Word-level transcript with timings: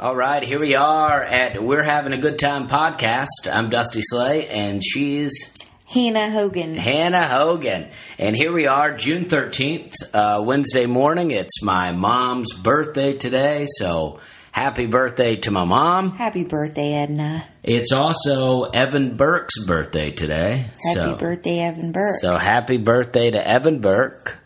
All 0.00 0.16
right, 0.16 0.42
here 0.42 0.58
we 0.58 0.76
are 0.76 1.22
at 1.22 1.62
We're 1.62 1.82
Having 1.82 2.14
a 2.14 2.18
Good 2.18 2.38
Time 2.38 2.68
podcast. 2.68 3.52
I'm 3.52 3.68
Dusty 3.68 4.00
Slay, 4.00 4.48
and 4.48 4.82
she's 4.82 5.54
Hannah 5.84 6.30
Hogan. 6.30 6.74
Hannah 6.74 7.26
Hogan. 7.26 7.90
And 8.18 8.34
here 8.34 8.50
we 8.50 8.66
are, 8.66 8.96
June 8.96 9.26
13th, 9.26 9.92
uh, 10.14 10.40
Wednesday 10.42 10.86
morning. 10.86 11.32
It's 11.32 11.62
my 11.62 11.92
mom's 11.92 12.54
birthday 12.54 13.12
today, 13.12 13.66
so 13.68 14.20
happy 14.52 14.86
birthday 14.86 15.36
to 15.36 15.50
my 15.50 15.66
mom. 15.66 16.12
Happy 16.12 16.44
birthday, 16.44 16.94
Edna. 16.94 17.46
It's 17.62 17.92
also 17.92 18.62
Evan 18.62 19.18
Burke's 19.18 19.62
birthday 19.62 20.12
today. 20.12 20.64
Happy 20.82 20.94
so, 20.94 21.16
birthday, 21.16 21.58
Evan 21.58 21.92
Burke. 21.92 22.20
So 22.22 22.32
happy 22.38 22.78
birthday 22.78 23.32
to 23.32 23.46
Evan 23.46 23.82
Burke. 23.82 24.38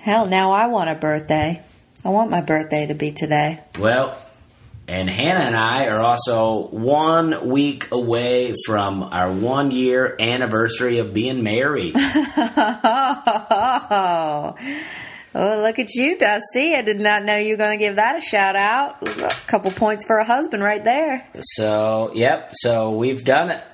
Hell, 0.00 0.24
now 0.24 0.52
I 0.52 0.68
want 0.68 0.88
a 0.88 0.94
birthday. 0.94 1.60
I 2.02 2.08
want 2.08 2.30
my 2.30 2.40
birthday 2.40 2.86
to 2.86 2.94
be 2.94 3.12
today. 3.12 3.60
Well, 3.78 4.18
and 4.86 5.08
Hannah 5.08 5.46
and 5.46 5.56
I 5.56 5.86
are 5.86 6.00
also 6.00 6.66
one 6.68 7.48
week 7.48 7.90
away 7.90 8.52
from 8.66 9.02
our 9.02 9.32
one 9.32 9.70
year 9.70 10.14
anniversary 10.20 10.98
of 10.98 11.14
being 11.14 11.42
married. 11.42 11.94
oh, 11.96 12.04
look 15.34 15.78
at 15.78 15.94
you, 15.94 16.18
Dusty. 16.18 16.74
I 16.74 16.82
did 16.82 17.00
not 17.00 17.24
know 17.24 17.36
you 17.36 17.54
were 17.54 17.56
going 17.56 17.78
to 17.78 17.82
give 17.82 17.96
that 17.96 18.16
a 18.16 18.20
shout 18.20 18.56
out. 18.56 19.08
A 19.20 19.30
couple 19.46 19.70
points 19.70 20.04
for 20.04 20.18
a 20.18 20.24
husband 20.24 20.62
right 20.62 20.84
there. 20.84 21.26
So, 21.40 22.10
yep, 22.14 22.50
so 22.52 22.90
we've 22.92 23.24
done 23.24 23.52
it. 23.52 23.64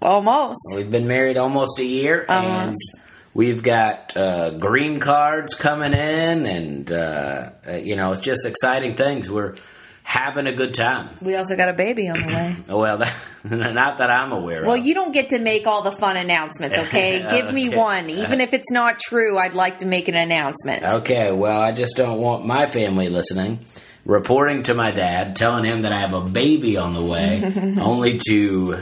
Almost. 0.00 0.60
We've 0.74 0.90
been 0.90 1.06
married 1.06 1.36
almost 1.36 1.78
a 1.80 1.84
year. 1.84 2.24
Almost. 2.28 2.80
And 2.96 3.02
we've 3.34 3.62
got 3.62 4.16
uh, 4.16 4.52
green 4.52 5.00
cards 5.00 5.54
coming 5.54 5.92
in, 5.92 6.46
and, 6.46 6.90
uh, 6.90 7.50
uh, 7.68 7.72
you 7.72 7.96
know, 7.96 8.12
it's 8.12 8.22
just 8.22 8.46
exciting 8.46 8.94
things. 8.94 9.30
We're 9.30 9.56
having 10.04 10.46
a 10.46 10.52
good 10.52 10.74
time. 10.74 11.08
We 11.22 11.36
also 11.36 11.56
got 11.56 11.68
a 11.68 11.72
baby 11.72 12.08
on 12.08 12.20
the 12.20 12.26
way. 12.26 12.56
Oh, 12.68 12.78
well, 12.78 12.98
that, 12.98 13.14
not 13.44 13.98
that 13.98 14.10
I'm 14.10 14.32
aware 14.32 14.62
Well, 14.64 14.74
of. 14.78 14.84
you 14.86 14.94
don't 14.94 15.12
get 15.12 15.30
to 15.30 15.38
make 15.38 15.66
all 15.66 15.82
the 15.82 15.92
fun 15.92 16.16
announcements, 16.16 16.76
okay? 16.76 17.24
Give 17.30 17.52
me 17.52 17.68
one. 17.68 18.08
Even 18.10 18.40
if 18.40 18.52
it's 18.52 18.70
not 18.70 18.98
true, 18.98 19.38
I'd 19.38 19.54
like 19.54 19.78
to 19.78 19.86
make 19.86 20.08
an 20.08 20.14
announcement. 20.14 20.84
Okay, 20.84 21.32
well, 21.32 21.60
I 21.60 21.72
just 21.72 21.96
don't 21.96 22.18
want 22.18 22.46
my 22.46 22.66
family 22.66 23.08
listening, 23.08 23.60
reporting 24.04 24.64
to 24.64 24.74
my 24.74 24.90
dad, 24.90 25.36
telling 25.36 25.64
him 25.64 25.82
that 25.82 25.92
I 25.92 26.00
have 26.00 26.12
a 26.14 26.20
baby 26.20 26.76
on 26.76 26.94
the 26.94 27.02
way, 27.04 27.76
only 27.80 28.18
to 28.28 28.78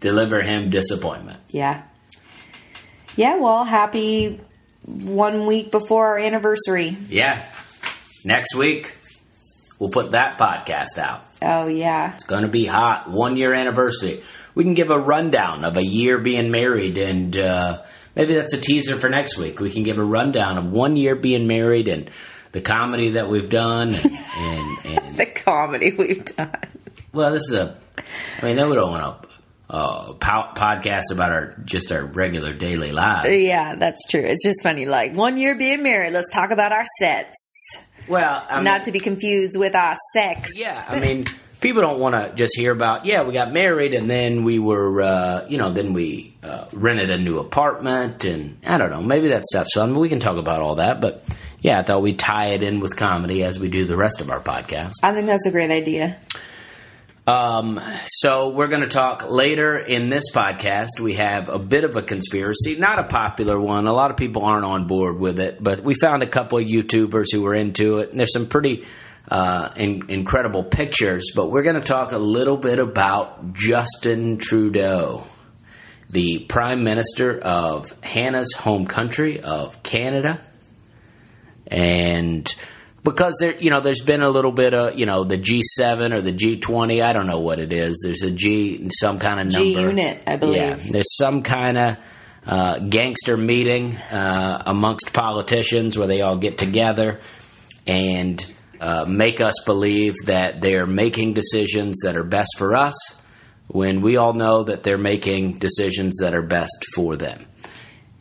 deliver 0.00 0.40
him 0.42 0.70
disappointment. 0.70 1.38
Yeah. 1.50 1.82
Yeah, 3.16 3.36
well, 3.36 3.64
happy 3.64 4.40
one 4.84 5.46
week 5.46 5.70
before 5.70 6.06
our 6.08 6.18
anniversary. 6.18 6.96
Yeah, 7.08 7.44
next 8.24 8.54
week 8.54 8.96
we'll 9.78 9.90
put 9.90 10.12
that 10.12 10.38
podcast 10.38 10.98
out. 10.98 11.22
Oh, 11.40 11.66
yeah. 11.66 12.14
It's 12.14 12.24
going 12.24 12.42
to 12.42 12.48
be 12.48 12.66
hot. 12.66 13.10
One 13.10 13.36
year 13.36 13.52
anniversary. 13.52 14.22
We 14.54 14.64
can 14.64 14.74
give 14.74 14.90
a 14.90 14.98
rundown 14.98 15.64
of 15.64 15.76
a 15.76 15.84
year 15.84 16.18
being 16.18 16.50
married, 16.50 16.98
and 16.98 17.36
uh, 17.36 17.82
maybe 18.14 18.34
that's 18.34 18.54
a 18.54 18.60
teaser 18.60 19.00
for 19.00 19.08
next 19.08 19.38
week. 19.38 19.58
We 19.60 19.70
can 19.70 19.82
give 19.82 19.98
a 19.98 20.04
rundown 20.04 20.58
of 20.58 20.66
one 20.70 20.96
year 20.96 21.16
being 21.16 21.46
married 21.46 21.88
and 21.88 22.10
the 22.52 22.60
comedy 22.60 23.10
that 23.12 23.28
we've 23.30 23.48
done, 23.48 23.92
and, 23.94 24.18
and, 24.84 24.86
and 25.04 25.16
The 25.16 25.26
comedy 25.26 25.92
we've 25.92 26.24
done. 26.24 26.54
Well, 27.12 27.32
this 27.32 27.50
is 27.50 27.54
a. 27.54 27.76
I 28.40 28.44
mean, 28.44 28.56
then 28.56 28.68
we 28.68 28.76
don't 28.76 28.90
want 28.90 29.22
to 29.22 29.28
uh, 29.70 30.12
po- 30.14 30.52
podcast 30.54 31.10
about 31.12 31.32
our 31.32 31.54
just 31.64 31.90
our 31.92 32.04
regular 32.04 32.52
daily 32.52 32.92
lives. 32.92 33.40
Yeah, 33.40 33.76
that's 33.76 34.06
true. 34.06 34.20
It's 34.22 34.44
just 34.44 34.62
funny. 34.62 34.84
Like, 34.86 35.14
one 35.16 35.38
year 35.38 35.56
being 35.56 35.82
married, 35.82 36.12
let's 36.12 36.30
talk 36.30 36.50
about 36.50 36.72
our 36.72 36.84
sets. 36.98 37.51
Well, 38.08 38.44
I 38.48 38.56
mean, 38.56 38.64
Not 38.64 38.84
to 38.84 38.92
be 38.92 39.00
confused 39.00 39.56
with 39.58 39.74
our 39.74 39.96
sex. 40.12 40.52
yeah. 40.56 40.82
I 40.88 40.98
mean, 40.98 41.24
people 41.60 41.82
don't 41.82 42.00
want 42.00 42.14
to 42.14 42.32
just 42.34 42.56
hear 42.56 42.72
about. 42.72 43.06
Yeah, 43.06 43.22
we 43.22 43.32
got 43.32 43.52
married, 43.52 43.94
and 43.94 44.10
then 44.10 44.42
we 44.44 44.58
were, 44.58 45.00
uh, 45.02 45.46
you 45.48 45.56
know, 45.58 45.70
then 45.70 45.92
we 45.92 46.34
uh, 46.42 46.66
rented 46.72 47.10
a 47.10 47.18
new 47.18 47.38
apartment, 47.38 48.24
and 48.24 48.58
I 48.66 48.76
don't 48.78 48.90
know. 48.90 49.00
Maybe 49.02 49.28
that 49.28 49.44
stuff's 49.46 49.74
fun. 49.74 49.94
We 49.94 50.08
can 50.08 50.18
talk 50.18 50.36
about 50.36 50.62
all 50.62 50.74
that, 50.76 51.00
but 51.00 51.24
yeah, 51.60 51.78
I 51.78 51.82
thought 51.82 52.02
we'd 52.02 52.18
tie 52.18 52.46
it 52.54 52.62
in 52.64 52.80
with 52.80 52.96
comedy 52.96 53.44
as 53.44 53.60
we 53.60 53.68
do 53.68 53.84
the 53.84 53.96
rest 53.96 54.20
of 54.20 54.30
our 54.30 54.40
podcast. 54.40 54.94
I 55.02 55.12
think 55.12 55.26
that's 55.26 55.46
a 55.46 55.52
great 55.52 55.70
idea. 55.70 56.16
Um, 57.24 57.80
so 58.06 58.48
we're 58.48 58.66
going 58.66 58.82
to 58.82 58.88
talk 58.88 59.30
later 59.30 59.76
in 59.76 60.08
this 60.08 60.24
podcast. 60.32 60.98
We 61.00 61.14
have 61.14 61.48
a 61.48 61.58
bit 61.58 61.84
of 61.84 61.94
a 61.94 62.02
conspiracy, 62.02 62.76
not 62.76 62.98
a 62.98 63.04
popular 63.04 63.60
one. 63.60 63.86
A 63.86 63.92
lot 63.92 64.10
of 64.10 64.16
people 64.16 64.44
aren't 64.44 64.64
on 64.64 64.88
board 64.88 65.20
with 65.20 65.38
it, 65.38 65.62
but 65.62 65.80
we 65.80 65.94
found 65.94 66.24
a 66.24 66.26
couple 66.26 66.58
of 66.58 66.64
YouTubers 66.64 67.26
who 67.32 67.42
were 67.42 67.54
into 67.54 67.98
it. 67.98 68.10
And 68.10 68.18
there's 68.18 68.32
some 68.32 68.48
pretty 68.48 68.86
uh, 69.28 69.70
in, 69.76 70.10
incredible 70.10 70.64
pictures, 70.64 71.30
but 71.36 71.48
we're 71.48 71.62
going 71.62 71.76
to 71.76 71.80
talk 71.80 72.10
a 72.10 72.18
little 72.18 72.56
bit 72.56 72.80
about 72.80 73.52
Justin 73.52 74.38
Trudeau, 74.38 75.22
the 76.10 76.40
Prime 76.48 76.82
Minister 76.82 77.38
of 77.38 77.94
Hannah's 78.02 78.52
home 78.52 78.84
country 78.84 79.40
of 79.40 79.80
Canada, 79.84 80.40
and 81.68 82.52
because 83.04 83.36
there 83.40 83.56
you 83.58 83.70
know 83.70 83.80
there's 83.80 84.02
been 84.02 84.22
a 84.22 84.30
little 84.30 84.52
bit 84.52 84.74
of 84.74 84.98
you 84.98 85.06
know 85.06 85.24
the 85.24 85.38
G7 85.38 86.14
or 86.14 86.20
the 86.20 86.32
G20 86.32 87.02
I 87.02 87.12
don't 87.12 87.26
know 87.26 87.40
what 87.40 87.58
it 87.58 87.72
is. 87.72 88.02
There's 88.04 88.22
a 88.22 88.30
G 88.30 88.88
some 88.90 89.18
kind 89.18 89.40
of 89.40 89.52
number. 89.52 89.64
G 89.64 89.80
unit, 89.80 90.22
I 90.26 90.36
believe. 90.36 90.56
yeah 90.56 90.74
there's 90.76 91.16
some 91.16 91.42
kind 91.42 91.78
of 91.78 91.96
uh, 92.46 92.78
gangster 92.80 93.36
meeting 93.36 93.94
uh, 93.96 94.62
amongst 94.66 95.12
politicians 95.12 95.96
where 95.96 96.08
they 96.08 96.22
all 96.22 96.36
get 96.36 96.58
together 96.58 97.20
and 97.86 98.44
uh, 98.80 99.04
make 99.08 99.40
us 99.40 99.54
believe 99.64 100.14
that 100.26 100.60
they're 100.60 100.86
making 100.86 101.34
decisions 101.34 102.00
that 102.02 102.16
are 102.16 102.24
best 102.24 102.56
for 102.58 102.74
us 102.74 102.94
when 103.68 104.00
we 104.00 104.16
all 104.16 104.32
know 104.32 104.64
that 104.64 104.82
they're 104.82 104.98
making 104.98 105.58
decisions 105.58 106.18
that 106.20 106.34
are 106.34 106.42
best 106.42 106.84
for 106.94 107.16
them. 107.16 107.46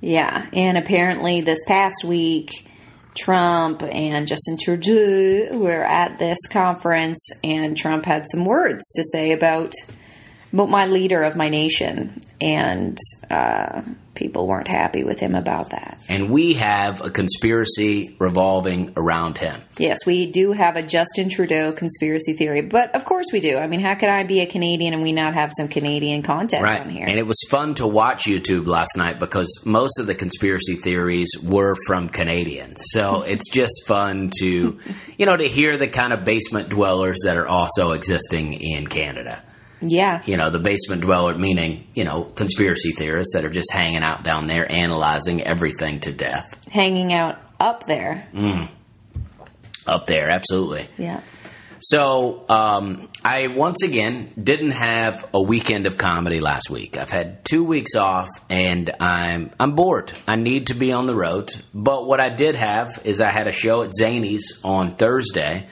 Yeah, 0.01 0.47
and 0.53 0.77
apparently 0.77 1.41
this 1.41 1.63
past 1.67 2.03
week, 2.03 2.67
Trump 3.15 3.83
and 3.83 4.27
Justin 4.27 4.57
Trudeau 4.57 5.57
were 5.57 5.83
at 5.83 6.17
this 6.19 6.39
conference, 6.49 7.29
and 7.43 7.75
Trump 7.75 8.05
had 8.05 8.25
some 8.31 8.45
words 8.45 8.89
to 8.95 9.03
say 9.11 9.31
about 9.31 9.73
about 10.53 10.69
my 10.69 10.85
leader 10.85 11.23
of 11.23 11.35
my 11.35 11.49
nation, 11.49 12.19
and 12.39 12.97
uh, 13.29 13.81
people 14.15 14.47
weren't 14.47 14.67
happy 14.67 15.03
with 15.03 15.19
him 15.19 15.35
about 15.35 15.69
that. 15.71 16.01
and 16.09 16.29
we 16.29 16.53
have 16.53 17.03
a 17.03 17.09
conspiracy 17.09 18.15
revolving 18.19 18.93
around 18.97 19.37
him 19.37 19.61
Yes, 19.77 20.05
we 20.05 20.29
do 20.29 20.51
have 20.51 20.75
a 20.75 20.83
Justin 20.83 21.29
Trudeau 21.29 21.71
conspiracy 21.71 22.33
theory, 22.33 22.61
but 22.61 22.93
of 22.93 23.05
course 23.05 23.27
we 23.33 23.39
do. 23.39 23.57
I 23.57 23.67
mean, 23.67 23.79
how 23.79 23.95
could 23.95 24.09
I 24.09 24.23
be 24.23 24.41
a 24.41 24.45
Canadian 24.45 24.93
and 24.93 25.01
we 25.01 25.11
not 25.11 25.33
have 25.33 25.51
some 25.57 25.67
Canadian 25.69 26.21
content 26.23 26.63
right 26.63 26.81
on 26.81 26.89
here? 26.89 27.05
and 27.07 27.17
it 27.17 27.25
was 27.25 27.37
fun 27.49 27.73
to 27.75 27.87
watch 27.87 28.23
youtube 28.25 28.67
last 28.67 28.97
night 28.97 29.17
because 29.19 29.63
most 29.65 29.99
of 29.99 30.05
the 30.07 30.15
conspiracy 30.15 30.75
theories 30.75 31.31
were 31.41 31.75
from 31.87 32.09
canadians 32.09 32.81
so 32.85 33.21
it's 33.27 33.49
just 33.49 33.85
fun 33.87 34.29
to 34.39 34.77
you 35.17 35.25
know 35.25 35.35
to 35.37 35.47
hear 35.47 35.77
the 35.77 35.87
kind 35.87 36.13
of 36.13 36.25
basement 36.25 36.69
dwellers 36.69 37.19
that 37.25 37.37
are 37.37 37.47
also 37.47 37.91
existing 37.91 38.53
in 38.53 38.87
canada 38.87 39.41
yeah, 39.81 40.21
you 40.25 40.37
know 40.37 40.49
the 40.49 40.59
basement 40.59 41.01
dweller 41.01 41.37
meaning 41.37 41.87
you 41.93 42.03
know 42.03 42.23
conspiracy 42.23 42.91
theorists 42.91 43.33
that 43.35 43.45
are 43.45 43.49
just 43.49 43.71
hanging 43.71 44.03
out 44.03 44.23
down 44.23 44.47
there 44.47 44.69
analyzing 44.71 45.41
everything 45.43 45.99
to 45.99 46.11
death 46.11 46.57
hanging 46.71 47.13
out 47.13 47.37
up 47.59 47.85
there. 47.85 48.27
up 49.87 50.05
there 50.05 50.29
absolutely 50.29 50.87
Yeah. 50.97 51.21
So 51.83 52.45
um, 52.47 53.09
I 53.25 53.47
once 53.47 53.81
again 53.81 54.31
didn't 54.41 54.71
have 54.71 55.27
a 55.33 55.41
weekend 55.41 55.87
of 55.87 55.97
comedy 55.97 56.39
last 56.39 56.69
week. 56.69 56.95
I've 56.95 57.09
had 57.09 57.43
two 57.43 57.63
weeks 57.63 57.95
off, 57.95 58.29
and 58.51 58.91
I'm 58.99 59.49
I'm 59.59 59.73
bored. 59.73 60.13
I 60.27 60.35
need 60.35 60.67
to 60.67 60.75
be 60.75 60.91
on 60.91 61.07
the 61.07 61.15
road. 61.15 61.51
But 61.73 62.05
what 62.05 62.19
I 62.19 62.29
did 62.29 62.55
have 62.55 63.01
is 63.03 63.19
I 63.19 63.31
had 63.31 63.47
a 63.47 63.51
show 63.51 63.81
at 63.81 63.93
Zanies 63.99 64.41
on 64.63 64.95
Thursday. 64.95 65.67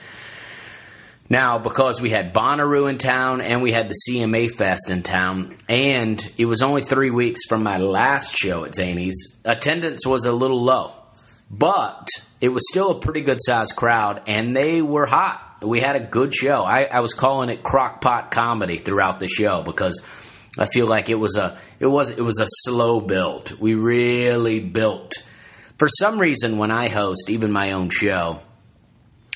Now, 1.30 1.60
because 1.60 2.00
we 2.00 2.10
had 2.10 2.34
Bonnaroo 2.34 2.90
in 2.90 2.98
town 2.98 3.40
and 3.40 3.62
we 3.62 3.70
had 3.70 3.88
the 3.88 3.94
CMA 4.08 4.50
Fest 4.50 4.90
in 4.90 5.04
town, 5.04 5.56
and 5.68 6.20
it 6.36 6.46
was 6.46 6.60
only 6.60 6.82
three 6.82 7.10
weeks 7.10 7.42
from 7.48 7.62
my 7.62 7.78
last 7.78 8.36
show 8.36 8.64
at 8.64 8.72
Zanies, 8.72 9.14
attendance 9.44 10.04
was 10.04 10.24
a 10.24 10.32
little 10.32 10.60
low. 10.60 10.92
But 11.48 12.08
it 12.40 12.48
was 12.48 12.68
still 12.68 12.90
a 12.90 12.98
pretty 12.98 13.20
good 13.20 13.38
sized 13.40 13.76
crowd, 13.76 14.22
and 14.26 14.56
they 14.56 14.82
were 14.82 15.06
hot. 15.06 15.58
We 15.62 15.80
had 15.80 15.94
a 15.94 16.00
good 16.00 16.34
show. 16.34 16.64
I, 16.64 16.82
I 16.84 16.98
was 16.98 17.14
calling 17.14 17.48
it 17.48 17.62
crockpot 17.62 18.32
comedy 18.32 18.78
throughout 18.78 19.20
the 19.20 19.28
show 19.28 19.62
because 19.62 20.02
I 20.58 20.66
feel 20.66 20.88
like 20.88 21.10
it 21.10 21.18
was 21.18 21.36
a 21.36 21.58
it 21.78 21.86
was 21.86 22.10
it 22.10 22.22
was 22.22 22.40
a 22.40 22.46
slow 22.64 23.00
build. 23.00 23.56
We 23.60 23.74
really 23.74 24.58
built. 24.58 25.12
For 25.78 25.86
some 25.86 26.18
reason, 26.18 26.58
when 26.58 26.72
I 26.72 26.88
host 26.88 27.30
even 27.30 27.52
my 27.52 27.72
own 27.72 27.90
show, 27.90 28.40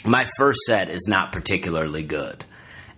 my 0.05 0.27
first 0.39 0.61
set 0.67 0.91
is 0.91 1.06
not 1.09 1.33
particularly 1.33 2.03
good. 2.03 2.45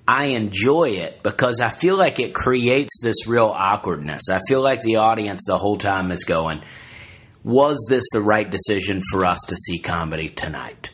I 0.09 0.27
enjoy 0.27 0.91
it 0.91 1.23
because 1.23 1.61
I 1.61 1.69
feel 1.69 1.97
like 1.97 2.21
it 2.21 2.33
creates 2.33 3.01
this 3.03 3.27
real 3.27 3.47
awkwardness. 3.47 4.29
I 4.31 4.41
feel 4.49 4.63
like 4.63 4.83
the 4.83 4.97
audience 4.97 5.45
the 5.47 5.59
whole 5.59 5.79
time 5.79 6.13
is 6.13 6.25
going, 6.25 6.63
was 7.43 7.87
this 7.89 8.05
the 8.13 8.23
right 8.23 8.49
decision 8.49 9.01
for 9.11 9.25
us 9.25 9.41
to 9.49 9.57
see 9.57 9.79
comedy 9.79 10.29
tonight? 10.29 10.91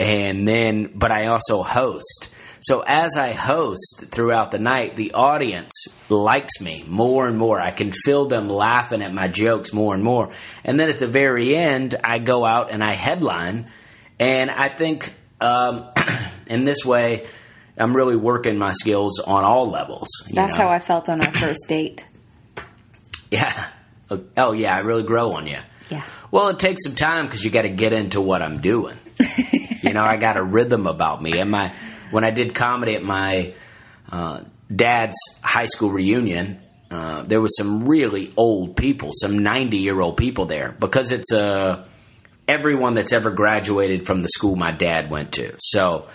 And 0.00 0.46
then, 0.46 0.92
but 0.94 1.10
I 1.10 1.26
also 1.26 1.62
host. 1.62 2.28
So 2.60 2.82
as 2.86 3.16
I 3.16 3.32
host 3.32 4.06
throughout 4.10 4.50
the 4.50 4.58
night, 4.58 4.96
the 4.96 5.12
audience 5.12 5.86
likes 6.08 6.60
me 6.60 6.84
more 6.86 7.28
and 7.28 7.38
more. 7.38 7.60
I 7.60 7.70
can 7.70 7.92
feel 7.92 8.26
them 8.26 8.48
laughing 8.48 9.02
at 9.02 9.14
my 9.14 9.28
jokes 9.28 9.72
more 9.72 9.94
and 9.94 10.02
more. 10.02 10.30
And 10.64 10.78
then 10.78 10.88
at 10.88 10.98
the 10.98 11.06
very 11.06 11.56
end, 11.56 11.94
I 12.02 12.18
go 12.18 12.44
out 12.44 12.72
and 12.72 12.82
I 12.82 12.94
headline. 12.94 13.70
And 14.18 14.50
I 14.50 14.68
think 14.68 15.12
um, 15.40 15.90
in 16.46 16.64
this 16.64 16.84
way, 16.84 17.26
I'm 17.76 17.94
really 17.94 18.16
working 18.16 18.58
my 18.58 18.72
skills 18.72 19.20
on 19.20 19.44
all 19.44 19.70
levels. 19.70 20.08
you 20.26 20.34
That's 20.34 20.56
know? 20.56 20.64
how 20.64 20.68
I 20.68 20.78
felt 20.78 21.08
on 21.08 21.24
our 21.24 21.32
first 21.32 21.66
date. 21.68 22.06
Yeah. 23.30 23.66
Oh, 24.38 24.52
yeah. 24.52 24.74
I 24.74 24.78
really 24.78 25.02
grow 25.02 25.32
on 25.32 25.46
you. 25.46 25.58
Yeah. 25.90 26.02
Well, 26.30 26.48
it 26.48 26.58
takes 26.58 26.82
some 26.82 26.94
time 26.94 27.26
because 27.26 27.44
you 27.44 27.50
got 27.50 27.62
to 27.62 27.68
get 27.68 27.92
into 27.92 28.22
what 28.22 28.40
I'm 28.40 28.62
doing. 28.62 28.96
you 29.82 29.92
know, 29.92 30.00
I 30.00 30.16
got 30.16 30.38
a 30.38 30.42
rhythm 30.42 30.86
about 30.86 31.20
me. 31.20 31.38
And 31.38 31.50
my 31.50 31.74
when 32.10 32.24
I 32.24 32.30
did 32.30 32.54
comedy 32.54 32.94
at 32.94 33.02
my 33.02 33.52
uh, 34.10 34.44
dad's 34.74 35.16
high 35.42 35.66
school 35.66 35.90
reunion, 35.90 36.60
uh, 36.90 37.22
there 37.24 37.40
was 37.40 37.54
some 37.56 37.84
really 37.84 38.32
old 38.36 38.76
people, 38.76 39.10
some 39.12 39.40
90 39.40 39.76
year 39.76 40.00
old 40.00 40.16
people 40.16 40.46
there 40.46 40.74
because 40.78 41.12
it's 41.12 41.32
uh, 41.32 41.86
everyone 42.48 42.94
that's 42.94 43.12
ever 43.12 43.30
graduated 43.30 44.06
from 44.06 44.22
the 44.22 44.28
school 44.28 44.56
my 44.56 44.72
dad 44.72 45.10
went 45.10 45.32
to. 45.32 45.54
So, 45.60 46.08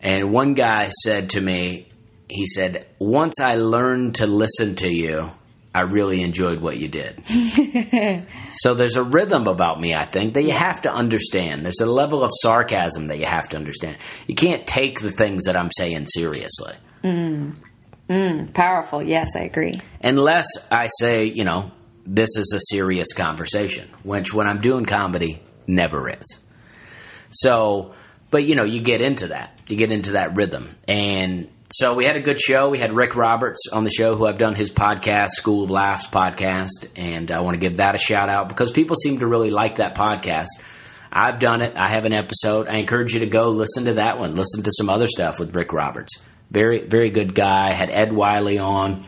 and 0.00 0.32
one 0.32 0.54
guy 0.54 0.90
said 1.02 1.30
to 1.30 1.40
me, 1.40 1.88
he 2.28 2.46
said, 2.46 2.86
"Once 2.98 3.40
I 3.40 3.56
learned 3.56 4.16
to 4.16 4.26
listen 4.26 4.76
to 4.76 4.90
you." 4.90 5.30
I 5.76 5.80
really 5.80 6.22
enjoyed 6.22 6.60
what 6.60 6.78
you 6.78 6.86
did. 6.88 7.20
So 8.56 8.74
there's 8.74 8.96
a 8.96 9.02
rhythm 9.02 9.48
about 9.48 9.80
me, 9.80 9.92
I 9.92 10.04
think, 10.04 10.34
that 10.34 10.44
you 10.44 10.52
have 10.52 10.82
to 10.82 10.92
understand. 10.92 11.64
There's 11.64 11.80
a 11.80 11.86
level 11.86 12.22
of 12.22 12.30
sarcasm 12.32 13.08
that 13.08 13.18
you 13.18 13.26
have 13.26 13.48
to 13.48 13.56
understand. 13.56 13.96
You 14.28 14.36
can't 14.36 14.64
take 14.64 15.00
the 15.00 15.10
things 15.10 15.46
that 15.46 15.56
I'm 15.56 15.70
saying 15.76 16.06
seriously. 16.06 16.74
Mm. 17.02 17.56
Mm, 18.08 18.54
powerful. 18.54 19.02
Yes, 19.02 19.30
I 19.36 19.40
agree. 19.40 19.80
Unless 20.00 20.46
I 20.70 20.88
say, 20.98 21.24
you 21.24 21.42
know, 21.42 21.72
this 22.06 22.36
is 22.36 22.52
a 22.54 22.60
serious 22.72 23.12
conversation, 23.12 23.88
which 24.04 24.32
when 24.32 24.46
I'm 24.46 24.60
doing 24.60 24.84
comedy, 24.84 25.42
never 25.66 26.08
is. 26.08 26.40
So, 27.30 27.94
but 28.30 28.44
you 28.44 28.54
know, 28.54 28.64
you 28.64 28.80
get 28.80 29.00
into 29.00 29.28
that. 29.28 29.58
You 29.68 29.76
get 29.76 29.90
into 29.90 30.12
that 30.12 30.36
rhythm. 30.36 30.68
And 30.86 31.48
so 31.70 31.94
we 31.94 32.04
had 32.04 32.16
a 32.16 32.20
good 32.20 32.40
show. 32.40 32.68
We 32.68 32.78
had 32.78 32.92
Rick 32.92 33.16
Roberts 33.16 33.68
on 33.72 33.84
the 33.84 33.90
show, 33.90 34.14
who 34.14 34.26
I've 34.26 34.38
done 34.38 34.54
his 34.54 34.70
podcast, 34.70 35.30
School 35.30 35.64
of 35.64 35.70
Laughs 35.70 36.06
podcast. 36.06 36.88
And 36.94 37.30
I 37.30 37.40
want 37.40 37.54
to 37.54 37.58
give 37.60 37.78
that 37.78 37.94
a 37.94 37.98
shout 37.98 38.28
out 38.28 38.48
because 38.48 38.70
people 38.70 38.96
seem 38.96 39.18
to 39.18 39.26
really 39.26 39.50
like 39.50 39.76
that 39.76 39.94
podcast. 39.96 40.46
I've 41.10 41.38
done 41.38 41.62
it. 41.62 41.76
I 41.76 41.88
have 41.88 42.04
an 42.04 42.12
episode. 42.12 42.68
I 42.68 42.76
encourage 42.76 43.14
you 43.14 43.20
to 43.20 43.26
go 43.26 43.50
listen 43.50 43.86
to 43.86 43.94
that 43.94 44.18
one. 44.18 44.34
Listen 44.34 44.62
to 44.64 44.70
some 44.76 44.90
other 44.90 45.06
stuff 45.06 45.38
with 45.38 45.54
Rick 45.54 45.72
Roberts. 45.72 46.20
Very, 46.50 46.80
very 46.80 47.10
good 47.10 47.34
guy. 47.34 47.70
Had 47.70 47.90
Ed 47.90 48.12
Wiley 48.12 48.58
on. 48.58 49.02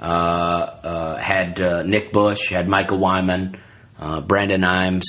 Uh, 0.00 0.04
uh, 0.04 1.16
had 1.18 1.60
uh, 1.60 1.82
Nick 1.82 2.12
Bush. 2.12 2.50
Had 2.50 2.68
Michael 2.68 2.98
Wyman. 2.98 3.56
Uh, 3.98 4.20
Brandon 4.20 4.62
Imes. 4.62 5.02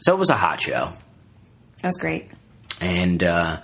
So 0.00 0.12
it 0.12 0.18
was 0.18 0.30
a 0.30 0.36
hot 0.36 0.60
show. 0.60 0.92
That 1.82 1.88
was 1.88 1.96
great. 1.96 2.30
And 2.80 3.22
uh, 3.22 3.60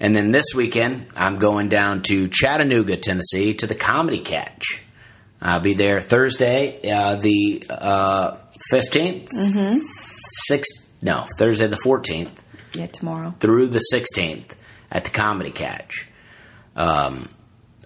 and 0.00 0.14
then 0.14 0.30
this 0.30 0.46
weekend, 0.54 1.08
I'm 1.16 1.38
going 1.38 1.68
down 1.68 2.02
to 2.02 2.28
Chattanooga, 2.28 2.96
Tennessee, 2.96 3.54
to 3.54 3.66
the 3.66 3.74
Comedy 3.74 4.20
Catch. 4.20 4.82
I'll 5.40 5.60
be 5.60 5.74
there 5.74 6.00
Thursday, 6.00 6.90
uh, 6.90 7.16
the 7.16 7.64
uh, 7.68 8.36
15th, 8.72 9.28
mm-hmm. 9.28 9.78
sixth, 10.46 10.88
no, 11.02 11.26
Thursday 11.38 11.66
the 11.66 11.76
14th 11.76 12.30
Yeah, 12.74 12.86
tomorrow. 12.86 13.34
through 13.38 13.68
the 13.68 13.82
16th 13.92 14.52
at 14.90 15.04
the 15.04 15.10
Comedy 15.10 15.50
Catch 15.50 16.08
um, 16.74 17.28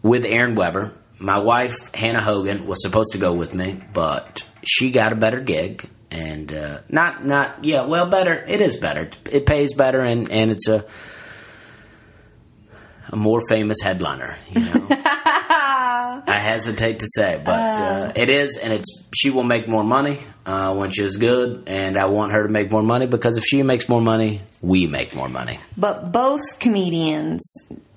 with 0.02 0.24
Aaron 0.26 0.54
Weber. 0.54 0.92
My 1.18 1.38
wife, 1.38 1.92
Hannah 1.94 2.22
Hogan, 2.22 2.66
was 2.66 2.80
supposed 2.82 3.12
to 3.12 3.18
go 3.18 3.32
with 3.34 3.52
me, 3.52 3.80
but 3.92 4.46
she 4.64 4.90
got 4.90 5.12
a 5.12 5.16
better 5.16 5.40
gig. 5.40 5.88
And 6.10 6.52
uh, 6.52 6.80
not, 6.88 7.24
not, 7.24 7.64
yeah, 7.64 7.82
well, 7.82 8.06
better. 8.06 8.34
It 8.34 8.60
is 8.60 8.76
better. 8.76 9.08
It 9.30 9.46
pays 9.46 9.74
better, 9.74 10.00
and, 10.00 10.30
and 10.30 10.50
it's 10.50 10.66
a 10.68 10.84
a 13.12 13.16
more 13.16 13.40
famous 13.48 13.78
headliner. 13.82 14.36
You 14.50 14.60
know, 14.60 14.86
I 14.90 16.38
hesitate 16.40 17.00
to 17.00 17.06
say, 17.08 17.40
but 17.44 17.80
uh, 17.80 18.12
it 18.14 18.30
is, 18.30 18.56
and 18.56 18.72
it's 18.72 19.02
she 19.14 19.30
will 19.30 19.42
make 19.42 19.68
more 19.68 19.84
money 19.84 20.18
uh, 20.46 20.74
when 20.74 20.90
she's 20.90 21.16
good, 21.16 21.64
and 21.66 21.96
I 21.96 22.06
want 22.06 22.32
her 22.32 22.42
to 22.44 22.48
make 22.48 22.70
more 22.70 22.82
money 22.82 23.06
because 23.06 23.36
if 23.36 23.44
she 23.44 23.62
makes 23.62 23.88
more 23.88 24.00
money, 24.00 24.42
we 24.60 24.86
make 24.86 25.14
more 25.14 25.28
money. 25.28 25.58
But 25.76 26.12
both 26.12 26.58
comedians, 26.58 27.40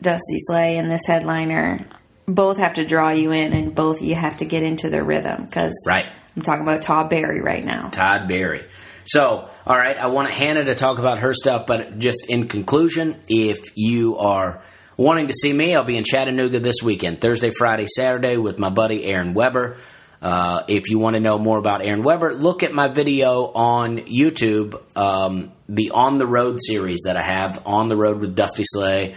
Dusty 0.02 0.38
Slay 0.48 0.78
and 0.78 0.90
this 0.90 1.06
headliner, 1.06 1.86
both 2.28 2.58
have 2.58 2.74
to 2.74 2.86
draw 2.86 3.10
you 3.10 3.32
in, 3.32 3.54
and 3.54 3.76
both 3.76 4.02
you 4.02 4.16
have 4.16 4.38
to 4.38 4.46
get 4.46 4.64
into 4.64 4.90
their 4.90 5.04
rhythm. 5.04 5.46
Because 5.46 5.74
Right. 5.88 6.08
I'm 6.36 6.42
talking 6.42 6.64
about 6.64 6.82
Todd 6.82 7.10
Barry 7.10 7.42
right 7.42 7.64
now. 7.64 7.90
Todd 7.90 8.28
Barry. 8.28 8.64
So, 9.06 9.50
all 9.68 9.78
right, 9.78 9.98
I 9.98 10.08
want 10.08 10.32
Hannah 10.32 10.64
to 10.66 10.76
talk 10.76 10.98
about 10.98 11.20
her 11.20 11.34
stuff, 11.34 11.68
but 11.68 12.00
just 12.00 12.26
in 12.30 12.48
conclusion, 12.48 13.20
if 13.28 13.76
you 13.76 14.18
are 14.18 14.62
wanting 14.98 15.28
to 15.28 15.34
see 15.34 15.52
me, 15.52 15.76
I'll 15.76 15.84
be 15.84 15.98
in 15.98 16.04
Chattanooga 16.06 16.60
this 16.60 16.82
weekend, 16.82 17.20
Thursday, 17.20 17.50
Friday, 17.50 17.86
Saturday, 17.86 18.38
with 18.38 18.60
my 18.60 18.70
buddy 18.70 19.04
Aaron 19.04 19.34
Weber. 19.34 19.76
Uh, 20.22 20.64
if 20.70 20.90
you 20.90 21.00
want 21.00 21.16
to 21.16 21.20
know 21.20 21.38
more 21.38 21.58
about 21.58 21.82
Aaron 21.82 22.02
Weber, 22.02 22.34
look 22.34 22.64
at 22.64 22.72
my 22.72 22.88
video 22.88 23.52
on 23.54 23.98
YouTube, 23.98 24.82
um, 24.96 25.52
the 25.68 25.92
On 25.92 26.18
the 26.18 26.26
Road 26.26 26.60
series 26.62 27.02
that 27.06 27.18
I 27.18 27.22
have, 27.22 27.62
On 27.66 27.90
the 27.90 27.98
Road 27.98 28.22
with 28.22 28.36
Dusty 28.36 28.64
Slay. 28.66 29.16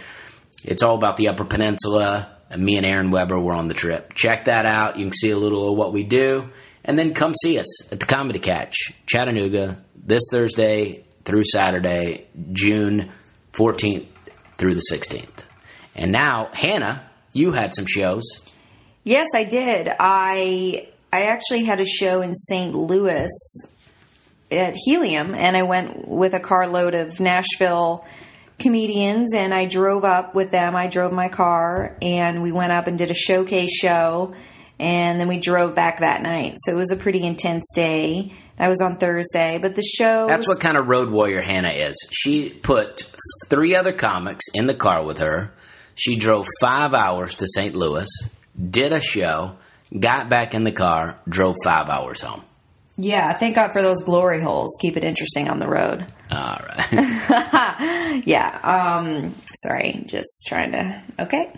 It's 0.65 0.83
all 0.83 0.95
about 0.95 1.15
the 1.15 1.29
Upper 1.29 1.45
Peninsula. 1.45 2.33
And 2.49 2.63
me 2.63 2.77
and 2.77 2.85
Aaron 2.85 3.11
Weber 3.11 3.37
were 3.39 3.53
on 3.53 3.67
the 3.67 3.73
trip. 3.73 4.13
Check 4.13 4.45
that 4.45 4.65
out. 4.65 4.97
You 4.97 5.05
can 5.05 5.13
see 5.13 5.31
a 5.31 5.37
little 5.37 5.69
of 5.69 5.77
what 5.77 5.91
we 5.91 6.03
do. 6.03 6.49
And 6.87 6.97
then 6.97 7.13
come 7.13 7.33
see 7.35 7.59
us 7.59 7.91
at 7.91 7.99
the 7.99 8.05
Comedy 8.05 8.39
Catch, 8.39 8.93
Chattanooga, 9.05 9.83
this 9.95 10.23
Thursday 10.31 11.05
through 11.25 11.43
Saturday, 11.43 12.27
June 12.53 13.11
14th 13.51 14.05
through 14.57 14.73
the 14.73 14.83
16th. 14.91 15.43
And 15.95 16.11
now, 16.11 16.49
Hannah, 16.53 17.03
you 17.33 17.51
had 17.51 17.75
some 17.75 17.85
shows. 17.85 18.23
Yes, 19.03 19.27
I 19.33 19.43
did. 19.43 19.89
I 19.99 20.87
I 21.11 21.23
actually 21.23 21.63
had 21.63 21.79
a 21.79 21.85
show 21.85 22.21
in 22.21 22.33
St. 22.33 22.75
Louis 22.75 23.31
at 24.51 24.75
Helium, 24.75 25.33
and 25.33 25.55
I 25.55 25.63
went 25.63 26.07
with 26.07 26.33
a 26.33 26.39
carload 26.39 26.93
of 26.93 27.19
Nashville 27.19 28.05
comedians, 28.59 29.33
and 29.33 29.53
I 29.53 29.65
drove 29.65 30.03
up 30.03 30.35
with 30.35 30.51
them. 30.51 30.75
I 30.75 30.87
drove 30.87 31.11
my 31.11 31.29
car, 31.29 31.95
and 32.01 32.43
we 32.43 32.51
went 32.51 32.71
up 32.71 32.87
and 32.87 32.97
did 32.97 33.11
a 33.11 33.15
showcase 33.15 33.73
show, 33.77 34.33
and 34.79 35.19
then 35.19 35.27
we 35.27 35.39
drove 35.39 35.75
back 35.75 35.99
that 35.99 36.21
night. 36.21 36.55
So 36.59 36.71
it 36.71 36.75
was 36.75 36.91
a 36.91 36.95
pretty 36.95 37.23
intense 37.23 37.71
day. 37.73 38.31
That 38.57 38.69
was 38.69 38.81
on 38.81 38.97
Thursday, 38.97 39.59
but 39.59 39.75
the 39.75 39.83
show 39.83 40.27
That's 40.27 40.47
what 40.47 40.59
kind 40.59 40.77
of 40.77 40.87
road 40.87 41.09
warrior 41.09 41.41
Hannah 41.41 41.71
is. 41.71 41.95
She 42.11 42.49
put 42.49 43.11
three 43.47 43.75
other 43.75 43.93
comics 43.93 44.45
in 44.53 44.65
the 44.65 44.73
car 44.73 45.03
with 45.03 45.19
her. 45.19 45.53
She 45.95 46.15
drove 46.15 46.47
five 46.59 46.93
hours 46.93 47.35
to 47.35 47.47
St. 47.47 47.75
Louis, 47.75 48.09
did 48.69 48.93
a 48.93 49.01
show, 49.01 49.55
got 49.97 50.29
back 50.29 50.53
in 50.53 50.63
the 50.63 50.71
car, 50.71 51.19
drove 51.27 51.55
five 51.63 51.89
hours 51.89 52.21
home. 52.21 52.43
Yeah, 52.97 53.33
thank 53.33 53.55
God 53.55 53.73
for 53.73 53.81
those 53.81 54.01
glory 54.01 54.41
holes. 54.41 54.75
Keep 54.81 54.97
it 54.97 55.03
interesting 55.03 55.49
on 55.49 55.59
the 55.59 55.67
road. 55.67 56.05
All 56.31 56.59
right. 56.59 56.87
yeah 58.25 58.59
um 58.63 59.33
sorry 59.53 60.03
just 60.07 60.45
trying 60.47 60.71
to 60.71 61.01
okay 61.19 61.51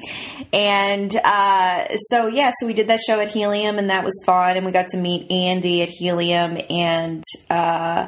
and 0.51 1.15
uh 1.23 1.85
so 2.09 2.27
yeah 2.27 2.51
so 2.59 2.67
we 2.67 2.73
did 2.73 2.87
that 2.87 2.99
show 2.99 3.19
at 3.19 3.29
helium 3.29 3.77
and 3.79 3.89
that 3.89 4.03
was 4.03 4.21
fun 4.25 4.57
and 4.57 4.65
we 4.65 4.71
got 4.71 4.87
to 4.87 4.97
meet 4.97 5.31
andy 5.31 5.81
at 5.81 5.89
helium 5.89 6.57
and 6.69 7.23
uh 7.49 8.07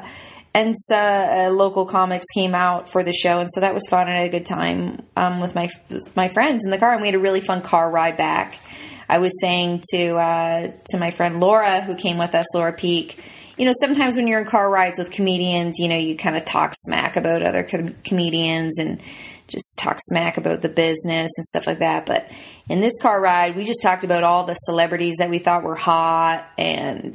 and 0.54 0.74
so 0.76 0.96
uh, 0.96 1.48
local 1.50 1.86
comics 1.86 2.26
came 2.34 2.54
out 2.54 2.88
for 2.88 3.02
the 3.02 3.12
show 3.12 3.40
and 3.40 3.50
so 3.50 3.60
that 3.60 3.72
was 3.72 3.86
fun 3.88 4.02
and 4.02 4.10
I 4.10 4.16
had 4.16 4.26
a 4.26 4.28
good 4.28 4.44
time 4.44 5.02
um, 5.16 5.40
with 5.40 5.54
my 5.54 5.70
with 5.88 6.14
my 6.14 6.28
friends 6.28 6.66
in 6.66 6.70
the 6.70 6.78
car 6.78 6.92
and 6.92 7.00
we 7.00 7.08
had 7.08 7.14
a 7.14 7.18
really 7.20 7.40
fun 7.40 7.62
car 7.62 7.90
ride 7.90 8.18
back 8.18 8.58
I 9.12 9.18
was 9.18 9.38
saying 9.40 9.82
to 9.90 10.16
uh, 10.16 10.72
to 10.90 10.98
my 10.98 11.10
friend 11.10 11.40
Laura 11.40 11.80
who 11.82 11.94
came 11.94 12.18
with 12.18 12.34
us 12.34 12.46
Laura 12.54 12.72
Peak 12.72 13.18
you 13.58 13.66
know, 13.66 13.74
sometimes 13.80 14.16
when 14.16 14.26
you're 14.26 14.40
in 14.40 14.46
car 14.46 14.70
rides 14.70 14.98
with 14.98 15.10
comedians, 15.10 15.78
you 15.78 15.88
know, 15.88 15.96
you 15.96 16.16
kind 16.16 16.36
of 16.36 16.44
talk 16.44 16.72
smack 16.74 17.16
about 17.16 17.42
other 17.42 17.62
com- 17.62 17.94
comedians 18.04 18.78
and 18.78 19.00
just 19.46 19.76
talk 19.76 19.98
smack 20.00 20.38
about 20.38 20.62
the 20.62 20.68
business 20.68 21.30
and 21.36 21.44
stuff 21.44 21.66
like 21.66 21.80
that. 21.80 22.06
But 22.06 22.30
in 22.68 22.80
this 22.80 22.94
car 23.00 23.20
ride, 23.20 23.54
we 23.54 23.64
just 23.64 23.82
talked 23.82 24.04
about 24.04 24.24
all 24.24 24.44
the 24.44 24.54
celebrities 24.54 25.16
that 25.18 25.28
we 25.28 25.38
thought 25.38 25.62
were 25.62 25.76
hot 25.76 26.48
and 26.56 27.14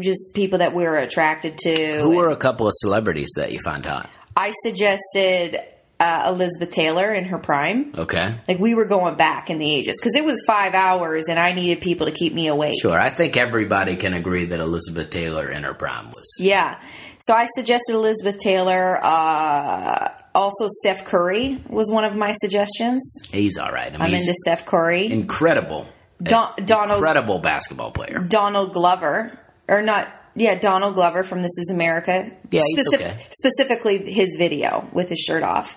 just 0.00 0.34
people 0.34 0.58
that 0.58 0.74
we 0.74 0.84
were 0.84 0.96
attracted 0.96 1.58
to. 1.58 2.00
Who 2.00 2.16
were 2.16 2.30
a 2.30 2.36
couple 2.36 2.66
of 2.66 2.72
celebrities 2.76 3.32
that 3.36 3.52
you 3.52 3.58
find 3.58 3.84
hot? 3.84 4.08
I 4.34 4.52
suggested 4.62 5.58
uh, 6.00 6.30
Elizabeth 6.32 6.70
Taylor 6.70 7.12
in 7.12 7.24
her 7.24 7.38
prime. 7.38 7.92
Okay. 7.96 8.34
Like 8.46 8.58
we 8.58 8.74
were 8.74 8.84
going 8.86 9.16
back 9.16 9.50
in 9.50 9.58
the 9.58 9.74
ages 9.74 9.98
because 10.00 10.14
it 10.16 10.24
was 10.24 10.42
five 10.46 10.74
hours 10.74 11.28
and 11.28 11.38
I 11.38 11.52
needed 11.52 11.80
people 11.82 12.06
to 12.06 12.12
keep 12.12 12.32
me 12.32 12.46
awake. 12.46 12.76
Sure. 12.80 12.98
I 12.98 13.10
think 13.10 13.36
everybody 13.36 13.96
can 13.96 14.14
agree 14.14 14.44
that 14.46 14.60
Elizabeth 14.60 15.10
Taylor 15.10 15.50
in 15.50 15.64
her 15.64 15.74
prime 15.74 16.08
was. 16.10 16.36
Yeah. 16.38 16.80
So 17.20 17.34
I 17.34 17.46
suggested 17.56 17.94
Elizabeth 17.94 18.38
Taylor. 18.38 18.98
Uh, 19.02 20.10
also, 20.34 20.66
Steph 20.68 21.04
Curry 21.04 21.60
was 21.68 21.90
one 21.90 22.04
of 22.04 22.14
my 22.14 22.30
suggestions. 22.32 23.02
He's 23.32 23.58
all 23.58 23.72
right. 23.72 23.92
I 23.92 23.98
mean, 23.98 24.10
he's 24.14 24.28
into 24.28 24.34
Steph 24.44 24.66
Curry. 24.66 25.10
incredible, 25.10 25.88
Don- 26.22 26.52
Donald 26.64 26.98
incredible 26.98 27.40
basketball 27.40 27.90
player. 27.90 28.20
Donald 28.20 28.72
Glover, 28.72 29.36
or 29.68 29.82
not? 29.82 30.08
Yeah, 30.38 30.54
Donald 30.54 30.94
Glover 30.94 31.24
from 31.24 31.42
This 31.42 31.58
Is 31.58 31.70
America. 31.74 32.30
Yeah, 32.50 32.60
he's 32.66 32.94
okay. 32.94 33.16
Specifically, 33.30 34.10
his 34.10 34.36
video 34.38 34.88
with 34.92 35.08
his 35.08 35.18
shirt 35.18 35.42
off. 35.42 35.76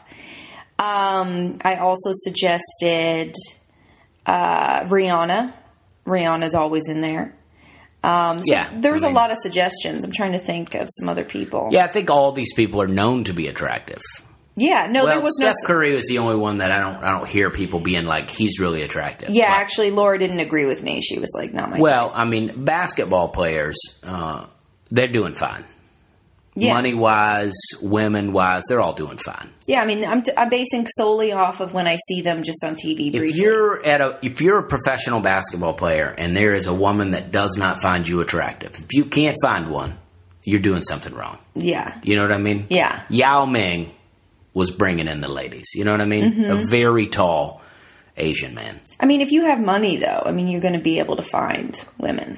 Um, 0.77 1.59
I 1.63 1.75
also 1.75 2.11
suggested 2.13 3.35
uh, 4.25 4.81
Rihanna. 4.85 5.53
Rihanna's 6.05 6.53
always 6.55 6.89
in 6.89 7.01
there. 7.01 7.35
Um, 8.03 8.41
so 8.43 8.51
Yeah, 8.53 8.69
there 8.73 8.93
was 8.93 9.03
I 9.03 9.07
mean- 9.07 9.15
a 9.15 9.19
lot 9.19 9.31
of 9.31 9.37
suggestions. 9.37 10.03
I'm 10.03 10.11
trying 10.11 10.31
to 10.33 10.39
think 10.39 10.75
of 10.75 10.87
some 10.89 11.09
other 11.09 11.23
people. 11.23 11.69
Yeah, 11.71 11.83
I 11.83 11.87
think 11.87 12.09
all 12.09 12.31
these 12.31 12.53
people 12.53 12.81
are 12.81 12.87
known 12.87 13.23
to 13.25 13.33
be 13.33 13.47
attractive. 13.47 14.01
Yeah, 14.55 14.87
no, 14.89 15.05
well, 15.05 15.07
there 15.07 15.21
was 15.21 15.37
Steph 15.37 15.45
no. 15.45 15.51
Steph 15.51 15.67
Curry 15.67 15.95
was 15.95 16.07
the 16.07 16.17
only 16.17 16.35
one 16.35 16.57
that 16.57 16.71
I 16.71 16.79
don't 16.79 17.03
I 17.03 17.11
don't 17.17 17.27
hear 17.27 17.49
people 17.49 17.79
being 17.79 18.05
like 18.05 18.29
he's 18.29 18.59
really 18.59 18.81
attractive. 18.81 19.29
Yeah, 19.29 19.45
Like, 19.49 19.59
actually, 19.59 19.91
Laura 19.91 20.17
didn't 20.17 20.39
agree 20.39 20.65
with 20.65 20.83
me. 20.83 21.01
She 21.01 21.19
was 21.19 21.33
like, 21.35 21.53
"Not 21.53 21.69
my 21.69 21.77
type." 21.77 21.83
well, 21.83 22.11
I 22.13 22.25
mean, 22.25 22.65
basketball 22.65 23.29
players, 23.29 23.77
uh, 24.03 24.47
they're 24.89 25.07
doing 25.07 25.33
fine. 25.33 25.63
Yeah. 26.53 26.73
Money 26.73 26.93
wise, 26.93 27.53
women 27.81 28.33
wise, 28.33 28.63
they're 28.67 28.81
all 28.81 28.91
doing 28.91 29.15
fine. 29.15 29.49
Yeah, 29.67 29.81
I 29.81 29.85
mean, 29.85 30.03
I'm, 30.03 30.21
t- 30.21 30.33
I'm 30.37 30.49
basing 30.49 30.85
solely 30.85 31.31
off 31.31 31.61
of 31.61 31.73
when 31.73 31.87
I 31.87 31.95
see 32.09 32.19
them 32.19 32.43
just 32.43 32.61
on 32.65 32.75
TV 32.75 33.09
briefly. 33.09 33.29
If 33.29 33.35
you're 33.37 33.85
at 33.85 34.01
a 34.01 34.19
if 34.21 34.41
you're 34.41 34.57
a 34.59 34.63
professional 34.67 35.21
basketball 35.21 35.75
player 35.75 36.13
and 36.17 36.35
there 36.35 36.53
is 36.53 36.67
a 36.67 36.73
woman 36.73 37.11
that 37.11 37.31
does 37.31 37.55
not 37.57 37.81
find 37.81 38.05
you 38.05 38.19
attractive, 38.19 38.77
if 38.77 38.93
you 38.93 39.05
can't 39.05 39.37
find 39.41 39.69
one, 39.69 39.97
you're 40.43 40.59
doing 40.59 40.83
something 40.83 41.13
wrong. 41.13 41.37
yeah, 41.55 41.97
You 42.03 42.17
know 42.17 42.23
what 42.23 42.33
I 42.33 42.37
mean? 42.37 42.67
Yeah. 42.69 43.01
Yao 43.09 43.45
Ming 43.45 43.91
was 44.53 44.71
bringing 44.71 45.07
in 45.07 45.21
the 45.21 45.27
ladies. 45.27 45.69
You 45.73 45.85
know 45.85 45.91
what 45.91 46.01
I 46.01 46.05
mean? 46.05 46.31
Mm-hmm. 46.31 46.51
A 46.51 46.55
very 46.55 47.07
tall 47.07 47.61
Asian 48.17 48.53
man. 48.53 48.79
I 48.99 49.05
mean, 49.05 49.21
if 49.21 49.31
you 49.31 49.43
have 49.43 49.63
money, 49.63 49.97
though, 49.97 50.23
I 50.25 50.31
mean, 50.31 50.47
you're 50.47 50.61
going 50.61 50.73
to 50.73 50.79
be 50.79 50.99
able 50.99 51.15
to 51.15 51.21
find 51.21 51.83
women. 51.97 52.37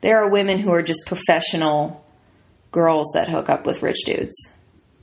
There 0.00 0.22
are 0.22 0.28
women 0.28 0.58
who 0.58 0.72
are 0.72 0.82
just 0.82 1.06
professional 1.06 2.04
girls 2.70 3.12
that 3.14 3.28
hook 3.28 3.48
up 3.48 3.66
with 3.66 3.82
rich 3.82 4.04
dudes. 4.04 4.50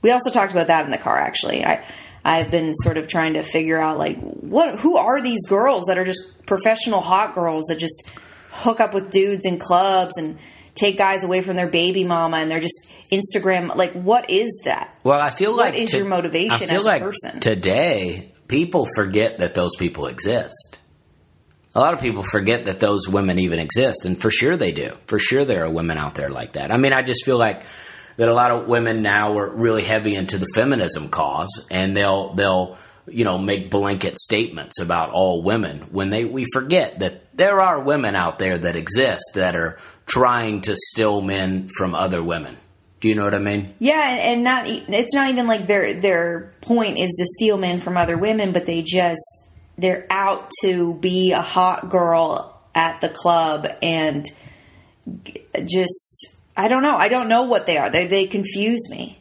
We 0.02 0.10
also 0.10 0.30
talked 0.30 0.52
about 0.52 0.68
that 0.68 0.84
in 0.84 0.90
the 0.90 0.98
car. 0.98 1.18
Actually, 1.18 1.64
I 1.64 1.84
I've 2.24 2.50
been 2.50 2.74
sort 2.74 2.98
of 2.98 3.06
trying 3.06 3.34
to 3.34 3.42
figure 3.42 3.78
out 3.78 3.98
like 3.98 4.18
what 4.18 4.78
who 4.78 4.96
are 4.96 5.20
these 5.20 5.46
girls 5.46 5.86
that 5.86 5.98
are 5.98 6.04
just 6.04 6.46
professional 6.46 7.00
hot 7.00 7.34
girls 7.34 7.66
that 7.66 7.78
just 7.78 8.08
hook 8.50 8.80
up 8.80 8.92
with 8.92 9.10
dudes 9.10 9.46
in 9.46 9.58
clubs 9.58 10.18
and 10.18 10.38
take 10.74 10.98
guys 10.98 11.24
away 11.24 11.40
from 11.40 11.56
their 11.56 11.68
baby 11.68 12.04
mama 12.04 12.38
and 12.38 12.50
they're 12.50 12.60
just 12.60 12.88
Instagram 13.10 13.74
like 13.74 13.92
what 13.92 14.30
is 14.30 14.60
that? 14.64 14.94
Well, 15.02 15.20
I 15.20 15.30
feel 15.30 15.56
What 15.56 15.74
like 15.74 15.82
is 15.82 15.92
your 15.92 16.04
motivation 16.04 16.64
I 16.64 16.66
feel 16.66 16.80
as 16.80 16.86
a 16.86 17.00
person? 17.00 17.40
Today, 17.40 18.32
people 18.48 18.86
forget 18.94 19.38
that 19.38 19.54
those 19.54 19.76
people 19.76 20.06
exist. 20.06 20.78
A 21.74 21.78
lot 21.80 21.94
of 21.94 22.00
people 22.00 22.24
forget 22.24 22.64
that 22.64 22.80
those 22.80 23.08
women 23.08 23.38
even 23.38 23.60
exist, 23.60 24.04
and 24.04 24.20
for 24.20 24.28
sure 24.28 24.56
they 24.56 24.72
do. 24.72 24.90
For 25.06 25.20
sure, 25.20 25.44
there 25.44 25.64
are 25.64 25.70
women 25.70 25.98
out 25.98 26.16
there 26.16 26.28
like 26.28 26.54
that. 26.54 26.72
I 26.72 26.76
mean, 26.76 26.92
I 26.92 27.02
just 27.02 27.24
feel 27.24 27.38
like 27.38 27.62
that 28.16 28.28
a 28.28 28.34
lot 28.34 28.50
of 28.50 28.66
women 28.66 29.02
now 29.02 29.38
are 29.38 29.48
really 29.48 29.84
heavy 29.84 30.16
into 30.16 30.36
the 30.38 30.46
feminism 30.54 31.08
cause, 31.10 31.66
and 31.70 31.96
they'll 31.96 32.34
they'll 32.34 32.76
you 33.06 33.24
know 33.24 33.38
make 33.38 33.70
blanket 33.70 34.18
statements 34.18 34.80
about 34.80 35.10
all 35.10 35.42
women 35.42 35.80
when 35.90 36.10
they 36.10 36.24
we 36.24 36.44
forget 36.52 36.98
that 37.00 37.36
there 37.36 37.60
are 37.60 37.80
women 37.80 38.14
out 38.14 38.38
there 38.38 38.58
that 38.58 38.76
exist 38.76 39.22
that 39.34 39.56
are 39.56 39.78
trying 40.06 40.60
to 40.62 40.76
steal 40.76 41.20
men 41.20 41.68
from 41.78 41.94
other 41.94 42.22
women. 42.22 42.56
Do 43.00 43.08
you 43.08 43.14
know 43.14 43.24
what 43.24 43.34
I 43.34 43.38
mean? 43.38 43.74
Yeah, 43.78 44.02
and, 44.02 44.44
not 44.44 44.66
it's 44.66 45.14
not 45.14 45.30
even 45.30 45.46
like 45.46 45.66
their 45.66 45.94
their 46.00 46.52
point 46.60 46.98
is 46.98 47.10
to 47.18 47.24
steal 47.24 47.56
men 47.56 47.80
from 47.80 47.96
other 47.96 48.18
women, 48.18 48.52
but 48.52 48.66
they 48.66 48.82
just 48.82 49.22
they're 49.78 50.06
out 50.10 50.50
to 50.60 50.94
be 50.94 51.32
a 51.32 51.40
hot 51.40 51.88
girl 51.88 52.60
at 52.74 53.00
the 53.00 53.08
club 53.08 53.66
and 53.82 54.26
just 55.64 56.36
I 56.56 56.68
don't 56.68 56.82
know. 56.82 56.96
I 56.96 57.08
don't 57.08 57.28
know 57.28 57.44
what 57.44 57.66
they 57.66 57.78
are. 57.78 57.88
They 57.88 58.06
they 58.06 58.26
confuse 58.26 58.90
me. 58.90 59.16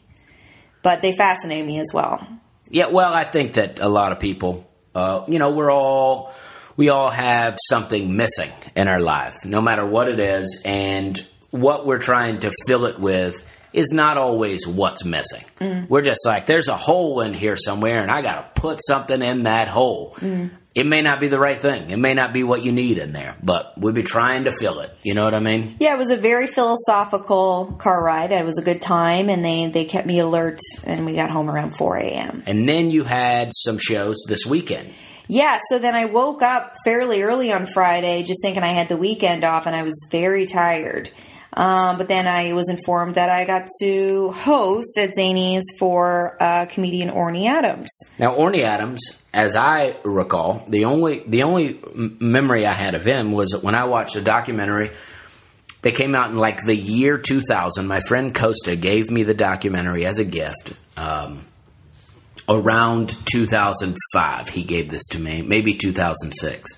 But 0.82 1.02
they 1.02 1.12
fascinate 1.12 1.66
me 1.66 1.80
as 1.80 1.92
well. 1.94 2.26
Yeah, 2.70 2.88
well, 2.88 3.14
I 3.14 3.24
think 3.24 3.54
that 3.54 3.80
a 3.80 3.90
lot 3.90 4.12
of 4.12 4.20
people, 4.20 4.70
uh, 4.96 5.26
you 5.28 5.40
know, 5.40 5.52
we're 5.52 5.72
all 5.72 6.32
we 6.78 6.90
all 6.90 7.10
have 7.10 7.58
something 7.68 8.16
missing 8.16 8.50
in 8.76 8.88
our 8.88 9.02
life, 9.02 9.44
no 9.44 9.60
matter 9.62 9.86
what 9.86 10.08
it 10.08 10.20
is, 10.20 10.62
and 10.64 11.20
what 11.50 11.86
we're 11.86 11.98
trying 11.98 12.40
to 12.40 12.52
fill 12.68 12.86
it 12.86 13.00
with 13.00 13.44
is 13.74 13.92
not 13.92 14.18
always 14.18 14.66
what's 14.66 15.04
missing. 15.04 15.44
We're 15.90 16.02
just 16.02 16.26
like, 16.26 16.46
there's 16.46 16.70
a 16.70 16.78
hole 16.78 17.22
in 17.22 17.34
here 17.34 17.56
somewhere, 17.58 18.02
and 18.02 18.10
I 18.10 18.22
got 18.22 18.56
to 18.56 18.62
put 18.62 18.80
something 18.86 19.22
in 19.22 19.44
that 19.44 19.68
hole. 19.68 20.16
It 20.80 20.86
may 20.86 21.02
not 21.02 21.20
be 21.20 21.28
the 21.28 21.38
right 21.38 21.60
thing. 21.60 21.90
It 21.90 21.98
may 21.98 22.14
not 22.14 22.34
be 22.34 22.44
what 22.44 22.64
you 22.64 22.72
need 22.72 23.00
in 23.00 23.12
there, 23.12 23.36
but 23.44 23.74
we'd 23.78 23.96
be 23.96 24.04
trying 24.04 24.46
to 24.46 24.52
fill 24.52 24.80
it. 24.80 24.96
You 25.04 25.14
know 25.14 25.26
what 25.26 25.34
I 25.34 25.40
mean? 25.40 25.76
Yeah, 25.82 25.94
it 25.94 25.98
was 25.98 26.10
a 26.10 26.16
very 26.16 26.48
philosophical 26.48 27.76
car 27.78 28.02
ride. 28.02 28.32
It 28.32 28.46
was 28.46 28.58
a 28.58 28.64
good 28.64 28.82
time, 28.82 29.30
and 29.30 29.44
they 29.44 29.68
they 29.68 29.84
kept 29.84 30.08
me 30.08 30.20
alert, 30.20 30.60
and 30.86 31.06
we 31.06 31.16
got 31.16 31.32
home 31.32 31.50
around 31.50 31.76
four 31.76 31.98
a.m. 31.98 32.44
And 32.46 32.68
then 32.68 32.92
you 32.92 33.04
had 33.04 33.52
some 33.54 33.78
shows 33.78 34.24
this 34.30 34.46
weekend. 34.46 34.94
Yeah, 35.28 35.60
so 35.70 35.80
then 35.80 35.96
I 35.96 36.06
woke 36.06 36.42
up 36.42 36.76
fairly 36.86 37.24
early 37.24 37.52
on 37.52 37.66
Friday 37.66 38.24
just 38.24 38.42
thinking 38.42 38.64
I 38.64 38.70
had 38.70 38.88
the 38.88 38.98
weekend 38.98 39.44
off 39.44 39.68
and 39.68 39.76
I 39.76 39.84
was 39.84 40.08
very 40.10 40.46
tired. 40.48 41.12
Um, 41.54 41.98
but 41.98 42.08
then 42.08 42.26
I 42.26 42.54
was 42.54 42.70
informed 42.70 43.16
that 43.16 43.30
I 43.30 43.46
got 43.46 43.68
to 43.82 44.32
host 44.32 44.98
at 44.98 45.12
Zanies 45.16 45.64
for 45.78 46.38
uh, 46.42 46.66
comedian 46.68 47.10
Orny 47.10 47.48
Adams. 47.48 47.90
Now, 48.18 48.36
Orny 48.36 48.62
Adams, 48.62 49.19
as 49.34 49.56
I 49.56 49.98
recall, 50.04 50.66
the 50.68 50.86
only 50.86 51.24
the 51.26 51.44
only 51.44 51.80
memory 51.94 52.66
I 52.66 52.74
had 52.74 52.96
of 52.96 53.06
him 53.06 53.32
was 53.32 53.56
when 53.62 53.76
I 53.76 53.86
watched 53.86 54.16
a 54.16 54.22
documentary. 54.22 54.92
They 55.82 55.92
came 55.92 56.14
out 56.14 56.30
in 56.32 56.38
like 56.38 56.64
the 56.66 56.76
year 56.76 57.18
2000. 57.18 57.88
My 57.88 58.02
friend 58.02 58.36
Costa 58.36 58.76
gave 58.76 59.12
me 59.12 59.24
the 59.24 59.34
documentary 59.34 60.06
as 60.06 60.20
a 60.20 60.26
gift. 60.26 60.74
Um, 60.98 61.46
around 62.50 63.16
2005, 63.26 64.50
he 64.50 64.64
gave 64.64 64.90
this 64.90 65.08
to 65.10 65.20
me, 65.20 65.42
maybe 65.42 65.76
2006, 65.76 66.72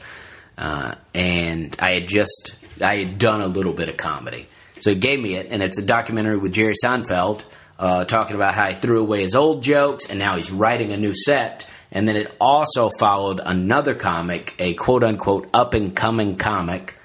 uh, 0.58 0.96
and 1.16 1.76
I 1.80 1.94
had 1.94 2.08
just 2.08 2.56
I 2.82 2.98
had 2.98 3.18
done 3.18 3.42
a 3.42 3.48
little 3.48 3.74
bit 3.74 3.88
of 3.88 3.98
comedy, 3.98 4.48
so 4.82 4.92
he 4.92 4.98
gave 4.98 5.20
me 5.20 5.36
it, 5.36 5.48
and 5.50 5.64
it's 5.64 5.78
a 5.78 5.86
documentary 5.86 6.38
with 6.38 6.52
Jerry 6.52 6.74
Seinfeld 6.84 7.46
uh, 7.80 8.06
talking 8.06 8.36
about 8.36 8.54
how 8.54 8.68
he 8.68 8.76
threw 8.76 9.00
away 9.00 9.22
his 9.22 9.36
old 9.36 9.64
jokes, 9.64 10.10
and 10.10 10.20
now 10.20 10.36
he's 10.36 10.52
writing 10.52 10.92
a 10.92 10.98
new 10.98 11.16
set. 11.16 11.66
And 11.92 12.08
then 12.08 12.16
it 12.16 12.34
also 12.40 12.90
followed 12.98 13.42
another 13.44 13.96
comic, 13.96 14.56
a 14.60 14.74
quote 14.74 15.04
unquote 15.04 15.50
up 15.54 15.74
and 15.74 15.96
coming 15.96 16.38
comic 16.38 16.96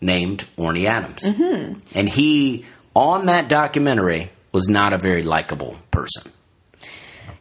named 0.00 0.44
Orny 0.56 0.86
Adams. 0.86 1.22
Mm-hmm. 1.22 1.80
And 1.94 2.08
he, 2.08 2.64
on 2.94 3.26
that 3.26 3.48
documentary, 3.48 4.30
was 4.52 4.68
not 4.68 4.92
a 4.92 4.98
very 4.98 5.22
likable 5.22 5.76
person. 5.90 6.30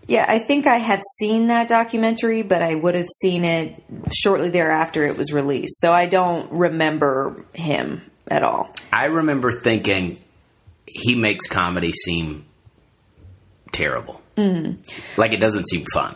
Yeah, 0.08 0.26
I 0.28 0.40
think 0.40 0.66
I 0.66 0.78
have 0.78 1.04
seen 1.20 1.48
that 1.48 1.68
documentary, 1.68 2.42
but 2.42 2.64
I 2.64 2.74
would 2.74 2.96
have 2.96 3.08
seen 3.22 3.46
it 3.46 3.84
shortly 4.12 4.50
thereafter 4.50 5.06
it 5.06 5.16
was 5.16 5.32
released. 5.32 5.80
So 5.80 5.94
I 5.94 6.08
don't 6.08 6.52
remember 6.52 7.46
him 7.54 8.02
at 8.28 8.42
all. 8.42 8.76
I 8.92 9.06
remember 9.06 9.52
thinking 9.52 10.20
he 10.88 11.14
makes 11.14 11.46
comedy 11.46 11.92
seem 11.94 12.46
terrible. 13.72 14.20
Mm. 14.36 14.84
Like 15.16 15.34
it 15.34 15.40
doesn't 15.40 15.68
seem 15.68 15.86
fun. 15.94 16.16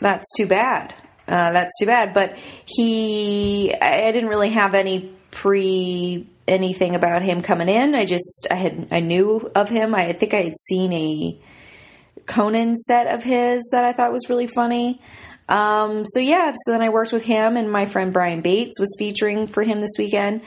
That's 0.00 0.30
too 0.36 0.46
bad. 0.46 0.94
Uh, 1.28 1.52
that's 1.52 1.72
too 1.80 1.86
bad. 1.86 2.12
But 2.12 2.36
he, 2.64 3.74
I 3.80 4.08
I 4.08 4.12
didn't 4.12 4.28
really 4.28 4.50
have 4.50 4.74
any 4.74 5.10
pre 5.30 6.26
anything 6.48 6.94
about 6.94 7.22
him 7.22 7.42
coming 7.42 7.68
in. 7.68 7.94
I 7.94 8.04
just, 8.04 8.46
I 8.50 8.54
had, 8.54 8.88
I 8.92 9.00
knew 9.00 9.50
of 9.54 9.68
him. 9.68 9.94
I 9.94 10.12
think 10.12 10.32
I 10.32 10.42
had 10.42 10.56
seen 10.56 10.92
a 10.92 11.38
Conan 12.26 12.76
set 12.76 13.12
of 13.12 13.24
his 13.24 13.68
that 13.72 13.84
I 13.84 13.92
thought 13.92 14.12
was 14.12 14.28
really 14.28 14.46
funny. 14.46 15.00
Um, 15.48 16.04
so 16.04 16.18
yeah, 16.20 16.52
so 16.56 16.72
then 16.72 16.82
I 16.82 16.88
worked 16.88 17.12
with 17.12 17.24
him, 17.24 17.56
and 17.56 17.70
my 17.70 17.86
friend 17.86 18.12
Brian 18.12 18.40
Bates 18.40 18.80
was 18.80 18.94
featuring 18.98 19.46
for 19.46 19.62
him 19.62 19.80
this 19.80 19.94
weekend, 19.98 20.42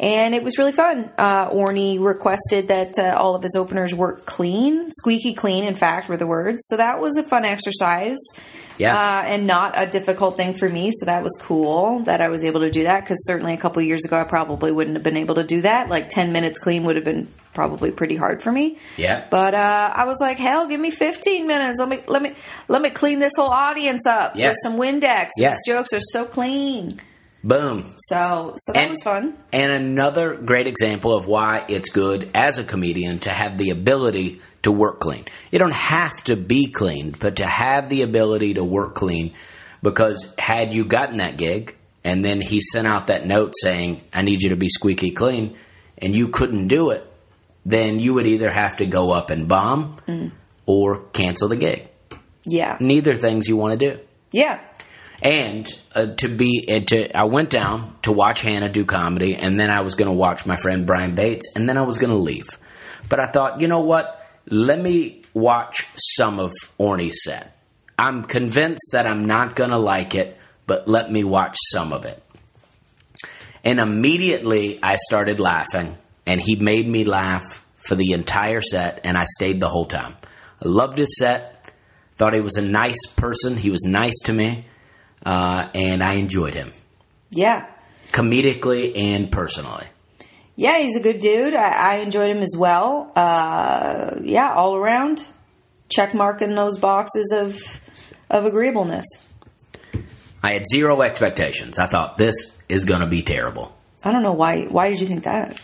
and 0.00 0.34
it 0.34 0.42
was 0.42 0.58
really 0.58 0.72
fun. 0.72 1.10
Uh, 1.16 1.50
Orny 1.50 1.98
requested 2.04 2.68
that 2.68 2.98
uh, 2.98 3.16
all 3.18 3.34
of 3.34 3.42
his 3.42 3.54
openers 3.56 3.94
work 3.94 4.26
clean, 4.26 4.90
squeaky 4.90 5.34
clean. 5.34 5.64
In 5.64 5.74
fact, 5.76 6.08
were 6.08 6.16
the 6.16 6.26
words. 6.26 6.64
So 6.66 6.76
that 6.76 7.00
was 7.00 7.16
a 7.16 7.22
fun 7.22 7.44
exercise. 7.44 8.18
Yeah. 8.76 8.96
Uh, 8.98 9.22
and 9.26 9.46
not 9.46 9.74
a 9.76 9.86
difficult 9.86 10.36
thing 10.36 10.52
for 10.54 10.68
me. 10.68 10.90
So 10.92 11.06
that 11.06 11.22
was 11.22 11.32
cool 11.40 12.00
that 12.00 12.20
I 12.20 12.28
was 12.28 12.42
able 12.42 12.60
to 12.62 12.70
do 12.72 12.82
that 12.82 13.02
because 13.04 13.24
certainly 13.24 13.54
a 13.54 13.56
couple 13.56 13.80
years 13.82 14.04
ago 14.04 14.20
I 14.20 14.24
probably 14.24 14.72
wouldn't 14.72 14.96
have 14.96 15.04
been 15.04 15.16
able 15.16 15.36
to 15.36 15.44
do 15.44 15.60
that. 15.60 15.88
Like 15.88 16.08
10 16.08 16.32
minutes 16.32 16.58
clean 16.58 16.82
would 16.84 16.96
have 16.96 17.04
been 17.04 17.28
probably 17.52 17.92
pretty 17.92 18.16
hard 18.16 18.42
for 18.42 18.50
me. 18.50 18.78
Yeah. 18.96 19.24
But 19.30 19.54
uh, 19.54 19.92
I 19.94 20.06
was 20.06 20.18
like, 20.20 20.38
hell, 20.38 20.66
give 20.66 20.80
me 20.80 20.90
15 20.90 21.46
minutes. 21.46 21.78
Let 21.78 21.88
me 21.88 22.00
let 22.08 22.20
me 22.20 22.34
let 22.66 22.82
me 22.82 22.90
clean 22.90 23.20
this 23.20 23.34
whole 23.36 23.50
audience 23.50 24.08
up 24.08 24.34
Yes. 24.34 24.50
with 24.50 24.58
some 24.64 24.76
Windex. 24.76 25.28
Yes. 25.38 25.56
These 25.64 25.72
jokes 25.72 25.92
are 25.92 26.00
so 26.00 26.24
clean. 26.24 26.98
Boom. 27.44 27.94
So 27.98 28.54
so 28.56 28.72
that 28.72 28.80
And- 28.80 28.90
was 28.90 29.02
fun. 29.02 29.34
And 29.52 29.70
another 29.70 30.34
great 30.34 30.66
example 30.66 31.14
of 31.14 31.26
why 31.26 31.64
it's 31.68 31.90
good 31.90 32.30
as 32.34 32.58
a 32.58 32.64
comedian 32.64 33.18
to 33.20 33.30
have 33.30 33.58
the 33.58 33.68
ability 33.70 34.40
to 34.62 34.72
work 34.72 34.98
clean. 34.98 35.26
You 35.50 35.58
don't 35.58 35.74
have 35.74 36.16
to 36.24 36.36
be 36.36 36.68
clean, 36.68 37.14
but 37.18 37.36
to 37.36 37.46
have 37.46 37.90
the 37.90 38.00
ability 38.00 38.54
to 38.54 38.64
work 38.64 38.94
clean 38.94 39.34
because 39.82 40.34
had 40.38 40.74
you 40.74 40.86
gotten 40.86 41.18
that 41.18 41.36
gig 41.36 41.76
and 42.02 42.24
then 42.24 42.40
he 42.40 42.60
sent 42.60 42.86
out 42.86 43.08
that 43.08 43.26
note 43.26 43.52
saying, 43.60 44.00
I 44.12 44.22
need 44.22 44.42
you 44.42 44.48
to 44.50 44.56
be 44.56 44.68
squeaky 44.68 45.10
clean, 45.10 45.56
and 45.98 46.14
you 46.14 46.28
couldn't 46.28 46.68
do 46.68 46.90
it, 46.90 47.06
then 47.64 47.98
you 48.00 48.14
would 48.14 48.26
either 48.26 48.50
have 48.50 48.78
to 48.78 48.86
go 48.86 49.10
up 49.10 49.30
and 49.30 49.48
bomb 49.48 49.96
mm. 50.06 50.32
or 50.66 51.04
cancel 51.12 51.48
the 51.48 51.56
gig. 51.56 51.88
Yeah. 52.46 52.76
Neither 52.80 53.14
things 53.14 53.48
you 53.48 53.56
want 53.56 53.78
to 53.78 53.90
do 53.90 54.00
Yeah. 54.32 54.60
And 55.24 55.66
uh, 55.94 56.06
to 56.16 56.28
be 56.28 56.66
and 56.68 56.86
to 56.88 57.16
I 57.16 57.24
went 57.24 57.48
down 57.48 57.96
to 58.02 58.12
watch 58.12 58.42
Hannah 58.42 58.68
do 58.68 58.84
comedy, 58.84 59.34
and 59.34 59.58
then 59.58 59.70
I 59.70 59.80
was 59.80 59.94
going 59.94 60.10
to 60.10 60.14
watch 60.14 60.44
my 60.44 60.56
friend 60.56 60.86
Brian 60.86 61.14
Bates, 61.14 61.46
and 61.56 61.66
then 61.66 61.78
I 61.78 61.82
was 61.82 61.98
going 61.98 62.10
to 62.10 62.16
leave. 62.16 62.58
But 63.08 63.20
I 63.20 63.26
thought, 63.26 63.60
you 63.60 63.66
know 63.66 63.80
what? 63.80 64.20
Let 64.46 64.78
me 64.78 65.22
watch 65.32 65.86
some 65.96 66.38
of 66.38 66.52
Orny's 66.76 67.22
set. 67.24 67.56
I'm 67.98 68.24
convinced 68.24 68.90
that 68.92 69.06
I'm 69.06 69.24
not 69.24 69.56
going 69.56 69.70
to 69.70 69.78
like 69.78 70.14
it, 70.14 70.36
but 70.66 70.86
let 70.86 71.10
me 71.10 71.24
watch 71.24 71.56
some 71.72 71.92
of 71.92 72.04
it. 72.04 72.22
And 73.64 73.80
immediately 73.80 74.78
I 74.82 74.96
started 74.96 75.40
laughing, 75.40 75.96
and 76.26 76.38
he 76.40 76.56
made 76.56 76.86
me 76.86 77.04
laugh 77.04 77.64
for 77.76 77.94
the 77.94 78.12
entire 78.12 78.60
set, 78.60 79.00
and 79.04 79.16
I 79.16 79.24
stayed 79.24 79.58
the 79.58 79.68
whole 79.68 79.86
time. 79.86 80.16
I 80.62 80.68
loved 80.68 80.98
his 80.98 81.16
set. 81.18 81.72
Thought 82.16 82.34
he 82.34 82.40
was 82.40 82.56
a 82.56 82.62
nice 82.62 83.06
person. 83.16 83.56
He 83.56 83.70
was 83.70 83.84
nice 83.84 84.18
to 84.24 84.32
me, 84.32 84.66
uh, 85.24 85.68
and 85.74 86.02
I 86.02 86.14
enjoyed 86.14 86.54
him 86.54 86.72
Yeah. 87.30 87.66
comedically 88.12 88.92
and 88.96 89.30
personally. 89.30 89.86
Yeah, 90.56 90.78
he's 90.78 90.96
a 90.96 91.00
good 91.00 91.18
dude. 91.18 91.54
I, 91.54 91.94
I 91.94 91.96
enjoyed 91.96 92.30
him 92.30 92.42
as 92.42 92.54
well. 92.56 93.10
Uh, 93.16 94.16
yeah, 94.22 94.52
all 94.54 94.76
around, 94.76 95.24
check 95.88 96.14
marking 96.14 96.54
those 96.54 96.78
boxes 96.78 97.32
of 97.34 97.80
of 98.30 98.44
agreeableness. 98.46 99.04
I 100.42 100.52
had 100.52 100.64
zero 100.68 101.02
expectations. 101.02 101.78
I 101.78 101.86
thought 101.86 102.18
this 102.18 102.56
is 102.68 102.84
going 102.84 103.00
to 103.00 103.06
be 103.06 103.22
terrible. 103.22 103.74
I 104.04 104.12
don't 104.12 104.22
know 104.22 104.32
why. 104.32 104.64
Why 104.66 104.90
did 104.90 105.00
you 105.00 105.06
think 105.06 105.24
that? 105.24 105.58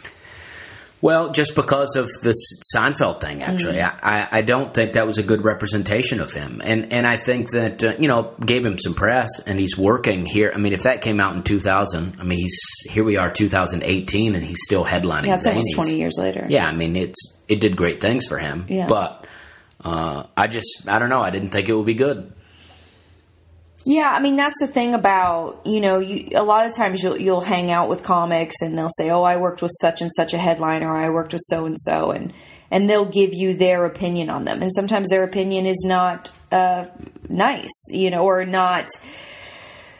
Well, 1.02 1.30
just 1.32 1.54
because 1.54 1.96
of 1.96 2.08
the 2.22 2.34
Seinfeld 2.74 3.20
thing, 3.22 3.42
actually, 3.42 3.80
I, 3.80 3.92
I, 4.02 4.28
I 4.38 4.42
don't 4.42 4.74
think 4.74 4.92
that 4.92 5.06
was 5.06 5.16
a 5.16 5.22
good 5.22 5.42
representation 5.44 6.20
of 6.20 6.32
him, 6.32 6.60
and 6.62 6.92
and 6.92 7.06
I 7.06 7.16
think 7.16 7.50
that 7.52 7.82
uh, 7.82 7.94
you 7.98 8.06
know 8.06 8.34
gave 8.44 8.66
him 8.66 8.76
some 8.78 8.94
press, 8.94 9.40
and 9.46 9.58
he's 9.58 9.78
working 9.78 10.26
here. 10.26 10.52
I 10.54 10.58
mean, 10.58 10.74
if 10.74 10.82
that 10.82 11.00
came 11.00 11.18
out 11.18 11.34
in 11.34 11.42
2000, 11.42 12.16
I 12.20 12.24
mean, 12.24 12.38
he's 12.38 12.60
here 12.90 13.02
we 13.02 13.16
are 13.16 13.30
2018, 13.30 14.34
and 14.34 14.44
he's 14.44 14.60
still 14.62 14.84
headlining. 14.84 15.28
Yeah, 15.28 15.36
it's 15.36 15.46
almost 15.46 15.74
twenty 15.74 15.96
years 15.96 16.16
later. 16.18 16.44
Yeah, 16.48 16.66
I 16.66 16.74
mean, 16.74 16.96
it's 16.96 17.34
it 17.48 17.60
did 17.60 17.76
great 17.76 18.00
things 18.00 18.26
for 18.26 18.36
him, 18.36 18.66
Yeah. 18.68 18.86
but 18.86 19.26
uh, 19.82 20.24
I 20.36 20.48
just 20.48 20.86
I 20.86 20.98
don't 20.98 21.08
know. 21.08 21.20
I 21.20 21.30
didn't 21.30 21.50
think 21.50 21.68
it 21.70 21.74
would 21.74 21.86
be 21.86 21.94
good. 21.94 22.32
Yeah, 23.84 24.10
I 24.12 24.20
mean 24.20 24.36
that's 24.36 24.60
the 24.60 24.66
thing 24.66 24.94
about 24.94 25.62
you 25.64 25.80
know 25.80 25.98
you, 25.98 26.28
a 26.34 26.42
lot 26.42 26.66
of 26.66 26.74
times 26.74 27.02
you'll 27.02 27.16
you'll 27.16 27.40
hang 27.40 27.70
out 27.70 27.88
with 27.88 28.02
comics 28.02 28.56
and 28.60 28.76
they'll 28.76 28.90
say 28.90 29.10
oh 29.10 29.22
I 29.22 29.38
worked 29.38 29.62
with 29.62 29.72
such 29.80 30.02
and 30.02 30.10
such 30.14 30.34
a 30.34 30.38
headliner 30.38 30.88
or 30.88 30.96
I 30.96 31.08
worked 31.08 31.32
with 31.32 31.42
so 31.44 31.64
and 31.64 31.76
so 31.78 32.10
and 32.10 32.32
and 32.70 32.88
they'll 32.88 33.06
give 33.06 33.34
you 33.34 33.54
their 33.54 33.84
opinion 33.84 34.30
on 34.30 34.44
them. 34.44 34.62
And 34.62 34.72
sometimes 34.72 35.08
their 35.08 35.24
opinion 35.24 35.66
is 35.66 35.82
not 35.86 36.30
uh, 36.52 36.86
nice 37.28 37.86
you 37.90 38.10
know 38.10 38.24
or 38.24 38.44
not 38.44 38.90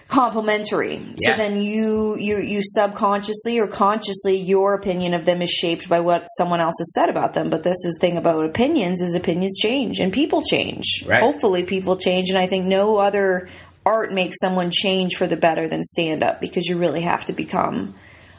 complimentary. 0.09 1.01
So 1.25 1.35
then 1.37 1.63
you 1.63 2.19
you 2.19 2.39
you 2.39 2.61
subconsciously 2.63 3.59
or 3.61 3.67
consciously 3.67 4.37
your 4.37 4.75
opinion 4.75 5.15
of 5.15 5.25
them 5.25 5.41
is 5.41 5.51
shaped 5.51 5.89
by 5.89 6.01
what 6.01 6.27
someone 6.37 6.61
else 6.61 6.75
has 6.79 6.93
said 6.93 7.09
about 7.09 7.33
them. 7.33 7.49
But 7.49 7.63
this 7.63 7.83
is 7.87 7.95
the 7.95 8.01
thing 8.01 8.19
about 8.19 8.45
opinions 8.45 9.01
is 9.01 9.15
opinions 9.15 9.59
change 9.59 10.01
and 10.01 10.13
people 10.13 10.43
change. 10.43 11.05
Right. 11.07 11.23
hopefully 11.23 11.63
people 11.63 11.97
change. 11.97 12.29
And 12.29 12.39
i 12.39 12.47
think 12.47 12.67
no 12.67 12.99
other 12.99 13.49
art 13.85 14.13
makes 14.13 14.39
someone 14.41 14.71
change 14.71 15.17
for 15.17 15.27
the 15.27 15.37
better 15.37 15.69
than 15.69 15.83
stand 15.83 16.23
up 16.23 16.41
because 16.41 16.67
you 16.67 16.77
really 16.79 17.03
have 17.03 17.25
to 17.25 17.33
become 17.33 17.95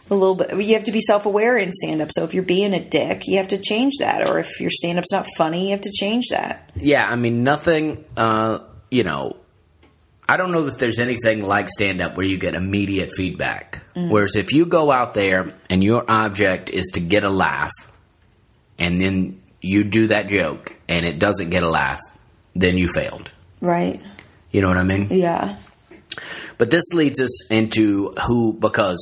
a 0.10 0.16
little 0.16 0.36
bit 0.36 0.52
you 0.62 0.74
have 0.74 0.84
to 0.84 0.92
be 0.92 1.00
self-aware 1.00 1.58
in 1.58 1.72
stand 1.72 2.02
up 2.02 2.10
so 2.12 2.24
if 2.24 2.34
you're 2.34 2.44
being 2.44 2.74
a 2.74 2.84
dick 2.84 3.28
you 3.28 3.38
have 3.38 3.48
to 3.48 3.58
change 3.58 3.94
that. 4.00 4.28
Or 4.28 4.40
if 4.40 4.60
your 4.60 4.70
stand 4.70 5.00
up's 5.00 5.12
not 5.12 5.26
funny 5.38 5.66
you 5.66 5.72
have 5.72 5.82
to 5.82 5.92
change 5.98 6.26
that. 6.32 6.70
Yeah, 6.76 7.08
I 7.08 7.16
mean, 7.16 7.44
nothing, 7.44 8.04
uh, 8.18 8.60
you 8.90 9.04
know, 9.04 9.38
I 10.28 10.38
don't 10.38 10.52
know 10.52 10.64
that 10.64 10.80
there's 10.80 11.00
anything 11.00 11.42
like 11.42 11.68
stand 11.70 12.02
up 12.02 12.16
where 12.16 12.26
you 12.26 12.38
get 12.38 12.56
immediate 12.56 13.12
feedback. 13.16 13.84
Whereas 13.94 14.38
if 14.38 14.54
you 14.54 14.66
go 14.66 14.90
out 14.90 15.14
there 15.14 15.54
and 15.70 15.84
your 15.84 16.10
object 16.10 16.70
is 16.70 16.88
to 16.94 17.02
get 17.02 17.26
a 17.26 17.30
laugh, 17.30 17.72
and 18.80 19.00
then 19.00 19.42
you 19.60 19.84
do 19.84 20.08
that 20.08 20.30
joke 20.30 20.74
and 20.88 21.06
it 21.06 21.20
doesn't 21.20 21.50
get 21.50 21.64
a 21.64 21.70
laugh, 21.70 22.00
then 22.56 22.78
you 22.78 22.88
failed. 22.88 23.32
right 23.60 24.02
You 24.52 24.62
know 24.62 24.68
what 24.68 24.78
I 24.78 24.84
mean? 24.84 25.08
yeah 25.10 25.58
But 26.58 26.70
this 26.72 26.84
leads 26.94 27.20
us 27.22 27.50
into 27.50 28.12
who 28.28 28.54
because 28.54 29.02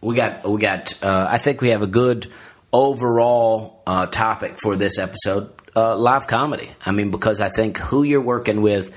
we 0.00 0.14
got 0.14 0.48
we 0.48 0.60
got 0.60 0.94
uh, 1.02 1.26
I 1.28 1.38
think 1.38 1.60
we 1.60 1.70
have 1.70 1.82
a 1.82 1.86
good 1.88 2.30
overall 2.72 3.82
uh, 3.86 4.06
topic 4.06 4.58
for 4.62 4.76
this 4.76 4.98
episode 4.98 5.50
uh, 5.76 5.96
live 5.96 6.26
comedy. 6.26 6.70
I 6.86 6.92
mean 6.92 7.10
because 7.10 7.40
I 7.40 7.48
think 7.50 7.78
who 7.78 8.02
you're 8.02 8.20
working 8.22 8.62
with 8.62 8.90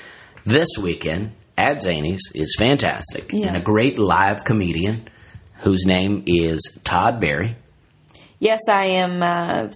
this 0.46 0.70
weekend 0.82 1.32
at 1.58 1.78
Zanies 1.78 2.20
is 2.34 2.56
fantastic 2.58 3.32
Yeah. 3.34 3.48
and 3.48 3.58
a 3.58 3.62
great 3.62 3.98
live 3.98 4.44
comedian 4.46 5.08
whose 5.60 5.86
name 5.86 6.24
is 6.28 6.80
Todd 6.84 7.20
Barry. 7.20 7.56
yes 8.40 8.62
i 8.70 8.86
am 8.86 9.22
uh, 9.22 9.68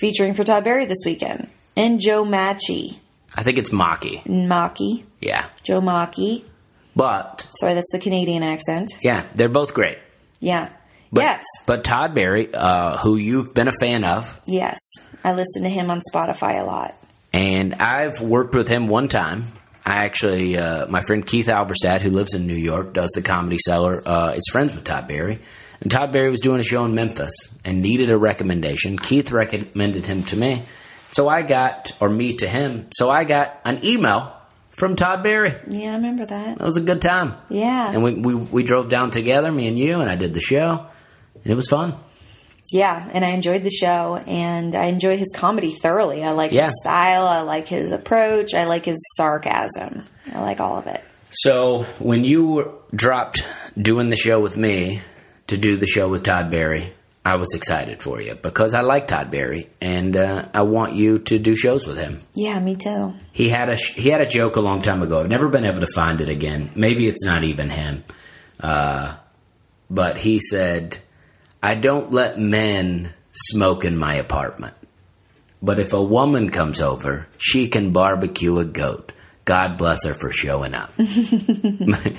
featuring 0.00 0.34
for 0.34 0.42
todd 0.42 0.64
barry 0.64 0.86
this 0.86 1.02
weekend 1.06 1.48
and 1.76 2.00
joe 2.00 2.24
Machi, 2.24 2.98
I 3.38 3.44
think 3.44 3.56
it's 3.58 3.70
Maki. 3.70 4.22
Maki, 4.24 5.04
Yeah. 5.20 5.46
joe 5.62 5.80
Maki. 5.80 6.44
But 6.96 7.46
sorry 7.60 7.74
that's 7.74 7.92
the 7.92 8.00
canadian 8.00 8.42
accent 8.42 8.88
yeah, 9.02 9.24
they're 9.36 9.48
both 9.48 9.72
great. 9.74 9.98
yeah 10.40 10.70
But, 11.12 11.20
yes 11.22 11.44
But 11.66 11.84
Todd 11.84 12.14
Barry, 12.14 12.48
uh, 12.52 12.96
who 12.98 13.16
you've 13.16 13.54
been 13.54 13.68
a 13.68 13.72
fan 13.80 14.02
of, 14.04 14.40
yes 14.46 14.78
i 15.24 15.32
listen 15.32 15.62
to 15.62 15.68
him 15.68 15.90
on 15.90 16.00
spotify 16.12 16.60
a 16.60 16.64
lot 16.64 16.94
and 17.32 17.74
I've 17.74 18.20
worked 18.22 18.54
with 18.54 18.68
him 18.68 18.86
one 18.86 19.08
time. 19.08 19.44
I 19.84 20.04
actually, 20.06 20.56
uh, 20.56 20.86
my 20.88 21.02
friend 21.02 21.24
Keith 21.26 21.46
Alberstadt, 21.46 22.00
who 22.00 22.10
lives 22.10 22.32
in 22.34 22.46
New 22.46 22.56
York, 22.56 22.94
does 22.94 23.10
the 23.14 23.20
Comedy 23.22 23.58
Cellar. 23.58 24.02
Uh, 24.04 24.32
is 24.34 24.48
friends 24.50 24.74
with 24.74 24.84
Todd 24.84 25.06
Barry, 25.08 25.38
and 25.82 25.90
Todd 25.90 26.10
Barry 26.10 26.30
was 26.30 26.40
doing 26.40 26.58
a 26.58 26.62
show 26.62 26.84
in 26.86 26.94
Memphis 26.94 27.32
and 27.66 27.82
needed 27.82 28.10
a 28.10 28.16
recommendation. 28.18 28.98
Keith 28.98 29.30
recommended 29.30 30.06
him 30.06 30.24
to 30.24 30.36
me, 30.36 30.62
so 31.10 31.28
I 31.28 31.42
got, 31.42 31.92
or 32.00 32.08
me 32.08 32.34
to 32.36 32.46
him, 32.48 32.88
so 32.92 33.10
I 33.10 33.24
got 33.24 33.60
an 33.64 33.84
email 33.84 34.34
from 34.70 34.94
Todd 34.94 35.22
Barry. 35.24 35.52
yeah 35.68 35.90
i 35.90 35.94
remember 35.94 36.24
that 36.26 36.60
It 36.60 36.64
was 36.64 36.76
a 36.76 36.80
good 36.80 37.02
time, 37.02 37.34
yeah 37.50 37.90
and 37.92 38.02
we, 38.04 38.14
we 38.14 38.34
we 38.34 38.62
drove 38.62 38.88
down 38.88 39.10
together, 39.10 39.50
me 39.50 39.66
and 39.68 39.78
you, 39.78 40.00
and 40.00 40.08
I 40.10 40.16
did 40.16 40.32
the 40.34 40.40
show, 40.40 40.86
and 41.34 41.46
it 41.46 41.54
was 41.56 41.68
fun. 41.68 41.94
Yeah, 42.70 43.08
and 43.14 43.24
I 43.24 43.30
enjoyed 43.30 43.64
the 43.64 43.70
show, 43.70 44.22
and 44.26 44.74
I 44.74 44.84
enjoy 44.84 45.16
his 45.16 45.32
comedy 45.34 45.70
thoroughly. 45.70 46.22
I 46.22 46.32
like 46.32 46.52
Yeah. 46.52 46.66
his 46.66 46.74
style, 46.82 47.26
I 47.26 47.40
like 47.40 47.66
his 47.66 47.92
approach, 47.92 48.52
I 48.52 48.64
like 48.66 48.84
his 48.84 48.98
sarcasm. 49.16 50.04
I 50.34 50.42
like 50.42 50.60
all 50.60 50.76
of 50.76 50.86
it. 50.86 51.02
So 51.30 51.84
when 51.98 52.24
you 52.24 52.74
dropped 52.94 53.42
doing 53.80 54.10
the 54.10 54.16
show 54.16 54.38
with 54.40 54.56
me 54.58 55.00
to 55.46 55.56
do 55.56 55.76
the 55.78 55.86
show 55.86 56.08
with 56.10 56.22
Todd 56.24 56.50
Barry, 56.50 56.92
I 57.28 57.36
was 57.36 57.52
excited 57.52 58.02
for 58.02 58.22
you 58.22 58.34
because 58.36 58.72
I 58.72 58.80
like 58.80 59.06
Todd 59.06 59.30
Barry 59.30 59.68
and 59.82 60.16
uh, 60.16 60.48
I 60.54 60.62
want 60.62 60.94
you 60.94 61.18
to 61.18 61.38
do 61.38 61.54
shows 61.54 61.86
with 61.86 61.98
him. 61.98 62.22
Yeah, 62.32 62.58
me 62.58 62.74
too. 62.74 63.12
He 63.32 63.50
had 63.50 63.68
a 63.68 63.76
he 63.76 64.08
had 64.08 64.22
a 64.22 64.26
joke 64.26 64.56
a 64.56 64.62
long 64.62 64.80
time 64.80 65.02
ago. 65.02 65.20
I've 65.20 65.28
never 65.28 65.50
been 65.50 65.66
able 65.66 65.80
to 65.80 65.92
find 65.94 66.22
it 66.22 66.30
again. 66.30 66.70
Maybe 66.74 67.06
it's 67.06 67.26
not 67.26 67.44
even 67.44 67.68
him, 67.68 68.02
uh, 68.60 69.16
but 69.90 70.16
he 70.16 70.40
said, 70.40 70.96
"I 71.62 71.74
don't 71.74 72.12
let 72.12 72.38
men 72.38 73.12
smoke 73.30 73.84
in 73.84 73.98
my 73.98 74.14
apartment, 74.14 74.74
but 75.60 75.78
if 75.78 75.92
a 75.92 76.02
woman 76.02 76.48
comes 76.48 76.80
over, 76.80 77.26
she 77.36 77.68
can 77.68 77.92
barbecue 77.92 78.58
a 78.58 78.64
goat." 78.64 79.12
God 79.48 79.78
bless 79.78 80.04
her 80.04 80.12
for 80.12 80.30
showing 80.30 80.74
up. 80.74 80.92
I 80.98 82.10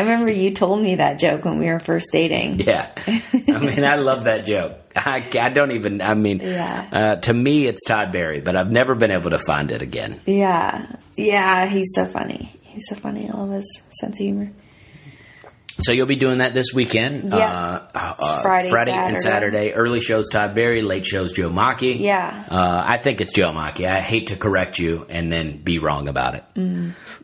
remember 0.00 0.30
you 0.30 0.52
told 0.52 0.82
me 0.82 0.96
that 0.96 1.18
joke 1.18 1.44
when 1.46 1.58
we 1.58 1.66
were 1.66 1.78
first 1.78 2.08
dating. 2.12 2.60
Yeah, 2.60 2.90
I 3.06 3.58
mean, 3.58 3.82
I 3.84 3.94
love 3.96 4.24
that 4.24 4.44
joke. 4.44 4.74
I, 4.94 5.24
I 5.40 5.48
don't 5.48 5.72
even. 5.72 6.02
I 6.02 6.12
mean, 6.14 6.40
Yeah. 6.40 6.88
uh, 6.92 7.16
to 7.22 7.32
me, 7.32 7.66
it's 7.66 7.82
Todd 7.84 8.12
Barry, 8.12 8.40
but 8.40 8.56
I've 8.56 8.70
never 8.70 8.94
been 8.94 9.10
able 9.10 9.30
to 9.30 9.38
find 9.38 9.72
it 9.72 9.80
again. 9.80 10.20
Yeah, 10.26 10.84
yeah, 11.16 11.66
he's 11.66 11.92
so 11.94 12.04
funny. 12.04 12.52
He's 12.62 12.86
so 12.88 12.94
funny. 12.94 13.28
I 13.28 13.32
love 13.36 13.50
his 13.50 13.82
sense 14.00 14.20
of 14.20 14.24
humor. 14.24 14.50
So 15.80 15.92
you'll 15.92 16.06
be 16.06 16.16
doing 16.16 16.38
that 16.38 16.54
this 16.54 16.72
weekend. 16.74 17.26
Yeah. 17.26 17.36
Uh, 17.94 18.14
uh, 18.18 18.42
Friday, 18.42 18.68
and 18.90 19.18
Saturday. 19.18 19.18
Saturday. 19.18 19.72
Early 19.72 20.00
shows 20.00 20.28
Todd 20.28 20.54
Barry, 20.54 20.82
late 20.82 21.06
shows 21.06 21.30
Joe 21.32 21.50
Maki. 21.50 22.00
Yeah. 22.00 22.44
Uh, 22.50 22.82
I 22.84 22.96
think 22.96 23.20
it's 23.20 23.32
Joe 23.32 23.52
Maki. 23.52 23.86
I 23.86 24.00
hate 24.00 24.28
to 24.28 24.36
correct 24.36 24.80
you 24.80 25.06
and 25.08 25.30
then 25.30 25.58
be 25.58 25.78
wrong 25.78 26.08
about 26.08 26.34
it. 26.34 26.44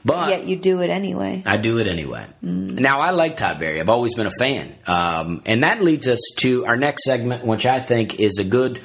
But 0.04 0.28
Yet 0.28 0.44
you 0.46 0.56
do 0.56 0.82
it 0.82 0.90
anyway. 0.90 1.42
I 1.44 1.56
do 1.56 1.78
it 1.78 1.88
anyway. 1.88 2.26
Now 2.42 3.00
I 3.00 3.10
like 3.10 3.36
Todd 3.36 3.58
Barry. 3.58 3.80
I've 3.80 3.88
always 3.88 4.14
been 4.14 4.26
a 4.26 4.36
fan, 4.38 4.74
um, 4.86 5.42
and 5.46 5.62
that 5.64 5.82
leads 5.82 6.06
us 6.06 6.20
to 6.38 6.66
our 6.66 6.76
next 6.76 7.04
segment, 7.04 7.44
which 7.44 7.66
I 7.66 7.80
think 7.80 8.20
is 8.20 8.38
a 8.38 8.44
good, 8.44 8.80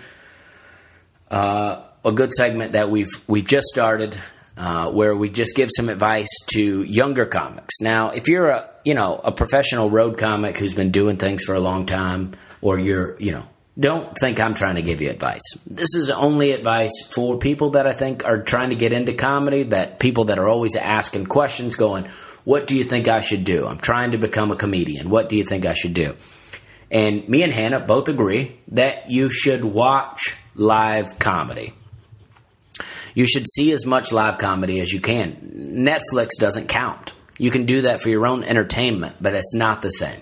uh, 1.29 1.81
a 2.05 2.11
good 2.11 2.33
segment 2.33 2.71
that 2.71 2.89
we've 2.89 3.11
we've 3.27 3.45
just 3.47 3.67
started, 3.67 4.17
uh, 4.59 4.91
where 4.91 5.15
we 5.15 5.29
just 5.29 5.55
give 5.55 5.69
some 5.73 5.87
advice 5.87 6.27
to 6.47 6.83
younger 6.83 7.25
comics. 7.25 7.75
Now, 7.81 8.09
if 8.09 8.27
you're 8.27 8.49
a 8.49 8.69
you 8.83 8.93
know 8.93 9.19
a 9.23 9.31
professional 9.31 9.89
road 9.89 10.17
comic 10.17 10.57
who's 10.57 10.73
been 10.73 10.91
doing 10.91 11.15
things 11.17 11.43
for 11.43 11.55
a 11.55 11.59
long 11.61 11.85
time, 11.85 12.33
or 12.61 12.77
you're 12.77 13.17
you 13.19 13.31
know. 13.31 13.47
Don't 13.79 14.13
think 14.17 14.41
I'm 14.41 14.55
trying 14.55 14.75
to 14.75 14.81
give 14.81 14.99
you 14.99 15.09
advice. 15.09 15.39
This 15.65 15.95
is 15.95 16.09
only 16.09 16.51
advice 16.51 16.91
for 17.11 17.37
people 17.37 17.69
that 17.71 17.87
I 17.87 17.93
think 17.93 18.25
are 18.25 18.41
trying 18.41 18.71
to 18.71 18.75
get 18.75 18.91
into 18.91 19.13
comedy, 19.13 19.63
that 19.63 19.99
people 19.99 20.25
that 20.25 20.37
are 20.37 20.49
always 20.49 20.75
asking 20.75 21.27
questions, 21.27 21.77
going, 21.77 22.09
What 22.43 22.67
do 22.67 22.75
you 22.75 22.83
think 22.83 23.07
I 23.07 23.21
should 23.21 23.45
do? 23.45 23.65
I'm 23.65 23.77
trying 23.77 24.11
to 24.11 24.17
become 24.17 24.51
a 24.51 24.57
comedian. 24.57 25.09
What 25.09 25.29
do 25.29 25.37
you 25.37 25.45
think 25.45 25.65
I 25.65 25.75
should 25.75 25.93
do? 25.93 26.17
And 26.91 27.29
me 27.29 27.41
and 27.43 27.53
Hannah 27.53 27.79
both 27.79 28.09
agree 28.09 28.59
that 28.69 29.09
you 29.09 29.29
should 29.29 29.63
watch 29.63 30.35
live 30.55 31.17
comedy. 31.17 31.73
You 33.19 33.25
should 33.25 33.49
see 33.49 33.73
as 33.73 33.85
much 33.85 34.13
live 34.13 34.37
comedy 34.37 34.79
as 34.79 34.93
you 34.93 35.01
can. 35.01 35.75
Netflix 35.85 36.39
doesn't 36.39 36.69
count. 36.69 37.13
You 37.37 37.51
can 37.51 37.65
do 37.65 37.81
that 37.81 37.99
for 37.99 38.07
your 38.07 38.25
own 38.25 38.45
entertainment, 38.45 39.17
but 39.19 39.33
it's 39.35 39.53
not 39.53 39.81
the 39.81 39.89
same. 39.89 40.21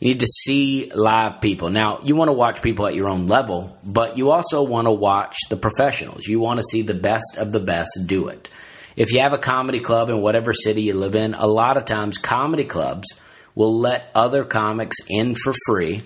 You 0.00 0.08
need 0.08 0.20
to 0.20 0.26
see 0.26 0.90
live 0.94 1.42
people. 1.42 1.68
Now, 1.68 2.00
you 2.02 2.16
want 2.16 2.30
to 2.30 2.32
watch 2.32 2.62
people 2.62 2.86
at 2.86 2.94
your 2.94 3.10
own 3.10 3.26
level, 3.26 3.78
but 3.84 4.16
you 4.16 4.30
also 4.30 4.62
want 4.62 4.86
to 4.86 4.92
watch 4.92 5.36
the 5.50 5.58
professionals. 5.58 6.26
You 6.26 6.40
want 6.40 6.58
to 6.58 6.64
see 6.64 6.80
the 6.80 6.94
best 6.94 7.36
of 7.36 7.52
the 7.52 7.60
best 7.60 7.90
do 8.06 8.28
it. 8.28 8.48
If 8.96 9.12
you 9.12 9.20
have 9.20 9.34
a 9.34 9.38
comedy 9.38 9.80
club 9.80 10.08
in 10.08 10.22
whatever 10.22 10.54
city 10.54 10.84
you 10.84 10.94
live 10.94 11.14
in, 11.14 11.34
a 11.34 11.46
lot 11.46 11.76
of 11.76 11.84
times 11.84 12.16
comedy 12.16 12.64
clubs 12.64 13.08
will 13.54 13.78
let 13.78 14.10
other 14.14 14.44
comics 14.44 14.96
in 15.06 15.34
for 15.34 15.52
free, 15.66 16.00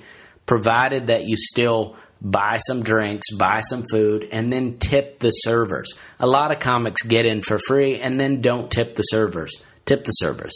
provided 0.44 1.06
that 1.06 1.24
you 1.26 1.36
still 1.36 1.94
buy 2.20 2.58
some 2.58 2.82
drinks, 2.82 3.34
buy 3.34 3.60
some 3.60 3.84
food, 3.90 4.28
and 4.32 4.52
then 4.52 4.78
tip 4.78 5.18
the 5.18 5.30
servers. 5.30 5.92
A 6.18 6.26
lot 6.26 6.52
of 6.52 6.60
comics 6.60 7.02
get 7.02 7.26
in 7.26 7.42
for 7.42 7.58
free 7.58 8.00
and 8.00 8.18
then 8.20 8.40
don't 8.40 8.70
tip 8.70 8.94
the 8.94 9.02
servers. 9.02 9.62
Tip 9.84 10.04
the 10.04 10.12
servers 10.12 10.54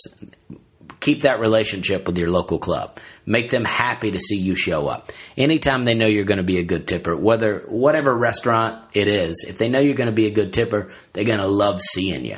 keep 1.01 1.23
that 1.23 1.40
relationship 1.40 2.07
with 2.07 2.16
your 2.18 2.31
local 2.31 2.59
club. 2.59 2.99
Make 3.27 3.51
them 3.51 3.64
happy 3.64 4.12
to 4.12 4.20
see 4.20 4.37
you 4.37 4.55
show 4.55 4.87
up. 4.87 5.12
Anytime 5.37 5.85
they 5.85 5.94
know 5.94 6.07
you're 6.07 6.25
going 6.25 6.38
to 6.38 6.44
be 6.44 6.59
a 6.59 6.62
good 6.62 6.87
tipper, 6.87 7.16
whether 7.16 7.64
whatever 7.68 8.14
restaurant 8.14 8.85
it 8.92 9.09
is, 9.09 9.44
if 9.49 9.59
they 9.59 9.68
know 9.68 9.81
you're 9.81 9.94
going 9.94 10.11
to 10.11 10.12
be 10.12 10.27
a 10.27 10.31
good 10.31 10.53
tipper, 10.53 10.90
they're 11.12 11.25
going 11.25 11.40
to 11.40 11.46
love 11.46 11.81
seeing 11.81 12.25
you. 12.25 12.37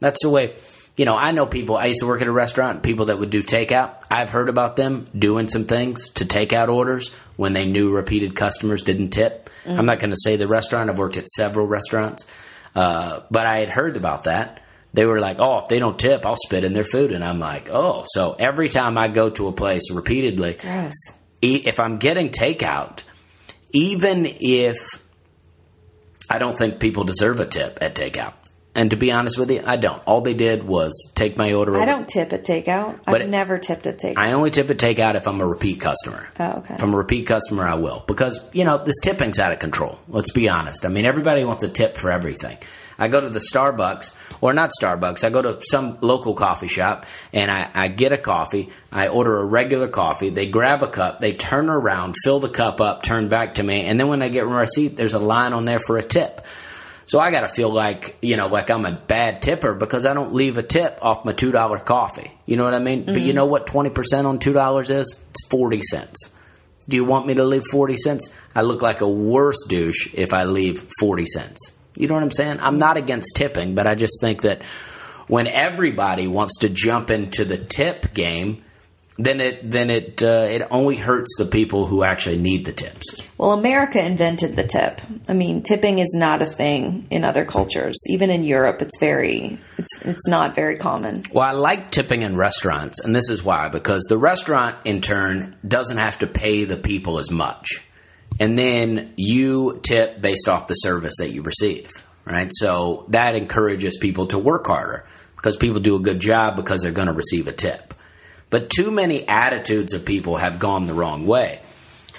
That's 0.00 0.22
the 0.22 0.30
way. 0.30 0.54
You 0.96 1.04
know, 1.04 1.16
I 1.16 1.32
know 1.32 1.44
people. 1.44 1.76
I 1.76 1.86
used 1.86 2.00
to 2.00 2.06
work 2.06 2.22
at 2.22 2.28
a 2.28 2.32
restaurant. 2.32 2.82
People 2.84 3.06
that 3.06 3.18
would 3.18 3.30
do 3.30 3.40
takeout. 3.40 3.96
I've 4.10 4.30
heard 4.30 4.48
about 4.48 4.76
them 4.76 5.06
doing 5.18 5.48
some 5.48 5.64
things 5.64 6.08
to 6.10 6.24
takeout 6.24 6.68
orders 6.68 7.10
when 7.36 7.52
they 7.52 7.64
knew 7.64 7.90
repeated 7.90 8.36
customers 8.36 8.82
didn't 8.84 9.10
tip. 9.10 9.50
I'm 9.66 9.86
not 9.86 9.98
going 9.98 10.10
to 10.10 10.16
say 10.22 10.36
the 10.36 10.46
restaurant. 10.46 10.90
I've 10.90 10.98
worked 10.98 11.16
at 11.16 11.28
several 11.28 11.66
restaurants, 11.66 12.24
uh, 12.76 13.20
but 13.30 13.44
I 13.46 13.58
had 13.58 13.70
heard 13.70 13.96
about 13.96 14.24
that 14.24 14.60
they 14.92 15.04
were 15.04 15.18
like, 15.18 15.38
"Oh, 15.40 15.58
if 15.58 15.66
they 15.66 15.80
don't 15.80 15.98
tip, 15.98 16.24
I'll 16.24 16.36
spit 16.36 16.62
in 16.62 16.72
their 16.72 16.84
food." 16.84 17.10
And 17.10 17.24
I'm 17.24 17.40
like, 17.40 17.68
"Oh." 17.72 18.04
So 18.06 18.36
every 18.38 18.68
time 18.68 18.96
I 18.96 19.08
go 19.08 19.28
to 19.30 19.48
a 19.48 19.52
place 19.52 19.90
repeatedly, 19.90 20.56
e- 21.42 21.62
if 21.64 21.80
I'm 21.80 21.98
getting 21.98 22.28
takeout, 22.30 23.02
even 23.72 24.26
if 24.38 25.02
I 26.30 26.38
don't 26.38 26.56
think 26.56 26.78
people 26.78 27.02
deserve 27.02 27.40
a 27.40 27.46
tip 27.46 27.78
at 27.82 27.96
takeout, 27.96 28.34
and 28.74 28.90
to 28.90 28.96
be 28.96 29.12
honest 29.12 29.38
with 29.38 29.50
you, 29.50 29.62
I 29.64 29.76
don't. 29.76 30.02
All 30.06 30.20
they 30.20 30.34
did 30.34 30.64
was 30.64 31.12
take 31.14 31.36
my 31.36 31.52
order. 31.52 31.76
I 31.76 31.84
don't 31.84 32.08
tip 32.08 32.32
at 32.32 32.44
takeout. 32.44 33.00
But 33.04 33.16
I've 33.16 33.20
it- 33.22 33.30
never 33.30 33.58
tipped 33.58 33.86
at 33.86 33.98
takeout. 33.98 34.18
I 34.18 34.32
only 34.32 34.50
tip 34.50 34.68
at 34.70 34.78
takeout 34.78 35.14
if 35.14 35.28
I'm 35.28 35.40
a 35.40 35.46
repeat 35.46 35.80
customer. 35.80 36.28
oh, 36.40 36.52
okay. 36.58 36.74
If 36.74 36.82
I'm 36.82 36.92
a 36.92 36.96
repeat 36.96 37.26
customer, 37.26 37.64
I 37.64 37.74
will. 37.74 38.02
Because, 38.06 38.40
you 38.52 38.64
know, 38.64 38.82
this 38.82 38.98
tipping's 39.00 39.38
out 39.38 39.52
of 39.52 39.58
control. 39.58 39.98
Let's 40.08 40.32
be 40.32 40.48
honest. 40.48 40.84
I 40.84 40.88
mean, 40.88 41.04
everybody 41.06 41.44
wants 41.44 41.62
a 41.62 41.68
tip 41.68 41.96
for 41.96 42.10
everything. 42.10 42.58
I 42.96 43.08
go 43.08 43.20
to 43.20 43.28
the 43.28 43.40
Starbucks, 43.52 44.36
or 44.40 44.52
not 44.52 44.70
Starbucks, 44.80 45.24
I 45.24 45.30
go 45.30 45.42
to 45.42 45.60
some 45.62 45.98
local 46.00 46.34
coffee 46.34 46.68
shop 46.68 47.06
and 47.32 47.50
I, 47.50 47.68
I 47.74 47.88
get 47.88 48.12
a 48.12 48.18
coffee. 48.18 48.68
I 48.92 49.08
order 49.08 49.36
a 49.38 49.44
regular 49.44 49.88
coffee. 49.88 50.30
They 50.30 50.46
grab 50.46 50.82
a 50.84 50.88
cup, 50.88 51.18
they 51.18 51.32
turn 51.32 51.70
around, 51.70 52.14
fill 52.22 52.38
the 52.38 52.48
cup 52.48 52.80
up, 52.80 53.02
turn 53.02 53.28
back 53.28 53.54
to 53.54 53.62
me, 53.64 53.84
and 53.86 53.98
then 53.98 54.06
when 54.08 54.22
I 54.22 54.28
get 54.28 54.46
my 54.46 54.60
receipt, 54.60 54.96
there's 54.96 55.14
a 55.14 55.18
line 55.18 55.52
on 55.52 55.64
there 55.64 55.80
for 55.80 55.96
a 55.96 56.02
tip. 56.02 56.46
So 57.06 57.18
I 57.18 57.30
got 57.30 57.42
to 57.42 57.48
feel 57.48 57.70
like, 57.70 58.16
you 58.22 58.36
know, 58.36 58.46
like 58.46 58.70
I'm 58.70 58.84
a 58.86 58.92
bad 58.92 59.42
tipper 59.42 59.74
because 59.74 60.06
I 60.06 60.14
don't 60.14 60.34
leave 60.34 60.56
a 60.58 60.62
tip 60.62 60.98
off 61.02 61.24
my 61.24 61.32
$2 61.32 61.84
coffee. 61.84 62.30
You 62.46 62.56
know 62.56 62.64
what 62.64 62.74
I 62.74 62.78
mean? 62.78 63.04
But 63.04 63.16
you 63.16 63.28
mm-hmm. 63.28 63.36
know 63.36 63.46
what 63.46 63.66
20% 63.66 64.24
on 64.24 64.38
$2 64.38 64.90
is? 64.90 65.20
It's 65.30 65.46
40 65.48 65.82
cents. 65.82 66.30
Do 66.88 66.96
you 66.96 67.04
want 67.04 67.26
me 67.26 67.34
to 67.34 67.44
leave 67.44 67.64
40 67.70 67.96
cents? 67.96 68.28
I 68.54 68.62
look 68.62 68.82
like 68.82 69.00
a 69.00 69.08
worse 69.08 69.66
douche 69.68 70.14
if 70.14 70.32
I 70.32 70.44
leave 70.44 70.86
40 70.98 71.26
cents. 71.26 71.72
You 71.96 72.08
know 72.08 72.14
what 72.14 72.22
I'm 72.22 72.30
saying? 72.30 72.58
I'm 72.60 72.76
not 72.76 72.96
against 72.96 73.36
tipping, 73.36 73.74
but 73.74 73.86
I 73.86 73.94
just 73.94 74.20
think 74.20 74.42
that 74.42 74.62
when 75.26 75.46
everybody 75.46 76.26
wants 76.26 76.58
to 76.58 76.68
jump 76.68 77.10
into 77.10 77.44
the 77.44 77.58
tip 77.58 78.12
game, 78.12 78.64
then 79.16 79.40
it 79.40 79.70
then 79.70 79.90
it 79.90 80.22
uh, 80.22 80.46
it 80.48 80.62
only 80.70 80.96
hurts 80.96 81.36
the 81.38 81.44
people 81.44 81.86
who 81.86 82.02
actually 82.02 82.38
need 82.38 82.64
the 82.64 82.72
tips. 82.72 83.24
Well, 83.38 83.52
America 83.52 84.04
invented 84.04 84.56
the 84.56 84.64
tip. 84.64 85.00
I 85.28 85.34
mean, 85.34 85.62
tipping 85.62 85.98
is 85.98 86.12
not 86.14 86.42
a 86.42 86.46
thing 86.46 87.06
in 87.10 87.24
other 87.24 87.44
cultures. 87.44 87.96
Even 88.08 88.30
in 88.30 88.42
Europe, 88.42 88.82
it's 88.82 88.98
very 88.98 89.58
it's 89.78 90.02
it's 90.04 90.28
not 90.28 90.54
very 90.54 90.76
common. 90.76 91.22
Well, 91.30 91.48
I 91.48 91.52
like 91.52 91.90
tipping 91.92 92.22
in 92.22 92.36
restaurants, 92.36 93.00
and 93.00 93.14
this 93.14 93.30
is 93.30 93.42
why 93.42 93.68
because 93.68 94.04
the 94.04 94.18
restaurant 94.18 94.76
in 94.84 95.00
turn 95.00 95.56
doesn't 95.66 95.98
have 95.98 96.18
to 96.18 96.26
pay 96.26 96.64
the 96.64 96.76
people 96.76 97.18
as 97.18 97.30
much. 97.30 97.86
And 98.40 98.58
then 98.58 99.12
you 99.16 99.78
tip 99.84 100.20
based 100.20 100.48
off 100.48 100.66
the 100.66 100.74
service 100.74 101.14
that 101.18 101.30
you 101.30 101.42
receive, 101.42 101.88
right? 102.24 102.50
So 102.52 103.06
that 103.10 103.36
encourages 103.36 103.96
people 103.96 104.26
to 104.28 104.38
work 104.38 104.66
harder 104.66 105.06
because 105.36 105.56
people 105.56 105.78
do 105.78 105.94
a 105.94 106.00
good 106.00 106.18
job 106.18 106.56
because 106.56 106.82
they're 106.82 106.90
going 106.90 107.06
to 107.06 107.12
receive 107.12 107.46
a 107.46 107.52
tip. 107.52 107.94
But 108.54 108.70
too 108.70 108.92
many 108.92 109.26
attitudes 109.26 109.94
of 109.94 110.04
people 110.04 110.36
have 110.36 110.60
gone 110.60 110.86
the 110.86 110.94
wrong 110.94 111.26
way. 111.26 111.60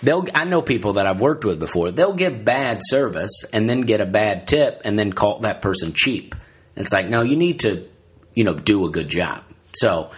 They'll 0.04 0.26
I 0.36 0.44
know 0.44 0.62
people 0.62 0.96
that 0.96 1.08
I've 1.08 1.22
worked 1.22 1.46
with 1.46 1.62
before. 1.62 1.92
They'll 1.92 2.12
give 2.12 2.44
bad 2.44 2.80
service 2.84 3.46
and 3.54 3.70
then 3.70 3.80
get 3.80 4.02
a 4.02 4.06
bad 4.06 4.46
tip 4.46 4.82
and 4.84 5.00
then 5.00 5.14
call 5.14 5.40
that 5.40 5.62
person 5.62 5.94
cheap. 5.94 6.36
It's 6.76 6.92
like, 6.92 7.08
no, 7.08 7.22
you 7.22 7.38
need 7.38 7.62
to, 7.62 7.88
you 8.34 8.44
know, 8.44 8.54
do 8.54 8.86
a 8.86 8.90
good 8.90 9.08
job. 9.08 9.46
So, 9.78 10.12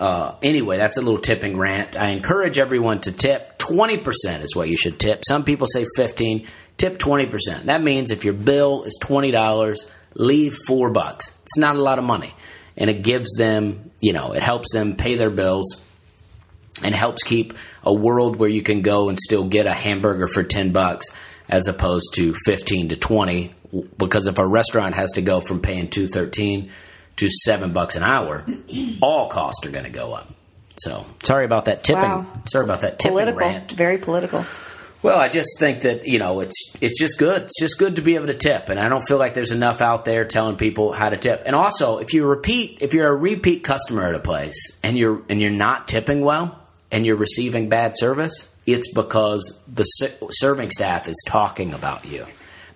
uh, 0.00 0.34
anyway, 0.42 0.78
that's 0.78 0.96
a 0.96 1.00
little 1.00 1.20
tipping 1.20 1.56
rant. 1.56 1.96
I 1.96 2.08
encourage 2.08 2.58
everyone 2.58 2.98
to 3.02 3.12
tip. 3.12 3.56
20% 3.60 4.42
is 4.42 4.56
what 4.56 4.68
you 4.68 4.76
should 4.76 4.98
tip. 4.98 5.22
Some 5.24 5.44
people 5.44 5.68
say 5.68 5.84
15. 5.96 6.48
Tip 6.76 6.98
20%. 6.98 7.66
That 7.66 7.84
means 7.84 8.10
if 8.10 8.24
your 8.24 8.34
bill 8.34 8.82
is 8.82 8.98
$20, 9.00 9.76
leave 10.16 10.56
4 10.66 10.90
bucks. 10.90 11.30
It's 11.44 11.56
not 11.56 11.76
a 11.76 11.80
lot 11.80 12.00
of 12.00 12.04
money. 12.04 12.34
And 12.76 12.88
it 12.88 13.02
gives 13.02 13.34
them, 13.36 13.90
you 14.00 14.12
know, 14.12 14.32
it 14.32 14.42
helps 14.42 14.72
them 14.72 14.96
pay 14.96 15.14
their 15.14 15.30
bills 15.30 15.82
and 16.82 16.94
helps 16.94 17.22
keep 17.22 17.52
a 17.84 17.92
world 17.92 18.36
where 18.36 18.48
you 18.48 18.62
can 18.62 18.82
go 18.82 19.08
and 19.08 19.18
still 19.18 19.44
get 19.44 19.66
a 19.66 19.72
hamburger 19.72 20.26
for 20.26 20.42
10 20.42 20.72
bucks 20.72 21.06
as 21.48 21.68
opposed 21.68 22.14
to 22.14 22.34
15 22.46 22.90
to 22.90 22.96
20 22.96 23.52
because 23.98 24.26
if 24.26 24.38
a 24.38 24.46
restaurant 24.46 24.94
has 24.94 25.12
to 25.12 25.22
go 25.22 25.40
from 25.40 25.60
paying 25.60 25.88
213 25.88 26.70
to 27.16 27.28
7 27.28 27.72
bucks 27.72 27.94
an 27.96 28.02
hour 28.02 28.44
all 29.02 29.28
costs 29.28 29.66
are 29.66 29.70
going 29.70 29.84
to 29.84 29.90
go 29.90 30.14
up 30.14 30.28
so 30.76 31.04
sorry 31.22 31.44
about 31.44 31.66
that 31.66 31.84
tipping 31.84 32.02
Wow. 32.02 32.26
sorry 32.46 32.64
about 32.64 32.80
that 32.80 32.98
tipping 32.98 33.12
Political, 33.12 33.40
rant 33.40 33.72
very 33.72 33.98
political. 33.98 34.44
Well, 35.02 35.18
I 35.18 35.28
just 35.28 35.58
think 35.58 35.80
that 35.80 36.06
you 36.06 36.18
know 36.18 36.40
it's 36.40 36.72
it's 36.80 36.98
just 36.98 37.18
good. 37.18 37.42
It's 37.42 37.60
just 37.60 37.78
good 37.78 37.96
to 37.96 38.02
be 38.02 38.14
able 38.14 38.28
to 38.28 38.34
tip, 38.34 38.68
and 38.68 38.78
I 38.78 38.88
don't 38.88 39.02
feel 39.06 39.18
like 39.18 39.34
there's 39.34 39.50
enough 39.50 39.80
out 39.80 40.04
there 40.04 40.24
telling 40.24 40.56
people 40.56 40.92
how 40.92 41.08
to 41.08 41.16
tip. 41.16 41.42
And 41.44 41.56
also, 41.56 41.98
if 41.98 42.14
you 42.14 42.24
repeat, 42.24 42.78
if 42.80 42.94
you're 42.94 43.08
a 43.08 43.14
repeat 43.14 43.64
customer 43.64 44.06
at 44.06 44.14
a 44.14 44.20
place 44.20 44.78
and 44.82 44.96
you're 44.96 45.22
and 45.28 45.40
you're 45.40 45.50
not 45.50 45.88
tipping 45.88 46.20
well 46.20 46.58
and 46.92 47.04
you're 47.04 47.16
receiving 47.16 47.68
bad 47.68 47.94
service, 47.96 48.48
it's 48.64 48.92
because 48.92 49.60
the 49.66 49.84
ser- 49.84 50.14
serving 50.30 50.70
staff 50.70 51.08
is 51.08 51.20
talking 51.26 51.74
about 51.74 52.04
you. 52.04 52.24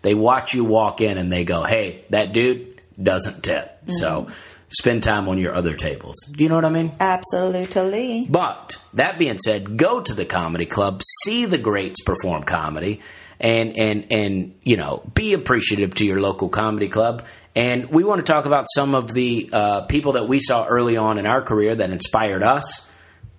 They 0.02 0.14
watch 0.14 0.52
you 0.52 0.64
walk 0.64 1.00
in 1.00 1.18
and 1.18 1.30
they 1.30 1.44
go, 1.44 1.62
"Hey, 1.62 2.04
that 2.10 2.32
dude 2.32 2.80
doesn't 3.00 3.44
tip." 3.44 3.72
So 3.86 4.22
mm-hmm. 4.22 4.32
Spend 4.68 5.02
time 5.02 5.28
on 5.28 5.38
your 5.38 5.54
other 5.54 5.74
tables. 5.74 6.16
Do 6.30 6.44
you 6.44 6.48
know 6.48 6.56
what 6.56 6.64
I 6.64 6.70
mean? 6.70 6.92
Absolutely. 6.98 8.26
But 8.28 8.78
that 8.94 9.18
being 9.18 9.38
said, 9.38 9.76
go 9.76 10.00
to 10.00 10.14
the 10.14 10.24
comedy 10.24 10.66
club, 10.66 11.02
see 11.24 11.44
the 11.46 11.58
greats 11.58 12.02
perform 12.02 12.42
comedy, 12.42 13.00
and 13.38 13.76
and 13.76 14.12
and 14.12 14.54
you 14.62 14.76
know 14.76 15.02
be 15.14 15.34
appreciative 15.34 15.94
to 15.96 16.06
your 16.06 16.20
local 16.20 16.48
comedy 16.48 16.88
club. 16.88 17.24
And 17.54 17.90
we 17.90 18.04
want 18.04 18.24
to 18.24 18.30
talk 18.30 18.44
about 18.44 18.66
some 18.74 18.94
of 18.94 19.12
the 19.14 19.48
uh, 19.50 19.82
people 19.82 20.12
that 20.12 20.28
we 20.28 20.40
saw 20.40 20.66
early 20.66 20.98
on 20.98 21.18
in 21.18 21.24
our 21.24 21.40
career 21.40 21.74
that 21.74 21.90
inspired 21.90 22.42
us. 22.42 22.86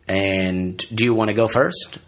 And 0.08 0.78
do 0.96 1.04
you 1.04 1.14
want 1.14 1.28
to 1.30 1.36
go 1.36 1.48
first? 1.48 2.00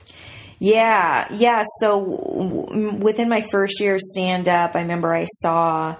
Yeah, 0.58 1.28
yeah. 1.32 1.64
So 1.80 2.00
w- 2.02 2.96
within 2.96 3.30
my 3.30 3.46
first 3.52 3.80
year 3.80 3.96
of 3.96 4.02
stand 4.02 4.50
up, 4.50 4.76
I 4.76 4.82
remember 4.82 5.14
I 5.14 5.26
saw 5.26 5.98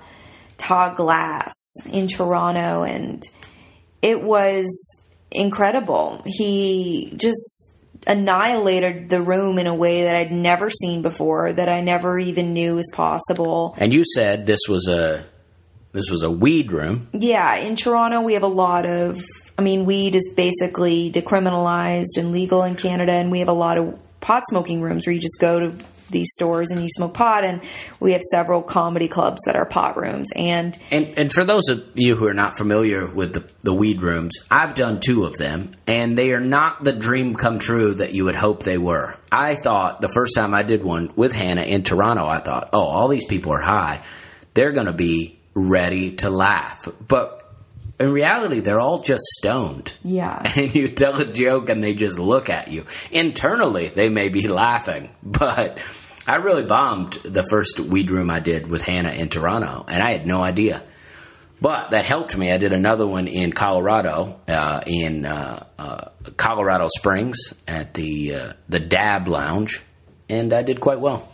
Todd 0.60 0.96
Glass 0.96 1.54
in 1.86 2.08
Toronto, 2.08 2.84
and 2.84 3.24
it 4.02 4.22
was 4.22 4.68
incredible. 5.32 6.22
He 6.26 7.14
just 7.16 7.72
annihilated 8.08 9.10
the 9.10 9.22
room 9.22 9.60
in 9.60 9.68
a 9.68 9.76
way 9.76 10.04
that 10.04 10.16
I'd 10.16 10.32
never 10.32 10.70
seen 10.70 11.02
before, 11.02 11.52
that 11.52 11.70
I 11.70 11.82
never 11.82 12.20
even 12.20 12.54
knew 12.54 12.76
was 12.76 12.90
possible. 12.94 13.76
And 13.78 13.94
you 13.94 14.04
said 14.06 14.46
this 14.46 14.62
was 14.68 14.88
a 14.88 15.26
this 15.92 16.10
was 16.12 16.24
a 16.24 16.32
weed 16.32 16.72
room. 16.72 17.10
Yeah, 17.14 17.56
in 17.56 17.76
Toronto 17.76 18.22
we 18.22 18.34
have 18.34 18.44
a 18.44 18.48
lot 18.48 18.86
of 18.86 19.22
I 19.60 19.62
mean, 19.62 19.84
weed 19.84 20.16
is 20.16 20.32
basically 20.38 21.12
decriminalized 21.12 22.18
and 22.18 22.32
legal 22.32 22.64
in 22.64 22.76
Canada, 22.76 23.12
and 23.12 23.30
we 23.30 23.40
have 23.40 23.50
a 23.50 23.54
lot 23.54 23.78
of 23.78 24.00
pot 24.22 24.44
smoking 24.48 24.82
rooms 24.82 25.06
where 25.06 25.14
you 25.14 25.20
just 25.20 25.38
go 25.38 25.60
to 25.60 25.76
these 26.10 26.32
stores 26.34 26.72
and 26.72 26.82
you 26.82 26.90
smoke 26.90 27.14
pot 27.14 27.44
and 27.44 27.62
we 28.00 28.14
have 28.14 28.22
several 28.22 28.62
comedy 28.62 29.08
clubs 29.08 29.42
that 29.46 29.56
are 29.56 29.66
pot 29.66 29.98
rooms 29.98 30.32
and 30.36 30.78
and 30.92 31.18
and 31.18 31.32
for 31.32 31.44
those 31.44 31.68
of 31.70 31.84
you 31.96 32.16
who 32.16 32.28
are 32.28 32.34
not 32.34 32.58
familiar 32.58 33.06
with 33.06 33.34
the, 33.34 33.44
the 33.62 33.74
weed 33.74 34.02
rooms 34.02 34.40
i've 34.52 34.76
done 34.76 35.00
two 35.00 35.26
of 35.26 35.38
them 35.38 35.72
and 35.88 36.18
they 36.18 36.32
are 36.32 36.40
not 36.40 36.84
the 36.84 36.94
dream 36.94 37.36
come 37.36 37.60
true 37.60 37.94
that 37.94 38.14
you 38.14 38.26
would 38.26 38.36
hope 38.36 38.64
they 38.64 38.78
were 38.78 39.16
i 39.32 39.56
thought 39.56 40.02
the 40.02 40.10
first 40.10 40.36
time 40.36 40.54
i 40.54 40.64
did 40.64 40.84
one 40.84 41.12
with 41.16 41.34
hannah 41.34 41.64
in 41.64 41.84
toronto 41.84 42.26
i 42.26 42.40
thought 42.40 42.70
oh 42.74 42.82
all 42.82 43.08
these 43.08 43.26
people 43.26 43.54
are 43.54 43.62
high 43.62 44.04
they're 44.54 44.72
going 44.72 44.88
to 44.88 44.94
be 44.94 45.40
ready 45.54 46.16
to 46.16 46.30
laugh 46.30 46.88
but 47.08 47.40
in 48.00 48.14
reality, 48.14 48.62
they're 48.62 48.80
all 48.80 49.02
just 49.02 49.24
stoned. 49.24 49.94
Yeah. 50.04 50.42
And 50.56 50.74
you 50.74 50.88
tell 50.88 51.20
a 51.20 51.26
joke 51.26 51.70
and 51.70 51.84
they 51.84 51.94
just 51.94 52.18
look 52.18 52.50
at 52.50 52.70
you. 52.70 52.86
Internally, 53.12 53.88
they 53.88 54.10
may 54.10 54.30
be 54.30 54.48
laughing, 54.48 55.10
but 55.24 55.80
I 56.30 56.36
really 56.36 56.64
bombed 56.64 57.14
the 57.24 57.42
first 57.42 57.80
weed 57.80 58.12
room 58.12 58.30
I 58.30 58.40
did 58.40 58.70
with 58.70 58.84
Hannah 58.84 59.14
in 59.14 59.30
Toronto, 59.30 59.84
and 59.88 60.04
I 60.04 60.12
had 60.12 60.28
no 60.28 60.44
idea. 60.44 60.84
But 61.60 61.90
that 61.90 62.06
helped 62.06 62.38
me. 62.38 62.52
I 62.52 62.60
did 62.60 62.72
another 62.72 63.08
one 63.08 63.28
in 63.28 63.52
Colorado, 63.52 64.40
uh, 64.48 64.84
in 64.86 65.26
uh, 65.26 65.66
uh, 65.80 66.10
Colorado 66.38 66.88
Springs 66.96 67.56
at 67.68 67.96
the 67.96 68.36
uh, 68.36 68.54
the 68.70 68.80
Dab 68.80 69.28
Lounge, 69.28 69.82
and 70.30 70.54
I 70.54 70.62
did 70.62 70.80
quite 70.80 71.00
well. 71.00 71.34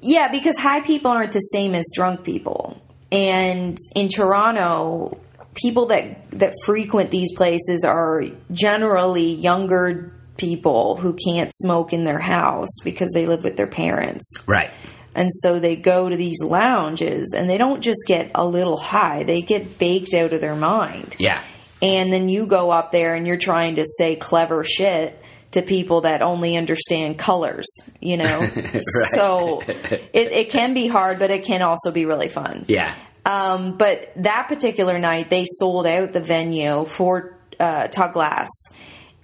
Yeah, 0.00 0.28
because 0.28 0.56
high 0.56 0.80
people 0.80 1.10
aren't 1.10 1.32
the 1.32 1.40
same 1.40 1.74
as 1.74 1.84
drunk 1.94 2.24
people. 2.24 2.82
And 3.12 3.76
in 3.94 4.08
Toronto, 4.08 5.20
people 5.54 5.86
that 5.86 6.30
that 6.30 6.54
frequent 6.64 7.10
these 7.10 7.36
places 7.36 7.84
are 7.84 8.22
generally 8.50 9.34
younger 9.34 10.14
people 10.36 10.96
who 10.96 11.14
can't 11.14 11.52
smoke 11.54 11.92
in 11.92 12.04
their 12.04 12.18
house 12.18 12.80
because 12.84 13.12
they 13.12 13.26
live 13.26 13.44
with 13.44 13.56
their 13.56 13.66
parents. 13.66 14.32
Right. 14.46 14.70
And 15.14 15.32
so 15.32 15.58
they 15.58 15.76
go 15.76 16.08
to 16.08 16.16
these 16.16 16.42
lounges 16.42 17.34
and 17.36 17.48
they 17.48 17.56
don't 17.56 17.80
just 17.80 18.06
get 18.06 18.30
a 18.34 18.46
little 18.46 18.76
high, 18.76 19.22
they 19.22 19.40
get 19.40 19.78
baked 19.78 20.14
out 20.14 20.32
of 20.32 20.40
their 20.40 20.54
mind. 20.54 21.16
Yeah. 21.18 21.40
And 21.80 22.12
then 22.12 22.28
you 22.28 22.46
go 22.46 22.70
up 22.70 22.90
there 22.90 23.14
and 23.14 23.26
you're 23.26 23.36
trying 23.36 23.76
to 23.76 23.84
say 23.84 24.16
clever 24.16 24.62
shit 24.64 25.22
to 25.52 25.62
people 25.62 26.02
that 26.02 26.20
only 26.20 26.56
understand 26.56 27.18
colors, 27.18 27.66
you 28.00 28.18
know? 28.18 28.24
right. 28.56 28.82
So 28.82 29.62
it, 29.62 30.12
it 30.12 30.50
can 30.50 30.74
be 30.74 30.86
hard, 30.86 31.18
but 31.18 31.30
it 31.30 31.44
can 31.44 31.62
also 31.62 31.92
be 31.92 32.04
really 32.04 32.28
fun. 32.28 32.64
Yeah. 32.68 32.94
Um, 33.24 33.76
but 33.76 34.12
that 34.16 34.48
particular 34.48 34.98
night, 34.98 35.30
they 35.30 35.46
sold 35.46 35.86
out 35.86 36.12
the 36.12 36.20
venue 36.20 36.84
for 36.84 37.36
uh, 37.58 37.88
Todd 37.88 38.12
Glass. 38.12 38.48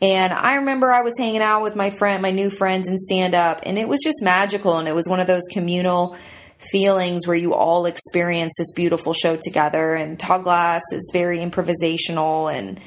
And 0.02 0.32
I 0.32 0.56
remember 0.56 0.90
I 0.90 1.02
was 1.02 1.16
hanging 1.16 1.42
out 1.42 1.62
with 1.62 1.76
my 1.76 1.90
friend, 1.90 2.20
my 2.20 2.32
new 2.32 2.50
friends, 2.50 2.88
and 2.88 3.00
stand 3.00 3.36
up, 3.36 3.60
and 3.64 3.78
it 3.78 3.88
was 3.88 4.00
just 4.02 4.20
magical. 4.20 4.78
And 4.78 4.88
it 4.88 4.94
was 4.96 5.08
one 5.08 5.20
of 5.20 5.28
those 5.28 5.44
communal 5.52 6.16
feelings 6.58 7.26
where 7.26 7.36
you 7.36 7.54
all 7.54 7.86
experience 7.86 8.54
this 8.58 8.72
beautiful 8.72 9.12
show 9.12 9.36
together. 9.36 9.94
And 9.94 10.18
Todd 10.18 10.42
Glass 10.42 10.82
is 10.92 11.08
very 11.12 11.38
improvisational 11.38 12.52
and 12.52 12.80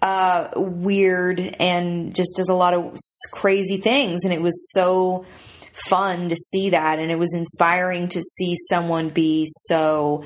uh, 0.00 0.48
weird, 0.56 1.40
and 1.40 2.14
just 2.14 2.36
does 2.36 2.48
a 2.48 2.54
lot 2.54 2.74
of 2.74 2.96
crazy 3.32 3.78
things. 3.78 4.24
And 4.24 4.32
it 4.32 4.40
was 4.40 4.70
so 4.72 5.26
fun 5.72 6.28
to 6.28 6.36
see 6.36 6.70
that. 6.70 6.98
And 6.98 7.10
it 7.10 7.18
was 7.18 7.34
inspiring 7.34 8.08
to 8.08 8.22
see 8.22 8.54
someone 8.68 9.08
be 9.08 9.46
so 9.46 10.24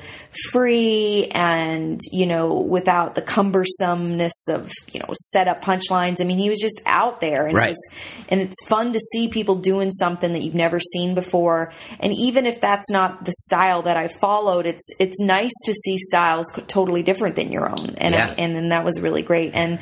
free 0.51 1.27
and 1.31 1.99
you 2.11 2.25
know 2.25 2.59
without 2.59 3.15
the 3.15 3.21
cumbersomeness 3.21 4.49
of 4.49 4.71
you 4.91 4.99
know 4.99 5.13
set 5.13 5.47
up 5.47 5.63
punchlines. 5.63 6.21
I 6.21 6.25
mean 6.25 6.37
he 6.37 6.49
was 6.49 6.59
just 6.59 6.81
out 6.85 7.21
there 7.21 7.47
and 7.47 7.55
right. 7.55 7.69
was, 7.69 7.89
and 8.29 8.41
it's 8.41 8.63
fun 8.65 8.93
to 8.93 8.99
see 8.99 9.27
people 9.27 9.55
doing 9.55 9.91
something 9.91 10.33
that 10.33 10.41
you've 10.41 10.55
never 10.55 10.79
seen 10.79 11.15
before. 11.15 11.71
And 11.99 12.13
even 12.13 12.45
if 12.45 12.61
that's 12.61 12.89
not 12.91 13.25
the 13.25 13.31
style 13.31 13.83
that 13.83 13.97
i 13.97 14.07
followed 14.07 14.65
it's 14.65 14.89
it's 14.99 15.19
nice 15.21 15.51
to 15.65 15.73
see 15.73 15.97
styles 15.97 16.51
totally 16.67 17.03
different 17.03 17.35
than 17.35 17.51
your 17.51 17.69
own. 17.69 17.95
And 17.97 18.13
yeah. 18.13 18.29
I, 18.29 18.33
and, 18.33 18.55
and 18.57 18.71
that 18.71 18.83
was 18.83 18.99
really 18.99 19.21
great. 19.21 19.53
And 19.53 19.79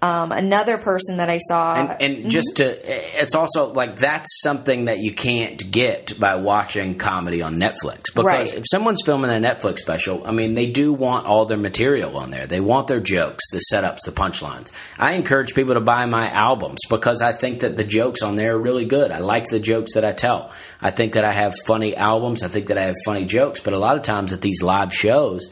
um, 0.00 0.30
another 0.30 0.78
person 0.78 1.16
that 1.16 1.28
I 1.28 1.38
saw, 1.38 1.74
and, 1.74 2.02
and 2.02 2.16
mm-hmm. 2.18 2.28
just 2.28 2.56
to, 2.56 3.20
it's 3.20 3.34
also 3.34 3.72
like 3.72 3.96
that's 3.96 4.40
something 4.42 4.84
that 4.84 4.98
you 4.98 5.12
can't 5.12 5.70
get 5.72 6.18
by 6.20 6.36
watching 6.36 6.98
comedy 6.98 7.42
on 7.42 7.56
Netflix. 7.56 8.14
Because 8.14 8.24
right. 8.24 8.54
if 8.54 8.64
someone's 8.70 9.02
filming 9.04 9.30
a 9.30 9.34
Netflix 9.34 9.78
special, 9.78 10.24
I 10.24 10.30
mean, 10.30 10.54
they 10.54 10.70
do 10.70 10.92
want 10.92 11.26
all 11.26 11.46
their 11.46 11.58
material 11.58 12.16
on 12.16 12.30
there. 12.30 12.46
They 12.46 12.60
want 12.60 12.86
their 12.86 13.00
jokes, 13.00 13.42
the 13.50 13.60
setups, 13.72 13.98
the 14.04 14.12
punchlines. 14.12 14.70
I 14.96 15.14
encourage 15.14 15.54
people 15.54 15.74
to 15.74 15.80
buy 15.80 16.06
my 16.06 16.30
albums 16.30 16.78
because 16.88 17.20
I 17.20 17.32
think 17.32 17.60
that 17.60 17.74
the 17.74 17.84
jokes 17.84 18.22
on 18.22 18.36
there 18.36 18.54
are 18.54 18.60
really 18.60 18.84
good. 18.84 19.10
I 19.10 19.18
like 19.18 19.46
the 19.46 19.58
jokes 19.58 19.94
that 19.94 20.04
I 20.04 20.12
tell. 20.12 20.52
I 20.80 20.92
think 20.92 21.14
that 21.14 21.24
I 21.24 21.32
have 21.32 21.56
funny 21.66 21.96
albums. 21.96 22.44
I 22.44 22.48
think 22.48 22.68
that 22.68 22.78
I 22.78 22.84
have 22.84 22.96
funny 23.04 23.24
jokes. 23.24 23.58
But 23.58 23.72
a 23.72 23.78
lot 23.78 23.96
of 23.96 24.02
times 24.02 24.32
at 24.32 24.40
these 24.40 24.62
live 24.62 24.94
shows 24.94 25.50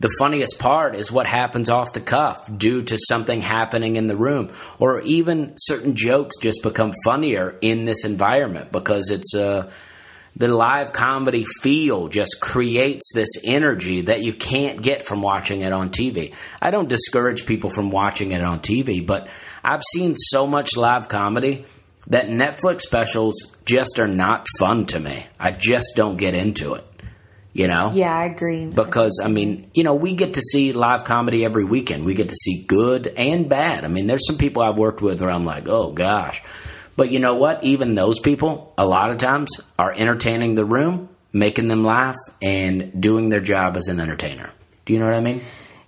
the 0.00 0.14
funniest 0.18 0.58
part 0.58 0.94
is 0.94 1.12
what 1.12 1.26
happens 1.26 1.70
off 1.70 1.92
the 1.92 2.00
cuff 2.00 2.50
due 2.56 2.82
to 2.82 2.98
something 2.98 3.40
happening 3.40 3.96
in 3.96 4.06
the 4.06 4.16
room, 4.16 4.50
or 4.78 5.00
even 5.02 5.54
certain 5.56 5.94
jokes 5.94 6.36
just 6.40 6.62
become 6.62 6.92
funnier 7.04 7.56
in 7.60 7.84
this 7.84 8.04
environment 8.04 8.72
because 8.72 9.10
it's 9.10 9.34
uh, 9.34 9.70
the 10.36 10.48
live 10.48 10.92
comedy 10.92 11.44
feel 11.44 12.08
just 12.08 12.40
creates 12.40 13.12
this 13.14 13.30
energy 13.44 14.02
that 14.02 14.22
you 14.22 14.32
can't 14.32 14.82
get 14.82 15.04
from 15.04 15.22
watching 15.22 15.60
it 15.60 15.72
on 15.72 15.90
TV. 15.90 16.34
I 16.60 16.70
don't 16.70 16.88
discourage 16.88 17.46
people 17.46 17.70
from 17.70 17.90
watching 17.90 18.32
it 18.32 18.42
on 18.42 18.60
TV, 18.60 19.04
but 19.04 19.28
I've 19.62 19.82
seen 19.92 20.14
so 20.16 20.46
much 20.46 20.76
live 20.76 21.08
comedy 21.08 21.64
that 22.08 22.26
Netflix 22.26 22.82
specials 22.82 23.34
just 23.64 23.98
are 23.98 24.08
not 24.08 24.46
fun 24.58 24.86
to 24.86 24.98
me. 24.98 25.24
I 25.38 25.52
just 25.52 25.94
don't 25.96 26.16
get 26.16 26.34
into 26.34 26.74
it 26.74 26.84
you 27.54 27.68
know? 27.68 27.92
Yeah, 27.94 28.14
I 28.14 28.26
agree. 28.26 28.66
Because, 28.66 29.22
I 29.24 29.28
mean, 29.28 29.70
you 29.72 29.84
know, 29.84 29.94
we 29.94 30.12
get 30.12 30.34
to 30.34 30.42
see 30.42 30.72
live 30.72 31.04
comedy 31.04 31.44
every 31.44 31.64
weekend. 31.64 32.04
We 32.04 32.14
get 32.14 32.28
to 32.28 32.34
see 32.34 32.64
good 32.64 33.06
and 33.06 33.48
bad. 33.48 33.84
I 33.84 33.88
mean, 33.88 34.06
there's 34.08 34.26
some 34.26 34.36
people 34.36 34.62
I've 34.62 34.76
worked 34.76 35.00
with 35.00 35.22
where 35.22 35.30
I'm 35.30 35.46
like, 35.46 35.68
oh 35.68 35.92
gosh. 35.92 36.42
But 36.96 37.10
you 37.10 37.20
know 37.20 37.34
what? 37.34 37.64
Even 37.64 37.94
those 37.94 38.18
people, 38.18 38.74
a 38.76 38.84
lot 38.84 39.10
of 39.10 39.18
times, 39.18 39.50
are 39.78 39.92
entertaining 39.92 40.56
the 40.56 40.64
room, 40.64 41.08
making 41.32 41.68
them 41.68 41.84
laugh, 41.84 42.16
and 42.42 43.00
doing 43.00 43.28
their 43.28 43.40
job 43.40 43.76
as 43.76 43.88
an 43.88 44.00
entertainer. 44.00 44.50
Do 44.84 44.92
you 44.92 44.98
know 44.98 45.06
what 45.06 45.14
I 45.14 45.20
mean? 45.20 45.40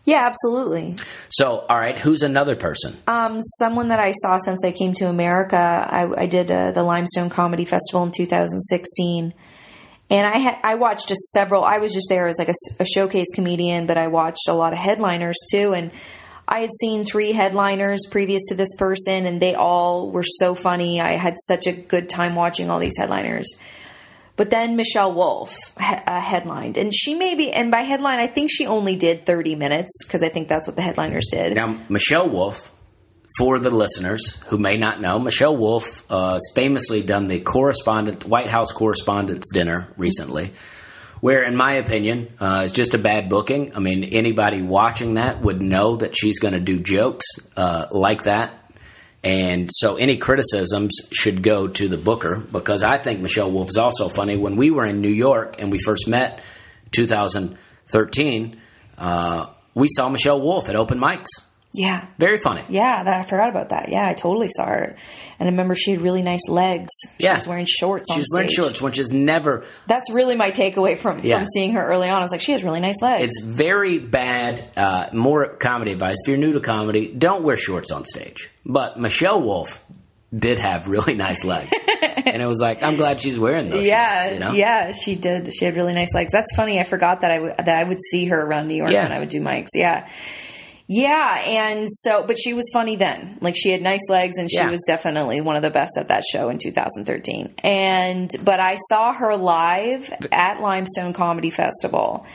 Yeah, 0.04 0.24
absolutely. 0.26 0.96
So, 1.28 1.66
all 1.68 1.78
right, 1.78 1.98
who's 1.98 2.22
another 2.22 2.54
person? 2.54 2.96
Um, 3.08 3.40
someone 3.40 3.88
that 3.88 3.98
I 3.98 4.12
saw 4.12 4.38
since 4.38 4.64
I 4.64 4.70
came 4.70 4.94
to 4.94 5.08
America. 5.08 5.56
I, 5.56 6.22
I 6.22 6.26
did 6.26 6.50
uh, 6.50 6.70
the 6.70 6.84
Limestone 6.84 7.28
Comedy 7.28 7.64
Festival 7.64 8.04
in 8.04 8.12
2016 8.12 9.34
and 10.10 10.26
I 10.26 10.38
had 10.38 10.58
I 10.62 10.74
watched 10.76 11.08
just 11.08 11.32
several. 11.32 11.64
I 11.64 11.78
was 11.78 11.92
just 11.92 12.08
there 12.08 12.28
as 12.28 12.38
like 12.38 12.48
a, 12.48 12.54
a, 12.80 12.84
showcase 12.84 13.26
comedian, 13.34 13.86
but 13.86 13.96
I 13.96 14.06
watched 14.06 14.48
a 14.48 14.52
lot 14.52 14.72
of 14.72 14.78
headliners 14.78 15.36
too. 15.50 15.74
And 15.74 15.90
I 16.46 16.60
had 16.60 16.70
seen 16.80 17.04
three 17.04 17.32
headliners 17.32 18.06
previous 18.08 18.48
to 18.48 18.54
this 18.54 18.74
person, 18.76 19.26
and 19.26 19.42
they 19.42 19.54
all 19.54 20.10
were 20.10 20.22
so 20.22 20.54
funny. 20.54 21.00
I 21.00 21.12
had 21.12 21.34
such 21.38 21.66
a 21.66 21.72
good 21.72 22.08
time 22.08 22.36
watching 22.36 22.70
all 22.70 22.78
these 22.78 22.96
headliners. 22.98 23.56
But 24.36 24.50
then 24.50 24.76
Michelle 24.76 25.14
Wolf 25.14 25.56
uh, 25.78 26.20
headlined, 26.20 26.76
and 26.76 26.94
she 26.94 27.14
maybe 27.14 27.50
and 27.50 27.70
by 27.70 27.80
headline 27.80 28.18
I 28.18 28.26
think 28.26 28.50
she 28.52 28.66
only 28.66 28.94
did 28.94 29.26
thirty 29.26 29.56
minutes 29.56 30.04
because 30.04 30.22
I 30.22 30.28
think 30.28 30.48
that's 30.48 30.66
what 30.66 30.76
the 30.76 30.82
headliners 30.82 31.28
did. 31.30 31.54
Now 31.54 31.80
Michelle 31.88 32.28
Wolf 32.28 32.70
for 33.36 33.58
the 33.58 33.70
listeners 33.70 34.36
who 34.46 34.58
may 34.58 34.76
not 34.76 35.00
know, 35.00 35.18
Michelle 35.18 35.56
Wolf 35.56 36.04
uh, 36.10 36.34
has 36.34 36.48
famously 36.54 37.02
done 37.02 37.26
the 37.26 37.40
correspondent 37.40 38.24
White 38.24 38.48
House 38.48 38.72
Correspondents' 38.72 39.50
Dinner 39.52 39.88
recently, 39.96 40.52
where, 41.20 41.42
in 41.42 41.54
my 41.54 41.72
opinion, 41.72 42.32
uh, 42.40 42.62
it's 42.64 42.72
just 42.72 42.94
a 42.94 42.98
bad 42.98 43.28
booking. 43.28 43.76
I 43.76 43.80
mean, 43.80 44.04
anybody 44.04 44.62
watching 44.62 45.14
that 45.14 45.42
would 45.42 45.60
know 45.60 45.96
that 45.96 46.16
she's 46.16 46.38
going 46.38 46.54
to 46.54 46.60
do 46.60 46.78
jokes 46.78 47.26
uh, 47.56 47.86
like 47.90 48.22
that. 48.24 48.62
And 49.22 49.68
so 49.72 49.96
any 49.96 50.18
criticisms 50.18 50.96
should 51.10 51.42
go 51.42 51.66
to 51.66 51.88
the 51.88 51.96
booker 51.96 52.36
because 52.36 52.82
I 52.82 52.96
think 52.96 53.20
Michelle 53.20 53.50
Wolf 53.50 53.70
is 53.70 53.76
also 53.76 54.08
funny. 54.08 54.36
When 54.36 54.56
we 54.56 54.70
were 54.70 54.86
in 54.86 55.00
New 55.00 55.10
York 55.10 55.60
and 55.60 55.72
we 55.72 55.78
first 55.78 56.06
met 56.06 56.40
2013, 56.92 58.60
uh, 58.98 59.46
we 59.74 59.88
saw 59.88 60.08
Michelle 60.08 60.40
Wolf 60.40 60.68
at 60.68 60.76
open 60.76 60.98
mics 60.98 61.26
Yeah. 61.76 62.06
Very 62.18 62.38
funny. 62.38 62.62
Yeah, 62.70 63.04
that, 63.04 63.20
I 63.20 63.28
forgot 63.28 63.50
about 63.50 63.68
that. 63.68 63.90
Yeah, 63.90 64.08
I 64.08 64.14
totally 64.14 64.48
saw 64.48 64.64
her. 64.66 64.96
And 65.38 65.46
I 65.48 65.50
remember 65.52 65.74
she 65.74 65.90
had 65.92 66.00
really 66.00 66.22
nice 66.22 66.48
legs. 66.48 66.88
She 67.20 67.26
Yeah. 67.26 67.34
was 67.34 67.46
wearing 67.46 67.66
shorts 67.68 68.10
She 68.12 68.18
was 68.18 68.30
wearing 68.32 68.48
shorts, 68.48 68.80
which 68.80 68.98
is 68.98 69.12
never. 69.12 69.62
That's 69.86 70.10
really 70.10 70.36
my 70.36 70.50
takeaway 70.50 70.98
from, 70.98 71.20
Yeah. 71.22 71.36
from 71.38 71.46
seeing 71.48 71.72
her 71.74 71.86
early 71.86 72.08
on. 72.08 72.18
I 72.18 72.22
was 72.22 72.32
like, 72.32 72.40
she 72.40 72.52
has 72.52 72.64
really 72.64 72.80
nice 72.80 73.02
legs. 73.02 73.26
It's 73.26 73.40
very 73.44 73.98
bad. 73.98 74.64
Uh, 74.76 75.08
more 75.12 75.46
comedy 75.48 75.92
advice. 75.92 76.16
If 76.24 76.28
you're 76.28 76.38
new 76.38 76.54
to 76.54 76.60
comedy, 76.60 77.08
don't 77.12 77.44
wear 77.44 77.56
shorts 77.56 77.90
on 77.90 78.04
stage. 78.06 78.48
But 78.64 78.98
Michelle 78.98 79.42
Wolf 79.42 79.84
did 80.36 80.58
have 80.58 80.88
really 80.88 81.14
nice 81.26 81.44
legs, 81.44 81.70
and 82.26 82.42
it 82.42 82.46
was 82.46 82.60
like, 82.60 82.82
I'm 82.82 82.96
glad 82.96 83.20
she's 83.20 83.38
wearing 83.38 83.68
those. 83.70 83.86
yeah, 83.86 84.22
shorts, 84.24 84.34
you 84.34 84.40
know? 84.40 84.52
yeah, 84.52 84.92
she 84.92 85.14
did. 85.14 85.52
She 85.54 85.64
had 85.66 85.76
really 85.76 85.92
nice 85.92 86.12
legs. 86.14 86.32
That's 86.32 86.54
funny. 86.56 86.80
I 86.80 86.82
forgot 86.82 87.20
that 87.20 87.30
I 87.30 87.38
would 87.38 87.56
that 87.58 87.68
I 87.68 87.84
would 87.84 87.98
see 88.10 88.24
her 88.26 88.40
around 88.42 88.66
New 88.68 88.74
York 88.74 88.90
Yeah. 88.90 89.04
when 89.04 89.12
I 89.12 89.18
would 89.20 89.28
do 89.28 89.40
mics. 89.40 89.68
Yeah, 89.74 90.08
yeah, 90.88 91.42
and 91.46 91.88
so, 91.90 92.24
but 92.26 92.38
she 92.38 92.54
was 92.54 92.68
funny 92.72 92.96
then. 92.96 93.38
Like 93.40 93.54
she 93.56 93.70
had 93.70 93.82
nice 93.82 94.08
legs, 94.08 94.36
and 94.36 94.50
she 94.50 94.58
Yeah. 94.58 94.70
was 94.70 94.82
definitely 94.86 95.40
one 95.40 95.56
of 95.56 95.62
the 95.62 95.70
best 95.70 95.96
at 95.98 96.08
that 96.08 96.22
show 96.24 96.48
in 96.48 96.58
2013. 96.58 97.54
And 97.64 98.30
but 98.44 98.60
I 98.60 98.76
saw 98.88 99.12
her 99.12 99.36
live 99.36 100.12
at 100.30 100.60
Limestone 100.60 101.12
Comedy 101.12 101.50
Festival, 101.50 102.26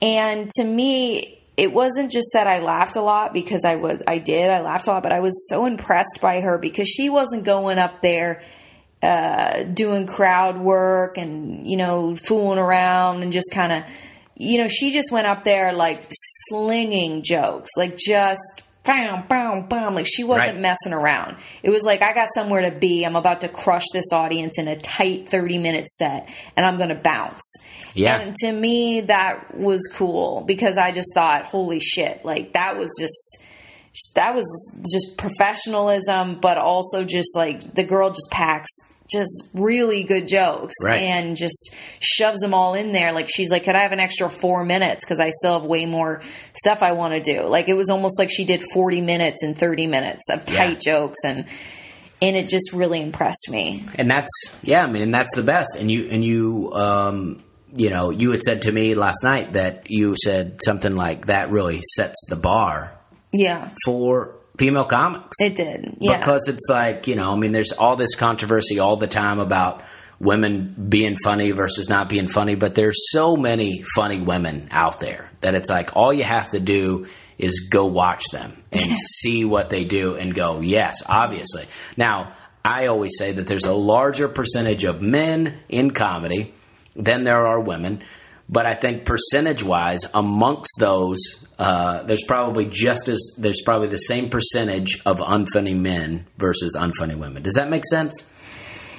and 0.00 0.50
to 0.56 0.64
me. 0.64 1.36
It 1.56 1.74
wasn't 1.74 2.10
just 2.10 2.30
that 2.32 2.46
I 2.46 2.60
laughed 2.60 2.96
a 2.96 3.02
lot 3.02 3.34
because 3.34 3.66
I 3.66 3.74
was 3.76 4.02
I 4.06 4.16
did 4.16 4.48
I 4.48 4.62
laughed 4.62 4.86
a 4.86 4.92
lot, 4.92 5.02
but 5.02 5.12
I 5.12 5.20
was 5.20 5.46
so 5.50 5.66
impressed 5.66 6.20
by 6.22 6.40
her 6.40 6.56
because 6.56 6.88
she 6.88 7.10
wasn't 7.10 7.44
going 7.44 7.76
up 7.76 8.00
there 8.00 8.40
uh, 9.02 9.64
doing 9.64 10.06
crowd 10.06 10.56
work 10.58 11.18
and 11.18 11.66
you 11.66 11.76
know 11.76 12.16
fooling 12.16 12.58
around 12.58 13.22
and 13.22 13.30
just 13.30 13.50
kind 13.52 13.72
of 13.72 13.84
you 14.42 14.56
know 14.58 14.68
she 14.68 14.90
just 14.90 15.12
went 15.12 15.26
up 15.26 15.44
there 15.44 15.72
like 15.74 16.02
slinging 16.48 17.22
jokes 17.22 17.70
like 17.76 17.94
just 17.96 18.40
bam 18.82 19.26
bam 19.28 19.66
bam 19.68 19.94
like 19.94 20.06
she 20.08 20.24
wasn't 20.24 20.52
Right. 20.52 20.58
messing 20.60 20.94
around 20.94 21.36
it 21.62 21.68
was 21.68 21.82
like 21.82 22.00
i 22.00 22.14
got 22.14 22.28
somewhere 22.34 22.62
to 22.62 22.70
be 22.76 23.04
i'm 23.04 23.16
about 23.16 23.42
to 23.42 23.48
crush 23.48 23.84
this 23.92 24.10
audience 24.12 24.58
in 24.58 24.66
a 24.68 24.76
tight 24.76 25.28
30 25.28 25.58
minute 25.58 25.88
set 25.90 26.26
and 26.56 26.64
i'm 26.64 26.78
gonna 26.78 26.94
bounce 26.94 27.56
Yeah. 27.92 28.18
and 28.18 28.34
to 28.36 28.50
me 28.50 29.02
that 29.02 29.54
was 29.56 29.86
cool 29.94 30.42
because 30.46 30.78
i 30.78 30.90
just 30.92 31.10
thought 31.14 31.44
holy 31.44 31.78
shit 31.80 32.24
like 32.24 32.54
that 32.54 32.78
was 32.78 32.90
just 32.98 33.36
that 34.14 34.34
was 34.36 34.46
just 34.90 35.18
professionalism, 35.18 36.38
but 36.40 36.56
also 36.58 37.04
just 37.04 37.36
like 37.36 37.74
the 37.74 37.82
girl 37.82 38.08
just 38.10 38.28
packs 38.30 38.68
just 39.10 39.48
really 39.54 40.02
good 40.04 40.28
jokes 40.28 40.74
Right. 40.82 41.02
and 41.02 41.36
just 41.36 41.74
shoves 42.00 42.40
them 42.40 42.54
all 42.54 42.74
in 42.74 42.92
there. 42.92 43.12
Like 43.12 43.28
she's 43.28 43.50
like, 43.50 43.64
could 43.64 43.74
I 43.74 43.80
have 43.82 43.92
an 43.92 44.00
extra 44.00 44.28
four 44.30 44.64
minutes? 44.64 45.04
Cause 45.04 45.20
I 45.20 45.30
still 45.30 45.60
have 45.60 45.68
way 45.68 45.86
more 45.86 46.22
stuff 46.54 46.82
I 46.82 46.92
want 46.92 47.14
to 47.14 47.20
do. 47.20 47.42
Like 47.42 47.68
it 47.68 47.74
was 47.74 47.90
almost 47.90 48.18
like 48.18 48.30
she 48.30 48.44
did 48.44 48.62
40 48.72 49.00
minutes 49.00 49.42
and 49.42 49.56
30 49.58 49.86
minutes 49.86 50.30
of 50.30 50.44
tight 50.46 50.80
jokes 50.80 51.18
and, 51.24 51.46
and 52.22 52.36
it 52.36 52.48
just 52.48 52.72
really 52.72 53.00
impressed 53.00 53.48
me. 53.50 53.84
and 53.94 54.10
that's 54.10 54.28
yeah. 54.62 54.84
I 54.84 54.86
mean, 54.86 55.02
and 55.02 55.12
that's 55.14 55.34
the 55.34 55.42
best. 55.42 55.76
And 55.76 55.90
you 55.90 56.08
and 56.10 56.24
you, 56.24 56.70
um, 56.72 57.42
you 57.74 57.88
know, 57.90 58.10
you 58.10 58.30
had 58.32 58.42
said 58.42 58.62
to 58.62 58.72
me 58.72 58.94
last 58.94 59.22
night 59.24 59.52
that 59.54 59.86
you 59.90 60.14
said 60.22 60.58
something 60.64 60.94
like 60.94 61.26
that 61.26 61.50
really 61.50 61.80
sets 61.94 62.26
the 62.28 62.36
bar 62.36 62.92
Yeah, 63.32 63.70
for 63.84 64.34
female 64.60 64.84
comics. 64.84 65.36
it 65.40 65.56
did. 65.56 65.96
Yeah. 66.00 66.18
because 66.18 66.46
it's 66.46 66.68
like 66.68 67.06
you 67.08 67.16
know 67.16 67.32
i 67.32 67.36
mean 67.36 67.52
there's 67.52 67.72
all 67.72 67.96
this 67.96 68.14
controversy 68.14 68.78
all 68.78 68.96
the 68.96 69.06
time 69.06 69.40
about 69.40 69.82
women 70.20 70.76
being 70.90 71.16
funny 71.16 71.50
versus 71.52 71.88
not 71.88 72.10
being 72.10 72.26
funny 72.28 72.54
but 72.54 72.74
there's 72.74 73.10
so 73.10 73.36
many 73.36 73.82
funny 73.96 74.20
women 74.20 74.68
out 74.70 75.00
there 75.00 75.30
that 75.40 75.54
it's 75.54 75.70
like 75.70 75.96
all 75.96 76.12
you 76.12 76.24
have 76.24 76.48
to 76.48 76.60
do 76.60 77.06
is 77.38 77.68
go 77.70 77.86
watch 77.86 78.22
them 78.32 78.62
and 78.72 78.96
see 78.98 79.46
what 79.46 79.70
they 79.70 79.84
do 79.84 80.14
and 80.14 80.34
go 80.34 80.60
yes 80.60 81.02
obviously 81.06 81.64
now 81.96 82.30
i 82.62 82.86
always 82.86 83.16
say 83.16 83.32
that 83.32 83.46
there's 83.46 83.64
a 83.64 83.72
larger 83.72 84.28
percentage 84.28 84.84
of 84.84 85.00
men 85.00 85.58
in 85.70 85.90
comedy 85.90 86.52
than 86.94 87.24
there 87.24 87.46
are 87.46 87.58
women 87.60 88.02
but 88.50 88.66
I 88.66 88.74
think 88.74 89.04
percentage 89.04 89.62
wise, 89.62 90.00
amongst 90.12 90.72
those, 90.78 91.46
uh, 91.56 92.02
there's 92.02 92.24
probably 92.24 92.66
just 92.66 93.08
as 93.08 93.36
there's 93.38 93.62
probably 93.64 93.86
the 93.86 93.96
same 93.96 94.28
percentage 94.28 95.00
of 95.06 95.20
unfunny 95.20 95.76
men 95.76 96.26
versus 96.36 96.76
unfunny 96.76 97.16
women. 97.16 97.44
Does 97.44 97.54
that 97.54 97.70
make 97.70 97.84
sense? 97.86 98.24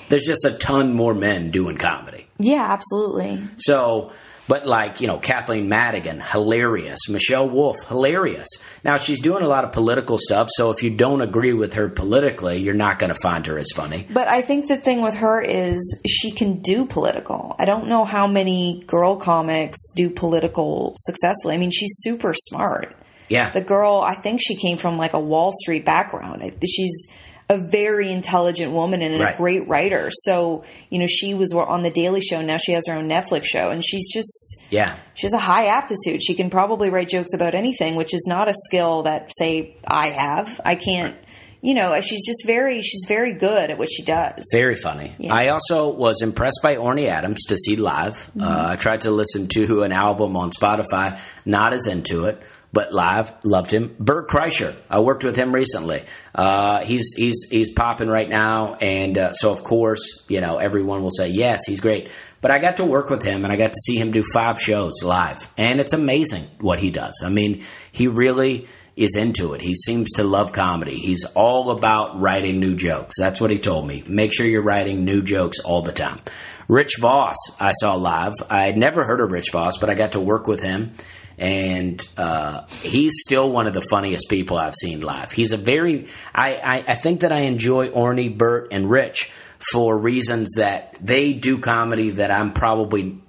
There's 0.07 0.25
just 0.25 0.45
a 0.45 0.51
ton 0.51 0.93
more 0.93 1.13
men 1.13 1.51
doing 1.51 1.75
comedy. 1.75 2.27
yeah, 2.39 2.71
absolutely. 2.71 3.39
So, 3.57 4.11
but 4.51 4.67
like 4.67 4.99
you 4.99 5.07
know, 5.07 5.17
Kathleen 5.17 5.69
Madigan, 5.69 6.19
hilarious. 6.19 7.07
Michelle 7.07 7.47
Wolf, 7.47 7.77
hilarious. 7.87 8.49
Now 8.83 8.97
she's 8.97 9.21
doing 9.21 9.43
a 9.43 9.47
lot 9.47 9.63
of 9.63 9.71
political 9.71 10.17
stuff. 10.17 10.49
So 10.51 10.71
if 10.71 10.83
you 10.83 10.89
don't 10.89 11.21
agree 11.21 11.53
with 11.53 11.75
her 11.75 11.87
politically, 11.87 12.57
you're 12.57 12.73
not 12.73 12.99
going 12.99 13.13
to 13.13 13.19
find 13.21 13.47
her 13.47 13.57
as 13.57 13.71
funny. 13.73 14.05
But 14.13 14.27
I 14.27 14.41
think 14.41 14.67
the 14.67 14.75
thing 14.75 15.01
with 15.03 15.13
her 15.13 15.41
is 15.41 16.01
she 16.05 16.31
can 16.31 16.59
do 16.59 16.85
political. 16.85 17.55
I 17.59 17.63
don't 17.63 17.87
know 17.87 18.03
how 18.03 18.27
many 18.27 18.83
girl 18.87 19.15
comics 19.15 19.79
do 19.95 20.09
political 20.09 20.95
successfully. 20.97 21.53
I 21.53 21.57
mean, 21.57 21.71
she's 21.71 21.93
super 22.01 22.33
smart. 22.33 22.93
Yeah, 23.29 23.51
The 23.51 23.61
girl, 23.61 24.01
I 24.05 24.15
think 24.15 24.41
she 24.43 24.57
came 24.57 24.77
from 24.77 24.97
like 24.97 25.13
a 25.13 25.19
Wall 25.19 25.53
Street 25.61 25.85
background. 25.85 26.43
She's 26.67 27.07
a 27.51 27.57
very 27.57 28.09
intelligent 28.09 28.71
woman 28.71 29.01
and 29.01 29.19
Right. 29.19 29.33
a 29.33 29.37
great 29.37 29.67
writer. 29.67 30.09
So, 30.09 30.63
you 30.89 30.99
know, 30.99 31.05
she 31.05 31.33
was 31.33 31.51
on 31.53 31.83
the 31.83 31.89
Daily 31.91 32.21
Show. 32.21 32.41
Now 32.41 32.55
she 32.55 32.71
has 32.71 32.87
her 32.87 32.93
own 32.93 33.09
Netflix 33.09 33.43
show 33.45 33.69
and 33.71 33.83
she's 33.83 34.11
just 34.11 34.61
yeah. 34.69 34.95
she 35.13 35.27
has 35.27 35.33
a 35.33 35.39
high 35.39 35.67
aptitude. 35.67 36.23
She 36.23 36.33
can 36.33 36.49
probably 36.49 36.89
write 36.89 37.09
jokes 37.09 37.33
about 37.33 37.53
anything, 37.53 37.95
which 37.95 38.13
is 38.13 38.25
not 38.25 38.47
a 38.47 38.53
skill 38.53 39.03
that 39.03 39.31
say 39.37 39.75
I 39.85 40.11
have. 40.11 40.61
I 40.63 40.75
can't, 40.75 41.15
you 41.61 41.73
know, 41.73 41.99
she's 41.99 42.25
just 42.25 42.45
very 42.45 42.81
she's 42.81 43.03
very 43.05 43.33
good 43.33 43.69
at 43.69 43.77
what 43.77 43.89
she 43.91 44.03
does. 44.03 44.49
Very 44.53 44.75
funny. 44.75 45.13
Yes. 45.19 45.33
I 45.33 45.49
also 45.49 45.89
was 45.89 46.21
impressed 46.21 46.61
by 46.63 46.77
Orny 46.77 47.07
Adams 47.07 47.43
to 47.49 47.57
see 47.57 47.75
live. 47.75 48.31
Uh, 48.39 48.69
I 48.71 48.75
tried 48.77 49.01
to 49.01 49.11
listen 49.11 49.47
to 49.49 49.83
an 49.83 49.91
album 49.91 50.37
on 50.37 50.51
Spotify, 50.51 51.19
not 51.45 51.73
as 51.73 51.85
into 51.85 52.25
it, 52.25 52.41
but 52.73 52.93
live, 52.93 53.33
loved 53.43 53.71
him. 53.71 53.95
Bert 53.99 54.29
Kreischer, 54.29 54.75
I 54.89 54.99
worked 54.99 55.23
with 55.23 55.35
him 55.35 55.53
recently. 55.53 56.03
Uh, 56.33 56.83
he's 56.83 57.13
he's 57.15 57.45
he's 57.49 57.73
popping 57.73 58.07
right 58.07 58.29
now, 58.29 58.75
and 58.75 59.17
uh, 59.17 59.33
so 59.33 59.51
of 59.51 59.63
course, 59.63 60.25
you 60.29 60.41
know, 60.41 60.57
everyone 60.57 61.03
will 61.03 61.11
say 61.11 61.29
yes, 61.29 61.65
he's 61.65 61.81
great. 61.81 62.09
But 62.39 62.51
I 62.51 62.59
got 62.59 62.77
to 62.77 62.85
work 62.85 63.09
with 63.09 63.23
him, 63.23 63.43
and 63.43 63.53
I 63.53 63.57
got 63.57 63.73
to 63.73 63.79
see 63.85 63.97
him 63.97 64.11
do 64.11 64.23
five 64.23 64.59
shows 64.59 65.03
live, 65.03 65.47
and 65.57 65.79
it's 65.79 65.93
amazing 65.93 66.45
what 66.59 66.79
he 66.79 66.89
does. 66.91 67.21
I 67.23 67.29
mean, 67.29 67.63
he 67.91 68.07
really 68.07 68.67
is 68.95 69.15
into 69.15 69.53
it. 69.53 69.61
He 69.61 69.75
seems 69.75 70.13
to 70.13 70.23
love 70.23 70.51
comedy. 70.51 70.97
He's 70.97 71.25
all 71.25 71.71
about 71.71 72.19
writing 72.19 72.59
new 72.59 72.75
jokes. 72.75 73.15
That's 73.17 73.39
what 73.39 73.51
he 73.51 73.57
told 73.59 73.87
me. 73.87 74.03
Make 74.07 74.33
sure 74.33 74.45
you're 74.45 74.63
writing 74.63 75.05
new 75.05 75.21
jokes 75.21 75.59
all 75.59 75.81
the 75.81 75.93
time. 75.93 76.19
Rich 76.67 76.97
Voss, 76.99 77.35
I 77.59 77.71
saw 77.71 77.95
live. 77.95 78.33
I 78.49 78.63
had 78.63 78.77
never 78.77 79.03
heard 79.03 79.19
of 79.19 79.31
Rich 79.31 79.51
Voss, 79.51 79.77
but 79.77 79.89
I 79.89 79.95
got 79.95 80.13
to 80.13 80.19
work 80.19 80.47
with 80.47 80.61
him. 80.61 80.93
And 81.41 82.07
uh, 82.17 82.67
he's 82.67 83.13
still 83.23 83.51
one 83.51 83.65
of 83.65 83.73
the 83.73 83.81
funniest 83.81 84.29
people 84.29 84.57
I've 84.57 84.75
seen 84.75 84.99
live. 84.99 85.31
He's 85.31 85.53
a 85.53 85.57
very, 85.57 86.07
I, 86.35 86.53
I, 86.53 86.83
I 86.89 86.95
think 86.95 87.21
that 87.21 87.33
I 87.33 87.41
enjoy 87.41 87.89
Orny, 87.89 88.37
Bert, 88.37 88.67
and 88.71 88.89
Rich 88.89 89.31
for 89.71 89.97
reasons 89.97 90.53
that 90.57 90.97
they 91.01 91.33
do 91.33 91.57
comedy 91.57 92.11
that 92.11 92.31
I'm 92.31 92.53
probably 92.53 93.19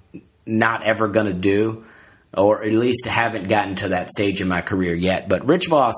not 0.45 0.83
ever 0.83 1.07
going 1.07 1.25
to 1.25 1.33
do 1.33 1.85
or 2.35 2.63
at 2.63 2.71
least 2.71 3.05
haven't 3.05 3.47
gotten 3.47 3.75
to 3.75 3.89
that 3.89 4.09
stage 4.09 4.41
in 4.41 4.47
my 4.47 4.61
career 4.61 4.93
yet. 4.93 5.29
But 5.29 5.47
Rich 5.47 5.67
Voss, 5.67 5.95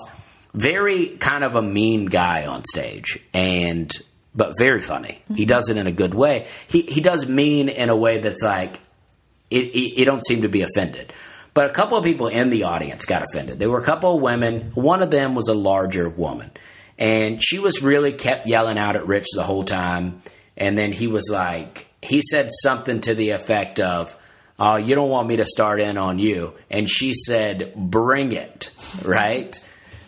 very 0.53 1.09
kind 1.09 1.43
of 1.43 1.55
a 1.55 1.61
mean 1.61 2.05
guy 2.05 2.45
on 2.45 2.63
stage, 2.63 3.19
and 3.33 3.91
but 4.33 4.57
very 4.57 4.81
funny. 4.81 5.21
He 5.33 5.45
does 5.45 5.69
it 5.69 5.77
in 5.77 5.87
a 5.87 5.91
good 5.91 6.13
way. 6.13 6.47
He 6.67 6.81
he 6.81 7.01
does 7.01 7.27
mean 7.27 7.69
in 7.69 7.89
a 7.89 7.95
way 7.95 8.19
that's 8.19 8.43
like 8.43 8.79
it, 9.49 9.75
it, 9.75 9.99
you 9.99 10.05
don't 10.05 10.25
seem 10.25 10.41
to 10.41 10.49
be 10.49 10.61
offended. 10.61 11.13
But 11.55 11.69
a 11.69 11.73
couple 11.73 11.97
of 11.97 12.03
people 12.03 12.27
in 12.27 12.49
the 12.49 12.63
audience 12.63 13.05
got 13.05 13.23
offended. 13.23 13.59
There 13.59 13.69
were 13.69 13.79
a 13.79 13.83
couple 13.83 14.13
of 14.13 14.21
women. 14.21 14.71
One 14.75 15.01
of 15.01 15.09
them 15.09 15.35
was 15.35 15.47
a 15.47 15.53
larger 15.53 16.09
woman, 16.09 16.51
and 16.99 17.41
she 17.41 17.59
was 17.59 17.81
really 17.81 18.11
kept 18.11 18.45
yelling 18.45 18.77
out 18.77 18.97
at 18.97 19.07
Rich 19.07 19.27
the 19.33 19.43
whole 19.43 19.63
time. 19.63 20.21
And 20.57 20.77
then 20.77 20.91
he 20.91 21.07
was 21.07 21.29
like, 21.31 21.87
he 22.01 22.21
said 22.21 22.49
something 22.51 22.99
to 23.01 23.15
the 23.15 23.29
effect 23.29 23.79
of, 23.79 24.13
"Oh, 24.59 24.75
you 24.75 24.95
don't 24.95 25.09
want 25.09 25.29
me 25.29 25.37
to 25.37 25.45
start 25.45 25.79
in 25.79 25.97
on 25.97 26.19
you," 26.19 26.55
and 26.69 26.89
she 26.89 27.13
said, 27.13 27.73
"Bring 27.73 28.33
it," 28.33 28.71
right? 29.05 29.57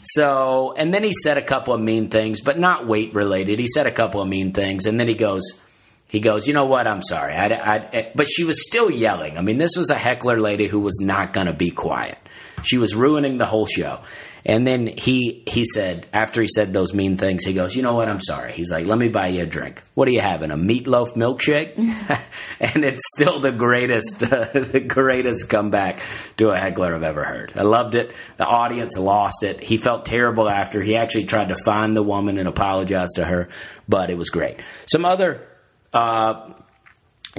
So, 0.03 0.73
and 0.77 0.93
then 0.93 1.03
he 1.03 1.13
said 1.13 1.37
a 1.37 1.41
couple 1.41 1.73
of 1.73 1.79
mean 1.79 2.09
things, 2.09 2.41
but 2.41 2.59
not 2.59 2.87
weight 2.87 3.13
related. 3.13 3.57
He 3.57 3.67
said 3.67 3.87
a 3.87 3.91
couple 3.91 4.21
of 4.21 4.27
mean 4.27 4.51
things, 4.51 4.85
and 4.85 4.99
then 4.99 5.07
he 5.07 5.15
goes, 5.15 5.61
he 6.07 6.19
goes, 6.19 6.47
you 6.47 6.53
know 6.53 6.65
what? 6.65 6.87
I'm 6.87 7.01
sorry. 7.01 7.33
I, 7.33 7.47
I, 7.47 7.75
I- 7.93 8.11
but 8.15 8.27
she 8.27 8.43
was 8.43 8.65
still 8.65 8.89
yelling. 8.89 9.37
I 9.37 9.41
mean, 9.41 9.57
this 9.57 9.75
was 9.75 9.89
a 9.89 9.95
heckler 9.95 10.39
lady 10.39 10.67
who 10.67 10.79
was 10.79 10.99
not 11.01 11.33
going 11.33 11.47
to 11.47 11.53
be 11.53 11.69
quiet. 11.71 12.17
she 12.63 12.77
was 12.77 12.95
ruining 12.95 13.37
the 13.37 13.45
whole 13.45 13.65
show. 13.65 13.99
And 14.45 14.65
then 14.65 14.87
he 14.87 15.43
he 15.45 15.65
said 15.65 16.07
after 16.13 16.41
he 16.41 16.47
said 16.47 16.71
those 16.71 16.93
mean 16.93 17.17
things, 17.17 17.43
he 17.43 17.51
goes, 17.51 17.75
"You 17.75 17.81
know 17.83 17.95
what? 17.95 18.07
I'm 18.07 18.21
sorry." 18.21 18.53
He's 18.53 18.71
like, 18.71 18.85
"Let 18.85 18.97
me 18.97 19.09
buy 19.09 19.27
you 19.27 19.43
a 19.43 19.45
drink. 19.45 19.83
What 19.93 20.07
are 20.07 20.11
you 20.11 20.21
having? 20.21 20.51
A 20.51 20.55
meatloaf 20.55 21.15
milkshake?" 21.15 21.75
and 22.61 22.85
it's 22.85 23.03
still 23.13 23.41
the 23.41 23.51
greatest 23.51 24.23
uh, 24.23 24.45
the 24.53 24.79
greatest 24.79 25.49
comeback 25.49 25.99
to 26.37 26.51
a 26.51 26.57
heckler 26.57 26.95
I've 26.95 27.03
ever 27.03 27.25
heard. 27.25 27.51
I 27.57 27.63
loved 27.63 27.95
it. 27.95 28.11
The 28.37 28.45
audience 28.45 28.97
lost 28.97 29.43
it. 29.43 29.61
He 29.61 29.75
felt 29.75 30.05
terrible 30.05 30.47
after. 30.47 30.81
He 30.81 30.95
actually 30.95 31.25
tried 31.25 31.49
to 31.49 31.55
find 31.65 31.97
the 31.97 32.03
woman 32.03 32.37
and 32.37 32.47
apologize 32.47 33.09
to 33.15 33.25
her, 33.25 33.49
but 33.89 34.09
it 34.09 34.17
was 34.17 34.29
great. 34.29 34.61
Some 34.89 35.03
other. 35.03 35.45
Uh, 35.93 36.53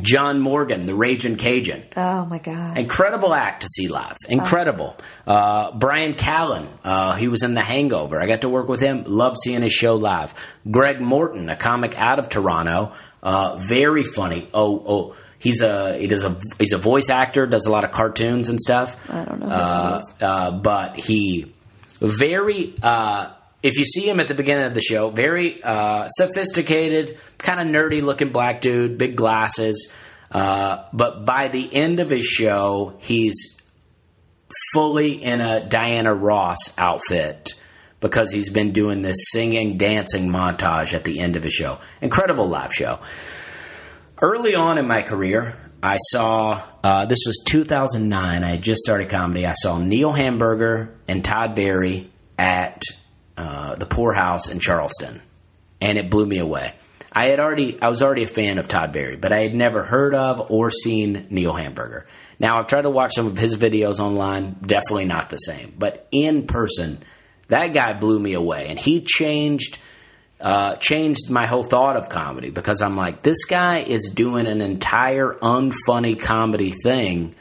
John 0.01 0.40
Morgan, 0.40 0.86
the 0.86 0.94
Raging 0.94 1.34
Cajun. 1.36 1.82
Oh 1.96 2.24
my 2.26 2.38
God! 2.38 2.78
Incredible 2.78 3.34
act 3.34 3.62
to 3.62 3.68
see 3.68 3.88
live. 3.88 4.14
Incredible. 4.28 4.96
Uh, 5.26 5.72
Bryan 5.72 6.14
Callen, 6.14 6.68
uh, 6.84 7.14
he 7.16 7.26
was 7.26 7.42
in 7.42 7.55
The 7.55 7.62
Hangover. 7.62 8.20
I 8.20 8.26
got 8.28 8.42
to 8.42 8.49
work 8.49 8.68
with 8.68 8.80
him. 8.80 9.03
Love 9.07 9.34
seeing 9.36 9.62
his 9.62 9.72
show 9.72 9.96
live. 9.96 10.34
Greg 10.70 11.01
Morton, 11.01 11.49
a 11.49 11.57
comic 11.57 11.99
out 11.99 12.20
of 12.20 12.28
Toronto, 12.28 12.92
uh, 13.24 13.57
very 13.57 14.05
funny. 14.05 14.46
Oh, 14.55 14.82
oh, 14.86 15.16
he's 15.40 15.62
a 15.62 15.99
he 15.99 16.07
does 16.07 16.22
a 16.22 16.38
he's 16.61 16.72
a 16.74 16.78
voice 16.78 17.11
actor. 17.11 17.46
Does 17.46 17.66
a 17.66 17.70
lot 17.72 17.82
of 17.82 17.90
cartoons 17.90 18.51
and 18.51 18.61
stuff. 18.61 19.11
I 19.12 19.24
don't 19.24 19.40
know 19.40 19.46
Uh, 19.49 19.99
is. 20.01 20.14
uh, 20.20 20.53
but 20.53 20.94
he 20.96 21.53
very. 22.01 22.72
Uh, 22.80 23.30
if 23.63 23.79
you 23.79 23.85
see 23.85 24.09
him 24.09 24.21
at 24.21 24.29
the 24.29 24.35
beginning 24.35 24.67
of 24.67 24.75
the 24.75 24.81
show, 24.81 25.11
very 25.11 25.63
uh, 25.63 26.07
sophisticated, 26.09 27.19
kind 27.39 27.61
of 27.61 27.67
nerdy 27.67 28.03
looking 28.03 28.31
black 28.31 28.61
dude, 28.61 28.99
big 28.99 29.17
glasses. 29.17 29.93
Uh, 30.31 30.85
but 30.93 31.25
by 31.25 31.49
the 31.49 31.75
end 31.75 32.01
of 32.01 32.11
his 32.11 32.25
show, 32.25 32.95
he's 32.99 33.57
fully 34.73 35.23
in 35.23 35.41
a 35.41 35.67
Diana 35.67 36.15
Ross 36.15 36.73
outfit 36.79 37.55
because 38.01 38.31
he's 38.31 38.51
been 38.51 38.73
doing 38.73 39.03
this 39.03 39.17
singing, 39.33 39.77
dancing 39.77 40.29
montage 40.29 40.95
at 40.95 41.05
the 41.05 41.19
end 41.21 41.37
of 41.37 41.43
his 41.43 41.53
show. 41.53 41.79
Incredible 42.01 42.49
live 42.49 42.73
show. 42.73 43.01
Early 44.21 44.55
on 44.55 44.79
in 44.79 44.87
my 44.87 45.03
career, 45.03 45.57
I 45.83 45.97
saw 45.97 46.63
uh, 46.83 47.07
this 47.07 47.21
was 47.27 47.43
2009. 47.47 48.45
I 48.45 48.51
had 48.51 48.63
just 48.63 48.81
started 48.81 49.09
comedy. 49.09 49.47
I 49.47 49.55
saw 49.55 49.79
Neil 49.79 50.13
Hamburger 50.13 50.95
and 51.09 51.25
Todd 51.25 51.55
Barry 51.55 52.11
at 52.39 52.83
uh, 53.39 53.76
the 53.76 53.86
Pour 53.86 54.12
House 54.12 54.49
in 54.49 54.59
Charleston, 54.59 55.22
and 55.80 55.97
it 55.97 56.11
blew 56.11 56.26
me 56.26 56.39
away. 56.39 56.72
I 57.12 57.26
had 57.26 57.39
already, 57.39 57.80
I 57.80 57.89
was 57.89 58.03
already 58.03 58.24
a 58.24 58.26
fan 58.26 58.59
of 58.59 58.68
Todd 58.68 58.93
Barry, 58.93 59.16
but 59.16 59.32
I 59.32 59.43
had 59.43 59.55
never 59.55 59.84
heard 59.84 60.14
of 60.14 60.51
or 60.51 60.70
seen 60.70 61.26
Neil 61.30 61.55
Hamburger. 61.55 62.07
Now 62.39 62.59
I've 62.59 62.66
tried 62.66 62.82
to 62.82 62.91
watch 62.91 63.14
some 63.14 63.28
of 63.28 63.39
his 63.39 63.57
videos 63.57 64.01
online. 64.01 64.57
Definitely 64.61 65.07
not 65.07 65.30
the 65.30 65.36
same, 65.36 65.72
but 65.78 66.09
in 66.11 66.47
person, 66.47 67.03
that 67.47 67.72
guy 67.72 67.95
blew 67.95 68.18
me 68.18 68.34
away, 68.34 68.66
and 68.68 68.78
he 68.78 69.01
changed 69.01 69.78
uh, 70.41 70.76
changed 70.76 71.30
my 71.30 71.47
whole 71.47 71.64
thought 71.64 71.97
of 71.97 72.09
comedy 72.09 72.51
because 72.51 72.82
I'm 72.82 72.97
like, 72.97 73.22
this 73.22 73.45
guy 73.45 73.78
is 73.78 74.11
doing 74.11 74.47
an 74.47 74.61
entire 74.61 75.34
unfunny 75.43 76.18
comedy 76.18 76.70
thing, 76.70 77.34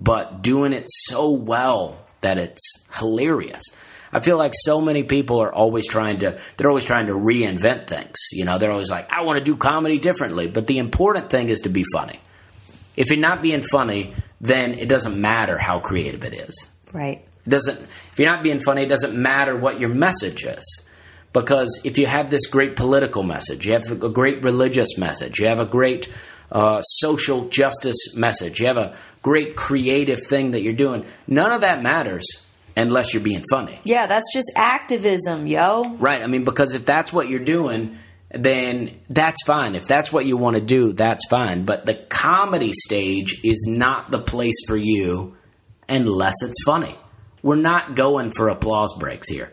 but 0.00 0.42
doing 0.42 0.72
it 0.72 0.84
so 0.86 1.30
well 1.30 2.06
that 2.20 2.38
it's 2.38 2.84
hilarious. 2.92 3.62
I 4.12 4.20
feel 4.20 4.38
like 4.38 4.52
so 4.54 4.80
many 4.80 5.02
people 5.02 5.42
are 5.42 5.52
always 5.52 5.86
trying 5.86 6.18
to, 6.18 6.38
they're 6.56 6.68
always 6.68 6.84
trying 6.84 7.06
to 7.06 7.14
reinvent 7.14 7.86
things. 7.86 8.16
You 8.32 8.44
know, 8.44 8.58
they're 8.58 8.72
always 8.72 8.90
like, 8.90 9.12
I 9.12 9.22
want 9.22 9.38
to 9.38 9.44
do 9.44 9.56
comedy 9.56 9.98
differently. 9.98 10.48
But 10.48 10.66
the 10.66 10.78
important 10.78 11.30
thing 11.30 11.48
is 11.48 11.60
to 11.60 11.68
be 11.68 11.84
funny. 11.92 12.20
If 12.96 13.10
you're 13.10 13.20
not 13.20 13.42
being 13.42 13.62
funny, 13.62 14.14
then 14.40 14.78
it 14.78 14.88
doesn't 14.88 15.20
matter 15.20 15.58
how 15.58 15.80
creative 15.80 16.24
it 16.24 16.34
is 16.34 16.68
Right. 16.92 17.24
It 17.46 17.50
doesn't 17.50 17.78
if 17.78 18.18
you're 18.18 18.30
not 18.30 18.42
being 18.42 18.58
funny 18.58 18.82
it 18.82 18.88
doesn't 18.88 19.14
matter 19.14 19.56
what 19.56 19.78
your 19.78 19.90
message 19.90 20.44
is 20.44 20.82
because 21.32 21.80
if 21.84 21.98
you 21.98 22.06
have 22.06 22.30
this 22.30 22.46
great 22.46 22.74
political 22.74 23.22
message 23.22 23.66
you 23.66 23.74
have 23.74 23.90
a 23.90 24.08
great 24.08 24.42
religious 24.42 24.96
message 24.96 25.38
you 25.38 25.46
have 25.46 25.60
a 25.60 25.66
great 25.66 26.08
uh, 26.50 26.80
social 26.82 27.48
justice 27.48 28.14
message 28.14 28.60
you 28.60 28.66
have 28.66 28.78
a 28.78 28.96
great 29.22 29.56
creative 29.56 30.18
thing 30.26 30.52
that 30.52 30.62
you're 30.62 30.72
doing 30.72 31.04
none 31.26 31.52
of 31.52 31.60
that 31.60 31.82
matters 31.82 32.45
unless 32.76 33.14
you're 33.14 33.22
being 33.22 33.42
funny 33.50 33.78
Yeah, 33.84 34.06
that's 34.06 34.32
just 34.32 34.50
activism, 34.56 35.46
yo. 35.46 35.84
right 35.98 36.22
i 36.22 36.26
mean 36.26 36.44
because 36.44 36.74
if 36.74 36.84
that's 36.84 37.12
what 37.12 37.28
you're 37.28 37.40
doing 37.44 37.96
then 38.30 38.98
that's 39.08 39.42
fine 39.44 39.74
if 39.76 39.84
that's 39.86 40.12
what 40.12 40.26
you 40.26 40.36
want 40.36 40.56
to 40.56 40.60
do 40.62 40.92
that's 40.92 41.26
fine 41.28 41.64
but 41.64 41.86
the 41.86 41.94
comedy 41.94 42.72
stage 42.72 43.40
is 43.44 43.66
not 43.68 44.10
the 44.10 44.20
place 44.20 44.56
for 44.66 44.76
you 44.76 45.36
unless 45.88 46.34
it's 46.42 46.64
funny. 46.64 46.96
We're 47.42 47.54
not 47.54 47.94
going 47.94 48.30
for 48.30 48.48
applause 48.48 48.92
breaks 48.98 49.28
here. 49.28 49.52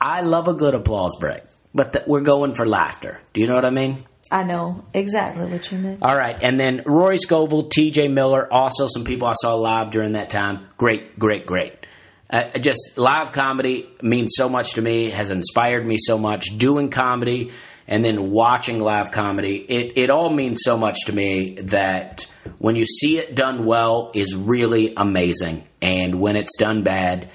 I 0.00 0.22
love 0.22 0.48
a 0.48 0.54
good 0.54 0.74
applause 0.74 1.14
break, 1.20 1.42
but 1.74 1.92
th- 1.92 2.06
we're 2.06 2.22
going 2.22 2.54
for 2.54 2.64
laughter. 2.64 3.20
Do 3.34 3.42
you 3.42 3.46
know 3.46 3.54
what 3.54 3.66
I 3.66 3.70
mean? 3.70 3.98
I 4.30 4.44
know 4.44 4.86
exactly 4.94 5.44
what 5.44 5.70
you 5.70 5.76
mean. 5.76 5.98
All 6.00 6.16
right, 6.16 6.36
and 6.42 6.58
then 6.58 6.82
Rory 6.86 7.18
Scovel, 7.18 7.64
T.J. 7.68 8.08
Miller, 8.08 8.50
also 8.50 8.86
some 8.86 9.04
people 9.04 9.28
I 9.28 9.34
saw 9.34 9.54
live 9.56 9.90
during 9.90 10.12
that 10.12 10.30
time. 10.30 10.66
Great, 10.78 11.18
great, 11.18 11.44
great. 11.44 11.85
Uh, 12.28 12.58
just 12.58 12.96
live 12.96 13.32
comedy 13.32 13.88
means 14.02 14.32
so 14.36 14.48
much 14.48 14.74
to 14.74 14.82
me. 14.82 15.10
Has 15.10 15.30
inspired 15.30 15.86
me 15.86 15.96
so 15.98 16.18
much. 16.18 16.58
Doing 16.58 16.90
comedy 16.90 17.52
and 17.88 18.04
then 18.04 18.30
watching 18.30 18.80
live 18.80 19.12
comedy, 19.12 19.56
it 19.56 19.92
it 19.96 20.10
all 20.10 20.30
means 20.30 20.60
so 20.62 20.76
much 20.76 20.96
to 21.06 21.12
me 21.12 21.56
that 21.62 22.26
when 22.58 22.76
you 22.76 22.84
see 22.84 23.18
it 23.18 23.34
done 23.34 23.64
well 23.64 24.10
is 24.14 24.34
really 24.34 24.92
amazing, 24.96 25.66
and 25.80 26.20
when 26.20 26.36
it's 26.36 26.56
done 26.56 26.82
bad, 26.82 27.28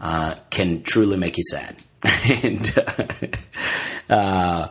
uh, 0.00 0.36
can 0.50 0.82
truly 0.82 1.16
make 1.16 1.36
you 1.36 1.44
sad. 1.44 1.76
and 2.42 2.74
uh, 4.08 4.68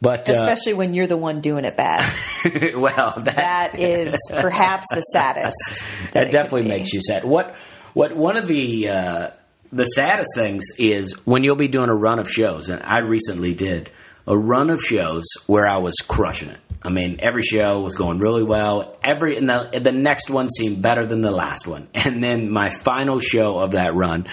but 0.00 0.28
uh, 0.28 0.32
Especially 0.32 0.72
when 0.74 0.94
you're 0.94 1.06
the 1.06 1.16
one 1.16 1.40
doing 1.40 1.64
it 1.64 1.76
bad. 1.76 2.02
well, 2.74 3.14
that, 3.18 3.36
That 3.36 3.78
is 3.78 4.16
perhaps 4.30 4.86
the 4.90 5.00
saddest. 5.12 5.54
that 5.66 6.12
That, 6.12 6.26
it 6.26 6.32
definitely 6.32 6.68
makes 6.68 6.92
you 6.92 7.00
sad. 7.00 7.24
What 7.24 7.54
what 7.94 8.16
one 8.16 8.36
of 8.36 8.46
the 8.46 8.88
uh, 8.88 9.30
the 9.72 9.84
saddest 9.84 10.30
things 10.34 10.66
is 10.78 11.14
when 11.26 11.44
you'll 11.44 11.56
be 11.56 11.68
doing 11.68 11.88
a 11.88 11.94
run 11.94 12.18
of 12.18 12.30
shows, 12.30 12.68
and 12.68 12.82
I 12.82 12.98
recently 12.98 13.54
did 13.54 13.90
a 14.26 14.36
run 14.36 14.70
of 14.70 14.80
shows 14.80 15.24
where 15.46 15.66
I 15.66 15.78
was 15.78 15.94
crushing 16.06 16.50
it. 16.50 16.58
I 16.82 16.90
mean, 16.90 17.18
every 17.20 17.42
show 17.42 17.80
was 17.80 17.94
going 17.94 18.18
really 18.18 18.42
well. 18.42 18.96
Every 19.02 19.36
and 19.36 19.48
the 19.48 19.80
the 19.82 19.92
next 19.92 20.30
one 20.30 20.48
seemed 20.50 20.82
better 20.82 21.06
than 21.06 21.20
the 21.20 21.30
last 21.30 21.66
one, 21.66 21.88
and 21.94 22.22
then 22.22 22.50
my 22.50 22.70
final 22.70 23.20
show 23.20 23.58
of 23.58 23.72
that 23.72 23.94
run 23.94 24.26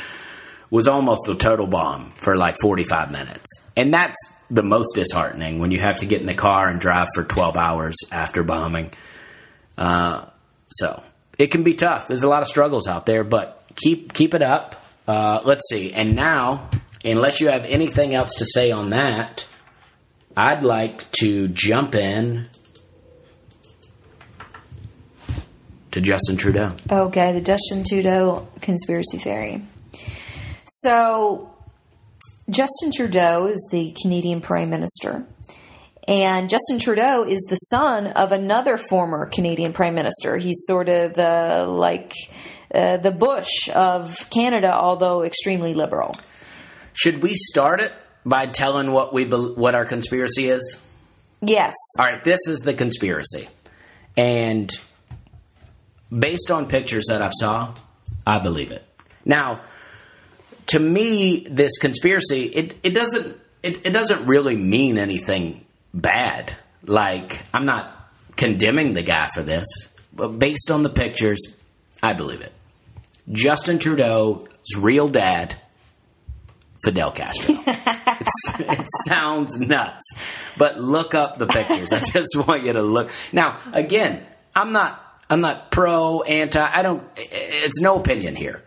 was 0.70 0.88
almost 0.88 1.28
a 1.28 1.36
total 1.36 1.66
bomb 1.68 2.12
for 2.18 2.36
like 2.36 2.56
45 2.62 3.12
minutes. 3.12 3.50
And 3.76 3.92
that's 3.94 4.18
the 4.52 4.62
most 4.62 4.94
disheartening 4.94 5.58
when 5.58 5.72
you 5.72 5.80
have 5.80 6.00
to 6.00 6.06
get 6.06 6.22
in 6.22 6.28
the 6.28 6.36
car 6.36 6.68
and 6.70 6.80
drive 6.80 7.08
for 7.16 7.24
12 7.24 7.58
hours 7.58 7.96
after 8.12 8.44
bombing. 8.44 8.92
Uh, 9.78 10.26
so 10.68 11.02
it 11.40 11.52
can 11.52 11.64
be 11.64 11.74
tough. 11.74 12.08
There's 12.08 12.24
a 12.24 12.28
lot 12.28 12.42
of 12.44 12.50
struggles 12.50 12.88
out 12.88 13.06
there, 13.06 13.24
but 13.24 13.64
keep 13.76 14.14
keep 14.14 14.34
it 14.36 14.44
up. 14.44 14.76
Uh, 15.08 15.42
let's 15.44 15.68
see. 15.70 15.92
And 15.94 16.16
now, 16.16 16.70
unless 17.04 17.42
you 17.42 17.48
have 17.48 17.66
anything 17.66 18.14
else 18.14 18.36
to 18.36 18.46
say 18.46 18.70
on 18.72 18.92
that, 18.92 19.48
I'd 20.38 20.64
like 20.64 21.10
to 21.14 21.48
jump 21.48 21.96
in 21.96 22.48
to 25.92 26.02
Justin 26.02 26.36
Trudeau. 26.36 26.76
Okay, 26.92 27.34
the 27.34 27.42
Justin 27.42 27.84
Trudeau 27.84 28.48
conspiracy 28.62 29.18
theory. 29.18 29.64
So, 30.66 31.52
Justin 32.50 32.92
Trudeau 32.96 33.48
is 33.48 33.68
the 33.72 33.96
Canadian 34.02 34.42
Prime 34.42 34.70
Minister. 34.70 35.26
And 36.10 36.50
Justin 36.50 36.80
Trudeau 36.80 37.24
is 37.24 37.40
the 37.52 37.56
son 37.56 38.08
of 38.08 38.32
another 38.32 38.78
former 38.78 39.28
Canadian 39.28 39.74
Prime 39.74 39.94
Minister. 39.94 40.38
He's 40.38 40.64
sort 40.66 40.90
of 40.90 41.20
uh, 41.20 41.68
like 41.70 42.14
uh, 42.74 42.98
the 42.98 43.12
Bush 43.12 43.70
of 43.76 44.28
Canada, 44.32 44.74
although 44.74 45.22
extremely 45.22 45.76
liberal. 45.76 46.16
Should 46.94 47.22
we 47.22 47.36
start 47.36 47.80
it 47.80 47.94
by 48.26 48.48
telling 48.48 48.92
what 48.92 49.14
we 49.14 49.26
what 49.26 49.76
our 49.76 49.86
conspiracy 49.86 50.50
is? 50.50 50.82
Yes. 51.42 51.76
All 52.00 52.08
right, 52.08 52.24
this 52.24 52.40
is 52.48 52.62
the 52.62 52.74
conspiracy. 52.74 53.48
And 54.18 54.72
based 56.12 56.50
on 56.50 56.68
pictures 56.68 57.06
that 57.10 57.22
I've 57.22 57.34
saw, 57.40 57.76
I 58.26 58.40
believe 58.40 58.72
it. 58.72 58.84
Now, 59.26 59.62
to 60.68 60.80
me, 60.80 61.46
this 61.48 61.78
conspiracy, 61.78 62.46
it, 62.46 62.78
it 62.82 62.96
doesn't 62.96 63.40
it, 63.62 63.86
it 63.86 63.92
doesn't 63.92 64.26
really 64.26 64.56
mean 64.56 64.98
anything 64.98 65.68
bad. 65.94 66.54
Like, 66.86 67.42
I'm 67.54 67.66
not 67.66 67.96
condemning 68.36 68.94
the 68.94 69.04
guy 69.04 69.28
for 69.34 69.42
this, 69.42 69.66
but 70.14 70.40
based 70.40 70.72
on 70.72 70.84
the 70.84 70.90
pictures, 70.90 71.40
I 72.02 72.14
believe 72.14 72.42
it. 72.42 72.54
Justin 73.32 73.80
Trudeau's 73.80 74.48
real 74.78 75.08
dad, 75.08 75.56
Fidel 76.84 77.12
Castro. 77.12 77.56
It's, 78.22 78.60
it 78.60 78.86
sounds 79.08 79.58
nuts, 79.62 80.12
but 80.58 80.78
look 80.78 81.16
up 81.16 81.38
the 81.38 81.48
pictures. 81.48 81.94
I 81.94 82.00
just 82.00 82.36
want 82.48 82.66
you 82.66 82.74
to 82.74 82.82
look. 82.82 83.12
Now, 83.32 83.58
again, 83.72 84.26
I'm 84.54 84.74
not 84.74 85.02
I'm 85.30 85.42
not 85.42 85.72
pro 85.72 86.22
anti. 86.24 86.60
I 86.60 86.82
don't. 86.82 87.04
It's 87.16 87.80
no 87.80 87.98
opinion 87.98 88.36
here. 88.36 88.64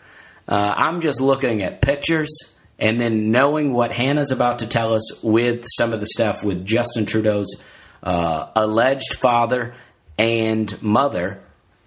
Uh, 0.47 0.75
I'm 0.77 1.01
just 1.01 1.21
looking 1.21 1.63
at 1.63 1.83
pictures 1.83 2.52
and 2.83 3.01
then 3.01 3.31
knowing 3.31 3.73
what 3.73 3.93
Hannah's 3.93 4.33
about 4.33 4.59
to 4.59 4.67
tell 4.67 4.93
us 4.93 5.23
with 5.23 5.65
some 5.77 5.95
of 5.95 6.01
the 6.01 6.07
stuff 6.07 6.43
with 6.43 6.67
Justin 6.67 7.07
Trudeau's 7.07 7.63
uh, 8.03 8.51
alleged 8.57 9.15
father 9.21 9.75
and 10.19 10.83
mother. 10.83 11.41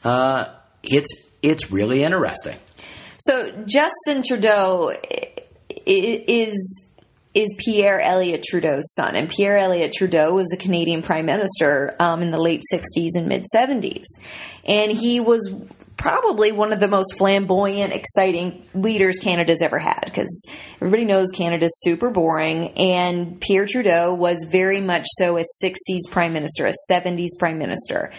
Uh, 0.05 0.45
it's 0.83 1.09
it's 1.41 1.69
really 1.69 2.01
interesting. 2.01 2.57
So 3.19 3.51
Justin 3.65 4.23
Trudeau 4.25 4.93
is 5.85 6.87
is 7.33 7.53
Pierre 7.57 7.99
Elliott 7.99 8.45
Trudeau's 8.49 8.93
son, 8.93 9.17
and 9.17 9.29
Pierre 9.29 9.57
Elliott 9.57 9.91
Trudeau 9.91 10.33
was 10.33 10.49
a 10.53 10.57
Canadian 10.57 11.01
prime 11.01 11.25
minister 11.25 11.93
um, 11.99 12.21
in 12.21 12.29
the 12.29 12.39
late 12.39 12.61
'60s 12.71 13.09
and 13.15 13.27
mid 13.27 13.43
'70s, 13.53 14.05
and 14.65 14.93
he 14.93 15.19
was 15.19 15.53
probably 15.97 16.51
one 16.51 16.73
of 16.73 16.79
the 16.79 16.87
most 16.87 17.17
flamboyant, 17.17 17.93
exciting 17.93 18.67
leaders 18.73 19.17
Canada's 19.19 19.61
ever 19.61 19.79
had 19.79 20.01
because 20.05 20.47
everybody 20.75 21.05
knows 21.05 21.31
Canada's 21.31 21.81
super 21.81 22.09
boring. 22.09 22.71
And 22.77 23.39
Pierre 23.39 23.65
Trudeau 23.65 24.13
was 24.13 24.45
very 24.49 24.81
much 24.81 25.05
so 25.17 25.37
a 25.37 25.43
60s 25.63 26.09
prime 26.11 26.33
minister, 26.33 26.65
a 26.65 26.73
70s 26.91 27.37
prime 27.39 27.57
minister. 27.57 28.11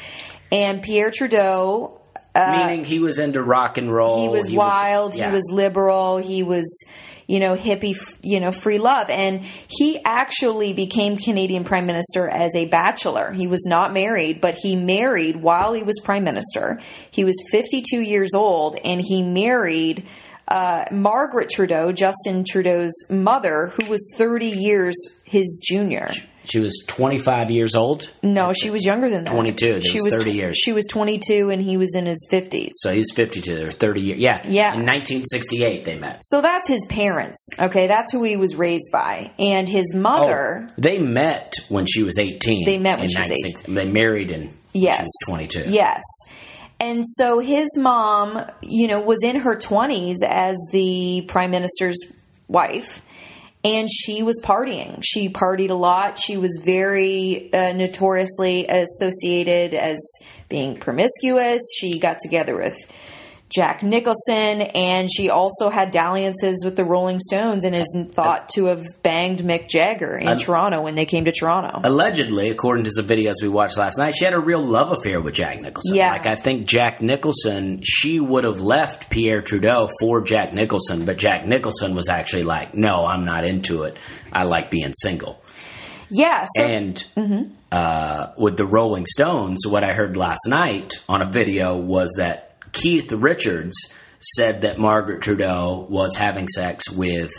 And 0.51 0.83
Pierre 0.83 1.11
Trudeau 1.11 2.01
Meaning 2.37 2.85
he 2.85 2.99
was 2.99 3.19
into 3.19 3.43
rock 3.43 3.79
and 3.79 3.93
roll. 3.93 4.19
Uh, 4.19 4.23
he 4.23 4.29
was 4.29 4.51
wild. 4.51 5.15
yeah. 5.15 5.29
He 5.29 5.35
was 5.35 5.45
liberal. 5.51 6.19
He 6.19 6.43
was, 6.43 6.85
you 7.27 7.41
know, 7.41 7.57
hippie, 7.57 7.97
you 8.23 8.41
know, 8.41 8.53
free 8.53 8.79
love. 8.79 9.11
And 9.11 9.43
he 9.69 10.01
actually 10.05 10.73
became 10.73 11.17
Canadian 11.17 11.65
prime 11.65 11.87
minister 11.87 12.29
as 12.29 12.55
a 12.55 12.67
bachelor. 12.67 13.33
He 13.33 13.47
was 13.47 13.65
not 13.67 13.93
married, 13.93 14.41
but 14.41 14.55
he 14.55 14.77
married 14.77 15.37
while 15.37 15.73
he 15.73 15.83
was 15.83 16.01
prime 16.05 16.25
minister. 16.25 16.81
He 17.11 17.25
was 17.25 17.35
52 17.51 18.01
years 18.01 18.35
old 18.35 18.77
and 18.85 19.01
he 19.01 19.23
married 19.23 20.05
uh, 20.49 20.85
Margaret 20.93 21.51
Trudeau, 21.51 21.91
Justin 21.91 22.45
Trudeau's 22.49 22.95
mother, 23.11 23.73
who 23.77 23.91
was 23.91 24.15
30 24.17 24.47
years 24.47 24.95
his 25.25 25.61
junior. 25.65 26.11
She 26.47 26.61
was 26.61 26.85
25 26.87 27.51
years 27.51 27.75
old. 27.75 28.11
No, 28.23 28.53
she 28.53 28.71
was 28.71 28.85
younger 28.85 29.11
than 29.11 29.25
that. 29.25 29.31
22. 29.33 29.75
That 29.75 29.85
She 29.85 30.01
was 30.01 30.15
30 30.15 30.31
tw- 30.31 30.35
years. 30.35 30.57
She 30.57 30.73
was 30.73 30.87
22 30.87 31.51
and 31.51 31.61
he 31.61 31.77
was 31.77 31.95
in 31.95 32.07
his 32.07 32.27
50s. 32.31 32.71
So 32.73 32.93
he's 32.93 33.11
52. 33.15 33.55
They're 33.55 33.71
30 33.71 34.01
years. 34.01 34.19
Yeah. 34.19 34.39
Yeah. 34.45 34.75
In 34.75 34.87
1968, 34.87 35.85
they 35.85 35.99
met. 35.99 36.19
So 36.23 36.41
that's 36.41 36.69
his 36.69 36.85
parents. 36.89 37.49
Okay, 37.59 37.87
that's 37.87 38.13
who 38.13 38.23
he 38.23 38.37
was 38.37 38.55
raised 38.55 38.91
by. 38.93 39.31
And 39.39 39.69
his 39.69 39.95
mother, 39.95 40.67
Oh, 40.71 40.75
they 40.79 40.99
met 40.99 41.55
when 41.69 41.87
she 41.87 42.03
was 42.03 42.19
18. 42.19 42.65
They 42.65 42.79
met 42.79 42.99
when 42.99 43.09
she 43.09 43.19
was 43.19 43.29
1960 43.31 43.73
They 43.75 43.91
married 43.91 44.31
in 44.31 44.51
yes, 44.73 44.97
she 44.99 45.03
was 45.03 45.17
22. 45.27 45.65
Yes. 45.67 46.03
And 46.79 47.05
so 47.07 47.39
his 47.39 47.69
mom, 47.77 48.45
you 48.63 48.87
know, 48.87 49.01
was 49.01 49.25
in 49.25 49.37
her 49.37 49.57
20s 49.57 50.17
as 50.27 50.57
the 50.73 51.25
prime 51.27 51.51
minister's 51.51 51.97
wife. 52.49 53.01
And 53.65 53.89
she 53.91 54.23
was 54.23 54.41
partying. 54.45 55.01
She 55.03 55.29
partied 55.29 55.71
a 55.71 55.75
lot. 55.75 56.19
She 56.19 56.37
was 56.37 56.61
very 56.65 57.53
uh, 57.53 57.73
notoriously 57.73 58.67
associated 58.69 59.75
as 59.75 59.99
being 60.49 60.79
promiscuous. 60.79 61.63
She 61.77 61.99
got 61.99 62.19
together 62.21 62.57
with 62.57 62.77
Jack 63.49 63.83
Nicholson, 63.85 64.61
and 64.61 65.09
she 65.11 65.31
also 65.31 65.69
had 65.71 65.93
dalliances 65.93 66.65
with 66.65 66.75
the 66.75 66.85
Rolling 66.85 67.21
Stones 67.21 67.65
and 67.65 67.77
is 67.77 67.87
thought 68.13 68.49
to 68.51 68.65
have 68.67 68.85
banged 69.05 69.39
Mick 69.39 69.69
Jagger 69.69 70.17
in 70.17 70.37
Toronto 70.37 70.83
when 70.83 70.97
they 70.97 71.07
came 71.07 71.25
to 71.27 71.33
Toronto. 71.33 71.81
Allegedly, 71.85 72.51
according 72.51 72.85
to 72.87 72.91
some 72.91 73.07
videos 73.07 73.35
we 73.43 73.49
watched 73.49 73.79
last 73.79 73.99
night, 73.99 74.15
she 74.17 74.25
had 74.25 74.35
a 74.35 74.39
real 74.41 74.61
love 74.61 74.91
affair 74.91 75.21
with 75.21 75.35
Jack 75.35 75.61
Nicholson. 75.61 75.95
Yeah. 75.95 76.11
Like, 76.11 76.27
I 76.27 76.35
think 76.35 76.67
Jack 76.67 77.01
Nicholson, 77.01 77.83
she 77.85 78.19
would 78.19 78.43
have 78.43 78.61
left 78.61 79.11
Pierre 79.11 79.43
Trudeau 79.43 79.89
for 80.01 80.23
Jack 80.23 80.53
Nicholson, 80.53 81.05
but 81.05 81.17
Jack 81.17 81.47
Nicholson 81.47 81.95
was 81.95 82.09
actually 82.09 82.43
like, 82.43 82.75
no, 82.75 83.07
I'm 83.07 83.25
not 83.25 83.45
into 83.45 83.85
it. 83.85 83.97
I 84.33 84.43
like 84.43 84.71
being 84.73 84.93
single. 84.93 85.41
yeah, 86.11 86.47
so 86.57 86.65
And 86.65 86.97
Mm-hmm. 87.17 87.43
uh, 87.71 88.29
with 88.39 88.57
the 88.57 88.67
Rolling 88.67 89.07
Stones, 89.07 89.67
what 89.69 89.85
I 89.85 89.93
heard 89.93 90.17
last 90.17 90.49
night 90.49 90.95
on 91.09 91.23
a 91.23 91.27
video 91.27 91.77
was 91.77 92.15
that 92.19 92.46
Keith 92.77 93.11
Richards 93.13 93.75
said 94.21 94.63
that 94.63 94.79
Margaret 94.79 95.23
Trudeau 95.23 95.87
was 95.89 96.15
having 96.15 96.47
sex 96.47 96.91
with 96.91 97.33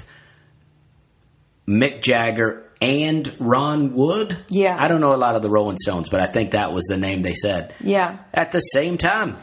Mick 1.67 2.01
Jagger 2.01 2.63
and 2.81 3.31
Ron 3.39 3.93
Wood. 3.93 4.35
Yeah. 4.49 4.75
I 4.79 4.88
don't 4.88 5.01
know 5.01 5.13
a 5.13 5.17
lot 5.17 5.35
of 5.35 5.41
the 5.41 5.49
Rolling 5.49 5.77
Stones, 5.77 6.09
but 6.09 6.19
I 6.19 6.25
think 6.27 6.51
that 6.51 6.73
was 6.73 6.85
the 6.85 6.97
name 6.97 7.21
they 7.21 7.33
said. 7.33 7.73
yeah. 7.81 8.17
At 8.33 8.51
the 8.51 8.59
same 8.59 8.97
time. 8.97 9.38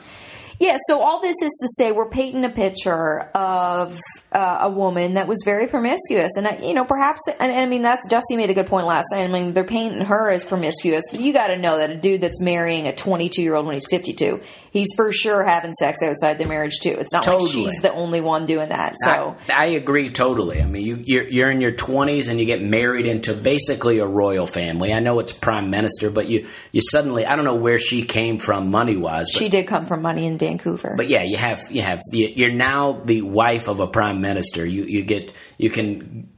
Yeah, 0.60 0.76
so 0.86 1.00
all 1.00 1.20
this 1.20 1.36
is 1.42 1.52
to 1.60 1.68
say 1.76 1.92
we're 1.92 2.08
painting 2.08 2.44
a 2.44 2.50
picture 2.50 3.20
of 3.34 4.00
uh, 4.32 4.58
a 4.62 4.70
woman 4.70 5.14
that 5.14 5.26
was 5.26 5.42
very 5.44 5.66
promiscuous, 5.66 6.36
and 6.36 6.46
I, 6.46 6.58
you 6.58 6.74
know, 6.74 6.84
perhaps, 6.84 7.22
and, 7.28 7.50
and 7.50 7.60
I 7.60 7.66
mean, 7.66 7.82
that's 7.82 8.06
Dusty 8.08 8.36
made 8.36 8.50
a 8.50 8.54
good 8.54 8.66
point 8.66 8.86
last 8.86 9.06
night. 9.12 9.24
I 9.24 9.28
mean, 9.28 9.52
they're 9.52 9.64
painting 9.64 10.02
her 10.02 10.30
as 10.30 10.44
promiscuous, 10.44 11.04
but 11.10 11.20
you 11.20 11.32
got 11.32 11.48
to 11.48 11.56
know 11.56 11.78
that 11.78 11.90
a 11.90 11.96
dude 11.96 12.20
that's 12.20 12.40
marrying 12.40 12.86
a 12.86 12.94
22 12.94 13.42
year 13.42 13.54
old 13.54 13.66
when 13.66 13.74
he's 13.74 13.86
52, 13.90 14.40
he's 14.70 14.88
for 14.96 15.12
sure 15.12 15.44
having 15.44 15.72
sex 15.72 16.02
outside 16.02 16.38
the 16.38 16.46
marriage 16.46 16.78
too. 16.80 16.96
It's 16.98 17.12
not 17.12 17.26
like 17.26 17.38
Totally. 17.38 17.50
she's 17.66 17.80
the 17.80 17.92
only 17.92 18.20
one 18.20 18.46
doing 18.46 18.68
that. 18.68 18.94
So 19.04 19.36
I, 19.48 19.52
I 19.52 19.64
agree 19.66 20.10
totally. 20.10 20.60
I 20.62 20.66
mean, 20.66 20.84
you, 20.84 21.02
you're, 21.04 21.28
you're 21.28 21.50
in 21.50 21.60
your 21.60 21.72
20s 21.72 22.28
and 22.28 22.38
you 22.38 22.46
get 22.46 22.62
married 22.62 23.06
into 23.06 23.34
basically 23.34 23.98
a 23.98 24.06
royal 24.06 24.46
family. 24.46 24.92
I 24.92 25.00
know 25.00 25.18
it's 25.18 25.32
prime 25.32 25.70
minister, 25.70 26.10
but 26.10 26.28
you, 26.28 26.46
you 26.72 26.80
suddenly, 26.80 27.26
I 27.26 27.36
don't 27.36 27.44
know 27.44 27.54
where 27.54 27.78
she 27.78 28.04
came 28.04 28.38
from 28.38 28.70
money 28.70 28.96
wise, 28.96 29.28
she 29.30 29.48
did 29.48 29.66
come 29.66 29.86
from 29.86 30.02
money 30.02 30.26
in 30.26 30.38
Vancouver. 30.46 30.94
But 30.96 31.08
yeah, 31.08 31.22
you 31.22 31.36
have 31.36 31.60
you 31.70 31.82
have 31.82 32.00
you- 32.12 32.32
you're 32.34 32.52
now 32.52 33.00
the 33.04 33.22
wife 33.22 33.68
of 33.68 33.80
a 33.80 33.86
prime 33.86 34.20
minister. 34.20 34.64
You 34.66 34.84
you 34.84 35.02
get 35.02 35.32
you 35.58 35.70
can 35.70 36.28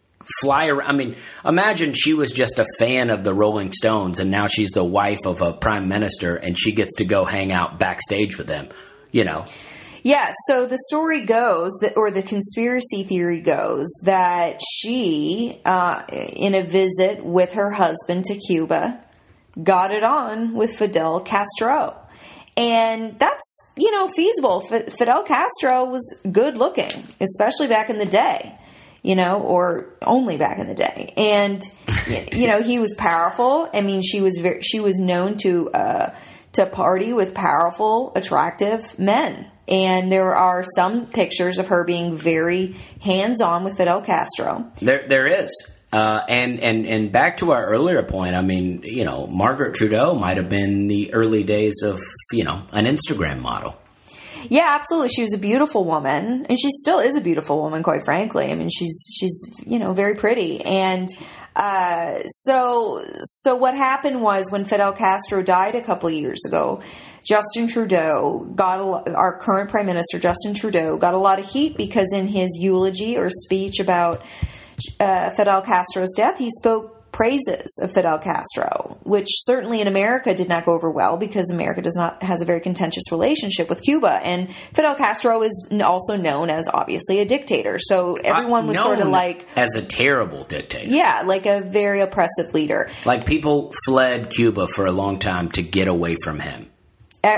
fly 0.41 0.67
around. 0.67 0.89
I 0.89 0.93
mean, 0.93 1.17
imagine 1.45 1.93
she 1.95 2.13
was 2.15 2.33
just 2.33 2.59
a 2.59 2.65
fan 2.79 3.11
of 3.11 3.23
the 3.23 3.33
Rolling 3.33 3.73
Stones, 3.73 4.19
and 4.19 4.31
now 4.31 4.47
she's 4.49 4.71
the 4.71 4.85
wife 4.85 5.25
of 5.25 5.41
a 5.41 5.53
prime 5.53 5.89
minister, 5.89 6.35
and 6.37 6.59
she 6.59 6.73
gets 6.73 6.97
to 6.97 7.05
go 7.05 7.25
hang 7.25 7.53
out 7.53 7.79
backstage 7.79 8.37
with 8.39 8.49
them. 8.49 8.69
You 9.13 9.25
know, 9.25 9.45
Yeah, 10.03 10.33
so 10.47 10.67
the 10.67 10.79
story 10.89 11.25
goes 11.25 11.73
that, 11.81 11.97
or 11.97 12.11
the 12.13 12.23
conspiracy 12.23 13.03
theory 13.03 13.41
goes 13.41 13.89
that 14.05 14.61
she, 14.73 15.61
uh, 15.65 16.03
in 16.13 16.55
a 16.55 16.63
visit 16.63 17.25
with 17.25 17.55
her 17.55 17.71
husband 17.73 18.25
to 18.27 18.37
Cuba, 18.37 19.01
got 19.63 19.91
it 19.91 20.05
on 20.05 20.55
with 20.55 20.77
Fidel 20.77 21.21
Castro. 21.21 21.97
And 22.57 23.19
that's, 23.19 23.71
you 23.77 23.91
know, 23.91 24.09
feasible. 24.09 24.61
Fidel 24.61 25.23
Castro 25.25 25.85
was 25.85 26.19
good 26.31 26.57
looking, 26.57 26.91
especially 27.21 27.69
back 27.69 27.91
in 27.91 27.99
the 27.99 28.07
day, 28.07 28.59
you 29.03 29.15
know, 29.15 29.43
or 29.43 29.87
only 30.03 30.39
back 30.39 30.59
in 30.59 30.67
the 30.67 30.75
day. 30.75 31.13
And, 31.19 31.63
you 32.33 32.47
know, 32.47 32.63
he 32.63 32.79
was 32.79 32.95
powerful. 32.95 33.69
I 33.75 33.83
mean, 33.83 34.01
she 34.01 34.23
was 34.23 34.39
very, 34.41 34.63
she 34.63 34.81
was 34.81 34.99
known 34.99 35.37
to, 35.39 35.71
uh, 35.71 36.15
to 36.53 36.67
party 36.67 37.13
with 37.13 37.35
powerful, 37.35 38.13
attractive 38.17 38.99
men. 38.99 39.51
And 39.69 40.11
there 40.11 40.35
are 40.35 40.65
some 40.77 41.07
pictures 41.07 41.59
of 41.59 41.69
her 41.69 41.85
being 41.85 42.17
very 42.17 42.77
hands 43.03 43.43
on 43.43 43.65
with 43.65 43.77
Fidel 43.77 44.01
Castro. 44.01 44.71
there 44.81 45.07
there 45.09 45.27
is. 45.27 45.53
Uh, 45.93 46.25
and 46.29 46.61
and 46.61 46.85
and 46.85 47.13
back 47.13 47.37
to 47.39 47.53
our 47.53 47.65
earlier 47.65 48.03
point. 48.03 48.35
I 48.35 48.43
mean, 48.43 48.83
you 48.83 49.05
know, 49.05 49.27
Margaret 49.29 49.77
Trudeau 49.77 50.15
might 50.15 50.37
have 50.37 50.49
been 50.49 50.89
the 50.89 51.15
early 51.15 51.45
days 51.45 51.83
of 51.83 52.01
you 52.33 52.45
know 52.45 52.63
an 52.73 52.87
Instagram 52.87 53.41
model. 53.41 53.77
Yeah, 54.49 54.77
absolutely. 54.79 55.09
She 55.11 55.23
was 55.23 55.35
a 55.35 55.39
beautiful 55.39 55.85
woman, 55.85 56.47
and 56.49 56.59
she 56.61 56.71
still 56.71 56.99
is 56.99 57.17
a 57.17 57.21
beautiful 57.21 57.63
woman, 57.63 57.83
quite 57.83 58.05
frankly. 58.05 58.51
I 58.51 58.55
mean, 58.55 58.69
she's 58.69 59.07
she's 59.19 59.41
you 59.65 59.79
know 59.79 59.93
very 59.93 60.15
pretty, 60.17 60.61
and 60.65 61.09
uh, 61.55 62.19
so 62.27 63.05
so 63.23 63.57
what 63.57 63.75
happened 63.75 64.23
was 64.23 64.51
when 64.51 64.65
Fidel 64.65 64.93
Castro 64.93 65.43
died 65.43 65.75
a 65.75 65.83
couple 65.83 66.11
years 66.11 66.45
ago, 66.47 66.83
Justin 67.25 67.67
Trudeau 67.67 68.47
got 68.55 68.79
a, 68.79 69.15
our 69.15 69.39
current 69.39 69.71
prime 69.71 69.87
minister 69.87 70.19
Justin 70.19 70.55
Trudeau 70.55 70.97
got 70.97 71.15
a 71.15 71.19
lot 71.19 71.39
of 71.39 71.47
heat 71.47 71.77
because 71.77 72.13
in 72.13 72.27
his 72.27 72.57
eulogy 72.61 73.17
or 73.17 73.31
speech 73.31 73.81
about 73.81 74.23
uh, 75.01 75.31
Fidel 75.31 75.63
Castro's 75.63 76.13
death, 76.17 76.39
he 76.39 76.51
spoke 76.51 76.93
praises 77.13 77.67
of 77.81 77.95
Fidel 77.95 78.19
Castro, 78.19 78.99
which 79.03 79.29
certainly 79.31 79.81
in 79.81 79.87
America 79.87 80.35
did 80.35 80.51
not 80.51 80.67
go 80.67 80.73
over 80.73 80.91
well 80.91 81.17
because 81.17 81.51
America 81.51 81.81
does 81.81 81.95
not 81.97 82.23
has 82.23 82.43
a 82.43 82.45
very 82.45 82.61
contentious 82.61 83.05
relationship 83.11 83.71
with 83.71 83.81
Cuba, 83.83 84.21
and 84.23 84.55
Fidel 84.75 84.95
Castro 84.95 85.43
is 85.43 85.69
also 85.83 86.17
known 86.17 86.51
as 86.51 86.69
obviously 86.69 87.21
a 87.21 87.25
dictator. 87.25 87.79
So 87.79 88.17
everyone 88.17 88.67
was 88.67 88.79
sort 88.79 88.99
of 88.99 89.09
like, 89.09 89.47
as 89.57 89.77
a 89.77 89.83
terrible 89.83 90.45
dictator. 90.45 90.89
yeah, 90.89 91.23
like 91.25 91.47
a 91.47 91.63
very 91.63 92.03
oppressive 92.03 92.53
leader. 92.53 92.91
Like 93.07 93.25
people 93.25 93.73
fled 93.87 94.29
Cuba 94.29 94.67
for 94.67 94.85
a 94.85 94.93
long 94.93 95.19
time 95.19 95.49
to 95.53 95.63
get 95.63 95.89
away 95.89 96.17
from 96.23 96.39
him. 96.39 96.71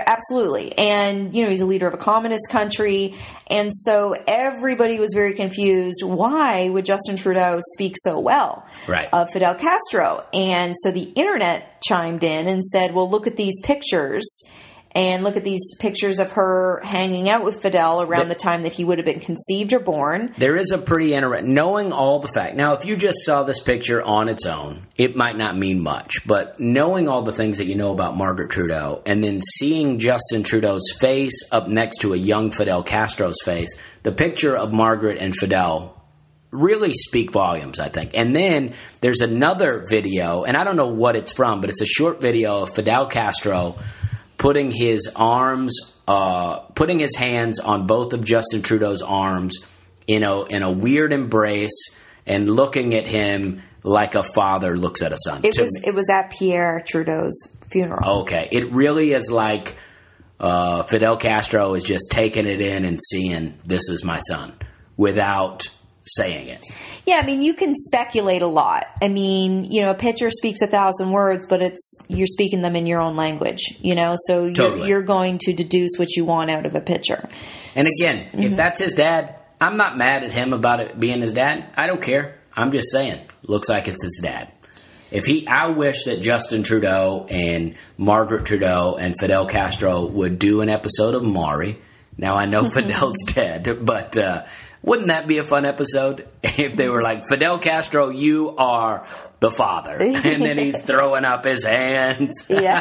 Absolutely. 0.07 0.77
And, 0.77 1.33
you 1.35 1.45
know, 1.45 1.51
he's 1.51 1.61
a 1.61 1.67
leader 1.67 1.87
of 1.87 1.95
a 1.95 1.99
communist 1.99 2.51
country. 2.51 3.15
And 3.49 3.73
so 3.73 4.15
everybody 4.27 4.99
was 4.99 5.13
very 5.15 5.35
confused. 5.35 6.03
Why 6.03 6.69
would 6.69 6.85
Justin 6.85 7.17
Trudeau 7.17 7.61
speak 7.75 7.95
so 7.97 8.19
well 8.19 8.67
Right. 8.87 9.09
of 9.13 9.31
Fidel 9.31 9.55
Castro? 9.55 10.25
And 10.33 10.75
so 10.77 10.91
the 10.91 11.13
internet 11.15 11.81
chimed 11.83 12.25
in 12.25 12.47
and 12.47 12.65
said, 12.65 12.95
well, 12.95 13.09
look 13.09 13.27
at 13.27 13.37
these 13.37 13.59
pictures. 13.63 14.27
And 14.93 15.23
look 15.23 15.37
at 15.37 15.45
these 15.45 15.77
pictures 15.79 16.19
of 16.19 16.33
her 16.33 16.81
hanging 16.83 17.29
out 17.29 17.45
with 17.45 17.61
Fidel 17.61 18.03
around 18.03 18.29
the, 18.29 18.35
The- 18.35 18.41
time 18.41 18.63
that 18.63 18.73
he 18.73 18.85
would 18.85 18.99
have 18.99 19.05
been 19.05 19.21
conceived 19.21 19.73
or 19.73 19.81
born. 19.81 20.35
There 20.39 20.57
is 20.57 20.73
a 20.73 20.79
pretty 20.79 21.13
interesting 21.15 21.53
knowing 21.55 21.93
all 21.93 22.21
the 22.21 22.29
fact. 22.29 22.57
Now, 22.57 22.73
if 22.73 22.85
you 22.85 22.97
just 22.97 23.19
saw 23.25 23.43
this 23.43 23.61
picture 23.61 24.03
on 24.03 24.29
its 24.29 24.47
own, 24.47 24.87
it 24.97 25.15
might 25.15 25.37
not 25.37 25.57
mean 25.57 25.81
much. 25.81 26.27
But 26.27 26.59
knowing 26.59 27.07
all 27.07 27.23
the 27.23 27.33
things 27.33 27.59
that 27.59 27.67
you 27.67 27.75
know 27.75 27.93
about 27.93 28.17
Margaret 28.17 28.51
Trudeau, 28.51 29.03
and 29.05 29.23
then 29.23 29.41
seeing 29.41 29.99
Justin 29.99 30.43
Trudeau's 30.43 30.91
face 30.99 31.43
up 31.53 31.69
next 31.69 31.99
to 31.99 32.15
a 32.15 32.17
young 32.17 32.51
Fidel 32.51 32.83
Castro's 32.83 33.39
face, 33.45 33.77
the 34.05 34.13
picture 34.13 34.57
of 34.57 34.73
Margaret 34.73 35.19
and 35.19 35.35
Fidel 35.35 35.95
really 36.51 36.95
speak 36.95 37.31
volumes, 37.31 37.79
I 37.79 37.89
think. 37.91 38.13
And 38.15 38.35
then 38.35 38.73
there's 39.03 39.21
another 39.21 39.85
video, 39.89 40.45
and 40.45 40.57
I 40.57 40.65
don't 40.65 40.77
know 40.77 40.89
what 40.89 41.15
it's 41.15 41.33
from, 41.33 41.61
but 41.61 41.69
it's 41.69 41.83
a 41.83 41.87
short 41.87 42.23
video 42.23 42.63
of 42.63 42.75
Fidel 42.75 43.07
Castro 43.07 43.77
putting 44.39 44.71
his 44.71 45.11
arms, 45.15 45.95
uh, 46.07 46.61
putting 46.61 47.01
his 47.01 47.15
hands 47.17 47.61
on 47.61 47.87
both 47.87 48.13
of 48.13 48.25
Justin 48.25 48.63
Trudeau's 48.63 49.03
arms 49.03 49.67
in 50.07 50.23
a 50.23 50.45
in 50.45 50.63
a 50.63 50.71
weird 50.71 51.13
embrace 51.13 51.95
and 52.27 52.49
looking 52.49 52.95
at 52.95 53.07
him 53.07 53.63
like 53.83 54.15
a 54.15 54.23
father 54.23 54.77
looks 54.77 55.03
at 55.03 55.13
a 55.13 55.19
son. 55.19 55.41
It 55.45 55.59
was 55.59 55.81
it 55.85 55.95
was 55.95 56.09
at 56.09 56.31
Pierre 56.31 56.81
Trudeau's 56.87 57.57
funeral. 57.69 58.23
Okay, 58.23 58.49
it 58.51 58.73
really 58.73 59.13
is 59.13 59.31
like 59.31 59.75
uh, 60.41 60.85
Fidel 60.85 61.17
Castro 61.17 61.75
is 61.75 61.85
just 61.85 62.11
taking 62.11 62.47
it 62.47 62.61
in 62.61 62.85
and 62.85 62.99
seeing 63.01 63.59
this 63.65 63.89
is 63.89 64.05
my 64.05 64.19
son 64.19 64.55
without 64.97 65.69
saying 66.17 66.49
it. 66.49 66.65
Yeah, 67.07 67.17
I 67.17 67.27
mean, 67.27 67.41
you 67.43 67.55
can 67.55 67.75
speculate 67.75 68.43
a 68.43 68.47
lot. 68.47 68.87
I 69.03 69.09
mean, 69.09 69.65
you 69.71 69.81
know, 69.83 69.91
a 69.91 69.95
picture 69.95 70.31
speaks 70.31 70.61
a 70.63 70.67
thousand 70.67 71.11
words, 71.13 71.47
but 71.47 71.63
it's 71.63 71.95
you're 72.09 72.27
speaking 72.27 72.63
them 72.63 72.77
in 72.77 72.87
your 72.87 73.01
own 73.01 73.17
language, 73.17 73.61
you 73.81 73.95
know, 73.95 74.17
so 74.27 74.45
you're, 74.45 74.53
Totally. 74.55 74.89
you're 74.89 75.03
going 75.03 75.39
to 75.43 75.53
deduce 75.53 75.93
what 75.99 76.15
you 76.17 76.25
want 76.25 76.51
out 76.51 76.67
of 76.67 76.75
a 76.75 76.81
picture. 76.81 77.29
And 77.75 77.87
again, 77.87 78.27
Mm-hmm. 78.29 78.43
if 78.43 78.57
that's 78.57 78.79
his 78.81 78.93
dad, 78.95 79.37
I'm 79.61 79.77
not 79.77 79.97
mad 79.97 80.23
at 80.25 80.33
him 80.33 80.53
about 80.53 80.81
it 80.81 80.99
being 81.01 81.21
his 81.21 81.33
dad. 81.33 81.65
I 81.77 81.87
don't 81.87 82.03
care. 82.03 82.37
I'm 82.55 82.71
just 82.73 82.91
saying, 82.91 83.19
looks 83.45 83.69
like 83.69 83.89
it's 83.89 84.03
his 84.03 84.21
dad. 84.23 84.53
If 85.11 85.25
he, 85.25 85.47
I 85.49 85.69
wish 85.69 86.05
that 86.05 86.21
Justin 86.21 86.63
Trudeau 86.63 87.27
and 87.31 87.77
Margaret 87.97 88.45
Trudeau 88.45 88.97
and 89.01 89.15
Fidel 89.19 89.47
Castro 89.47 90.05
would 90.05 90.39
do 90.39 90.61
an 90.61 90.69
episode 90.69 91.15
of 91.15 91.23
Maury. 91.23 91.79
Now 92.19 92.35
I 92.37 92.45
know 92.45 92.65
Fidel's 92.71 93.17
dead, 93.27 93.79
but 93.87 94.17
uh, 94.19 94.45
wouldn't 94.83 95.09
that 95.09 95.27
be 95.27 95.39
a 95.39 95.45
fun 95.45 95.65
episode 95.65 96.29
if 96.43 96.77
they 96.77 96.89
were 96.89 97.03
like 97.03 97.23
Fidel 97.29 97.59
Castro, 97.59 98.11
you 98.11 98.55
are 98.57 99.07
the 99.41 99.51
father, 99.51 99.97
and 100.01 100.43
then 100.43 100.59
he's 100.59 100.83
throwing 100.83 101.25
up 101.25 101.45
his 101.45 101.65
hands. 101.65 102.47
Yeah. 102.49 102.79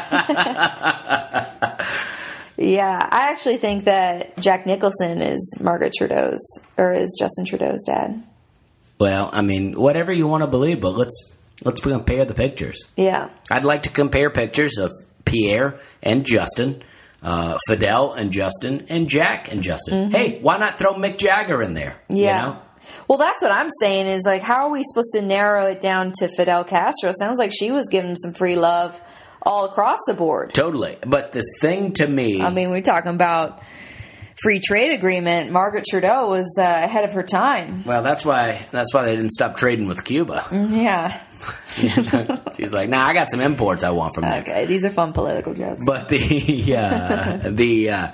yeah, 2.56 3.08
I 3.10 3.30
actually 3.30 3.58
think 3.58 3.84
that 3.84 4.36
Jack 4.38 4.66
Nicholson 4.66 5.22
is 5.22 5.58
Margaret 5.60 5.92
Trudeau's 5.96 6.60
or 6.76 6.92
is 6.92 7.16
Justin 7.18 7.44
Trudeau's 7.44 7.84
dad. 7.84 8.22
Well, 8.98 9.30
I 9.32 9.42
mean, 9.42 9.74
whatever 9.74 10.12
you 10.12 10.26
want 10.26 10.42
to 10.42 10.48
believe, 10.48 10.80
but 10.80 10.96
let's 10.96 11.32
let's 11.64 11.80
compare 11.80 12.24
the 12.24 12.34
pictures. 12.34 12.88
Yeah. 12.96 13.30
I'd 13.50 13.64
like 13.64 13.82
to 13.82 13.90
compare 13.90 14.30
pictures 14.30 14.78
of 14.78 14.92
Pierre 15.24 15.78
and 16.02 16.24
Justin, 16.24 16.82
uh, 17.22 17.58
Fidel 17.66 18.12
and 18.12 18.30
Justin, 18.30 18.86
and 18.88 19.08
Jack 19.08 19.52
and 19.52 19.62
Justin. 19.62 20.10
Hey, 20.10 20.40
why 20.40 20.56
not 20.58 20.78
throw 20.78 20.94
Mick 20.94 21.18
Jagger 21.18 21.62
in 21.62 21.74
there? 21.74 22.00
you 22.08 22.16
Mm-hmm. 22.16 22.24
Yeah. 22.24 22.42
know? 22.42 22.62
Well, 23.06 23.18
that's 23.18 23.42
what 23.42 23.52
I'm 23.52 23.68
saying 23.80 24.06
is 24.06 24.22
like, 24.24 24.42
how 24.42 24.66
are 24.66 24.70
we 24.70 24.82
supposed 24.84 25.12
to 25.12 25.22
narrow 25.22 25.66
it 25.66 25.80
down 25.80 26.12
to 26.18 26.28
Fidel 26.36 26.64
Castro? 26.64 27.12
Sounds 27.18 27.38
like 27.38 27.52
she 27.52 27.70
was 27.70 27.88
giving 27.88 28.10
him 28.10 28.16
some 28.16 28.32
free 28.32 28.56
love 28.56 28.98
all 29.42 29.66
across 29.66 29.98
the 30.06 30.14
board. 30.14 30.54
Totally. 30.54 30.96
But 31.06 31.32
the 31.32 31.44
thing 31.60 31.92
to 31.94 32.06
me, 32.06 32.40
I 32.40 32.50
mean, 32.50 32.70
we're 32.70 32.80
talking 32.82 33.12
about 33.12 33.62
free 34.42 34.58
trade 34.60 34.92
agreement. 34.92 35.50
Margaret 35.50 35.84
Trudeau 35.90 36.28
was 36.28 36.56
uh, 36.58 36.62
ahead 36.62 37.04
of 37.04 37.12
her 37.12 37.22
time. 37.22 37.82
well, 37.84 38.02
that's 38.02 38.24
why 38.24 38.58
that's 38.70 38.94
why 38.94 39.04
they 39.04 39.16
didn't 39.16 39.32
stop 39.32 39.56
trading 39.56 39.86
with 39.88 40.04
Cuba. 40.04 40.46
Yeah. 40.52 41.20
She's 42.56 42.72
like, 42.72 42.88
nah, 42.88 43.06
I 43.06 43.14
got 43.14 43.30
some 43.30 43.40
imports 43.40 43.84
I 43.84 43.90
want 43.90 44.14
from 44.14 44.24
there. 44.24 44.40
Okay, 44.40 44.66
these 44.66 44.84
are 44.84 44.90
fun 44.90 45.12
political 45.12 45.54
jokes. 45.54 45.84
But 45.84 46.08
the 46.08 46.18
uh, 46.76 47.48
the 47.50 47.90
uh, 47.90 48.12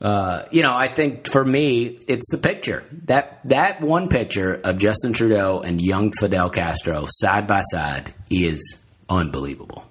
uh, 0.00 0.46
you 0.50 0.62
know, 0.62 0.74
I 0.74 0.88
think 0.88 1.30
for 1.30 1.44
me, 1.44 1.98
it's 2.08 2.30
the 2.30 2.38
picture 2.38 2.84
that 3.04 3.40
that 3.44 3.82
one 3.82 4.08
picture 4.08 4.60
of 4.64 4.78
Justin 4.78 5.12
Trudeau 5.12 5.60
and 5.60 5.80
young 5.80 6.10
Fidel 6.12 6.50
Castro 6.50 7.04
side 7.06 7.46
by 7.46 7.62
side 7.62 8.14
is 8.30 8.78
unbelievable. 9.08 9.84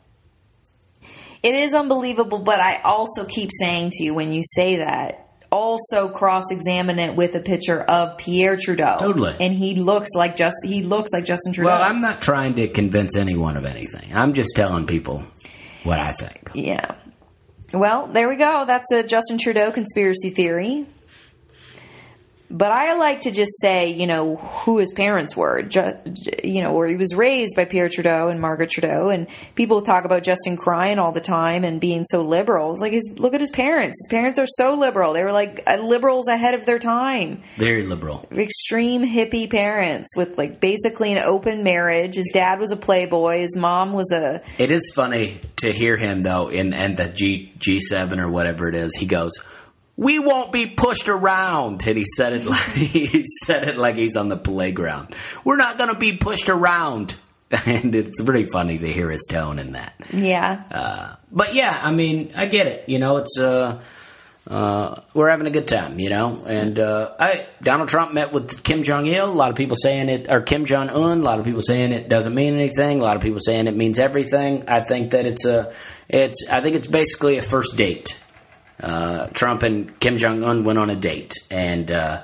It 1.41 1.53
is 1.53 1.74
unbelievable, 1.74 2.39
but 2.39 2.59
I 2.59 2.82
also 2.82 3.24
keep 3.24 3.49
saying 3.61 3.91
to 3.91 4.03
you 4.03 4.13
when 4.13 4.34
you 4.34 4.41
say 4.43 4.78
that, 4.78 5.29
also 5.52 6.10
cross 6.10 6.45
examine 6.52 7.00
it 7.00 7.16
with 7.16 7.36
a 7.36 7.39
picture 7.39 7.82
of 7.82 8.18
Pierre 8.18 8.56
Trudeau. 8.56 8.97
Totally. 9.00 9.36
And 9.39 9.54
he 9.54 9.76
looks 9.76 10.10
like 10.16 10.36
just 10.36 10.58
he 10.64 10.84
looks 10.84 11.12
like 11.14 11.26
Justin 11.26 11.54
Trudeau. 11.54 11.70
Well, 11.70 11.82
I'm 11.82 12.00
not 12.00 12.22
trying 12.22 12.56
to 12.56 12.68
convince 12.68 13.16
anyone 13.16 13.58
of 13.58 13.66
anything. 13.66 14.12
I'm 14.14 14.34
just 14.34 14.56
telling 14.56 14.86
people 14.86 15.24
what 15.84 16.00
I 16.00 16.12
think. 16.14 16.52
Yeah. 16.54 16.95
Well, 17.74 18.08
there 18.08 18.28
we 18.28 18.36
go. 18.36 18.66
That's 18.66 18.91
a 18.91 19.04
Justin 19.04 19.38
Trudeau 19.38 19.72
conspiracy 19.72 20.32
theory. 20.32 20.86
But 22.52 22.72
I 22.72 22.95
like 22.95 23.22
to 23.22 23.32
just 23.32 23.60
say, 23.60 23.89
you 23.89 24.08
know, 24.08 24.38
who 24.38 24.80
his 24.80 24.91
parents 24.91 25.38
were. 25.38 25.62
Ju- 25.62 25.93
you 26.43 26.64
know, 26.64 26.74
where 26.74 26.88
he 26.88 26.95
was 26.95 27.14
raised 27.16 27.56
by 27.56 27.66
Pierre 27.66 27.89
Trudeau 27.89 28.30
and 28.30 28.41
Margaret 28.41 28.72
Trudeau, 28.72 29.10
and 29.10 29.28
people 29.56 29.82
talk 29.82 30.04
about 30.06 30.24
Justin 30.24 30.58
crying 30.58 30.97
all 30.97 31.12
the 31.12 31.22
time 31.22 31.64
and 31.64 31.80
being 31.80 32.04
so 32.04 32.22
liberal. 32.22 32.72
It's 32.72 32.82
like, 32.82 32.93
his, 32.93 33.14
look 33.18 33.34
at 33.36 33.41
his 33.41 33.52
parents. 33.52 34.00
His 34.04 34.08
parents 34.10 34.39
are 34.39 34.47
so 34.47 34.74
liberal. 34.74 35.14
They 35.14 35.24
were 35.24 35.32
like 35.32 35.62
uh, 35.68 35.78
liberals 35.78 36.28
ahead 36.28 36.56
of 36.56 36.66
their 36.66 36.80
time. 36.80 37.43
Very 37.58 37.84
liberal. 37.84 38.28
Extreme 38.32 39.06
hippie 39.06 39.50
parents 39.50 40.16
with 40.16 40.38
like 40.38 40.60
basically 40.60 41.14
an 41.14 41.20
open 41.20 41.64
marriage. 41.64 42.16
His 42.16 42.32
dad 42.34 42.60
was 42.60 42.72
a 42.72 42.78
playboy. 42.78 43.41
His 43.41 43.56
mom 43.56 43.93
was 43.93 44.12
a 44.12 44.41
It 44.58 44.72
is 44.72 44.91
funny 44.95 45.38
to 45.58 45.72
hear 45.72 45.97
him 45.97 46.24
though 46.24 46.47
in 46.47 46.74
and 46.74 46.97
the 46.97 47.10
G 47.10 47.54
G 47.58 47.80
seven 47.80 48.20
or 48.20 48.30
whatever 48.30 48.68
it 48.68 48.76
is. 48.76 48.95
He 48.95 49.06
goes, 49.06 49.32
"We 50.00 50.18
won't 50.18 50.54
be 50.54 50.66
pushed 50.66 51.10
around," 51.10 51.86
and 51.86 51.97
he 51.97 52.06
said 52.06 52.32
it 52.32 52.45
like 52.56 52.62
he 52.62 53.24
said 53.45 53.68
it 53.68 53.78
like 53.78 53.97
he's 53.97 54.16
on 54.16 54.30
the 54.30 54.38
playground. 54.38 55.14
We're 55.43 55.58
not 55.58 55.78
going 55.78 55.89
to 55.89 56.00
be 56.00 56.14
pushed 56.16 56.47
around, 56.47 57.16
and 57.66 57.93
it's 57.93 58.22
pretty 58.22 58.47
funny 58.47 58.78
to 58.78 58.91
hear 58.91 59.10
his 59.10 59.28
tone 59.30 59.60
in 59.60 59.74
that. 59.74 59.93
yeah. 60.14 60.64
Uh, 60.72 61.16
but 61.32 61.54
yeah, 61.54 61.78
I 61.82 61.91
mean, 61.91 62.32
I 62.36 62.45
get 62.45 62.68
it. 62.68 62.88
You 62.88 62.97
know, 63.00 63.18
it's 63.18 63.38
uh, 63.38 63.82
uh, 64.47 65.02
we're 65.14 65.30
having 65.30 65.47
a 65.47 65.52
good 65.52 65.68
time. 65.68 66.00
You 66.00 66.10
know, 66.10 66.43
and 66.47 66.80
uh, 66.80 67.12
I 67.20 67.47
Donald 67.62 67.89
Trump 67.89 68.14
met 68.14 68.32
with 68.32 68.64
Kim 68.64 68.84
Jong 68.84 69.06
Il. 69.06 69.30
A 69.30 69.30
lot 69.30 69.50
of 69.50 69.58
people 69.58 69.76
saying 69.76 70.08
it, 70.08 70.32
or 70.32 70.41
Kim 70.41 70.64
Jong 70.64 70.89
Un. 70.89 71.20
A 71.20 71.24
lot 71.24 71.39
of 71.39 71.45
people 71.45 71.62
saying 71.62 71.91
it 71.91 72.08
doesn't 72.08 72.34
mean 72.34 72.54
anything. 72.54 73.02
A 73.02 73.04
lot 73.04 73.18
of 73.18 73.22
people 73.22 73.39
saying 73.41 73.68
it 73.68 73.76
means 73.76 74.00
everything. 74.00 74.64
I 74.70 74.80
think 74.80 75.12
that 75.12 75.28
it's 75.28 75.45
a, 75.45 75.74
it's. 76.08 76.47
I 76.50 76.62
think 76.62 76.78
it's 76.78 76.88
basically 76.88 77.38
a 77.38 77.41
first 77.41 77.76
date. 77.76 78.18
Uh, 78.80 79.28
Trump 79.28 79.64
and 79.64 80.00
Kim 80.00 80.18
Jong 80.18 80.44
Un 80.44 80.64
went 80.64 80.80
on 80.80 80.90
a 80.90 80.96
date, 80.96 81.34
and 81.52 81.92
uh, 81.92 82.24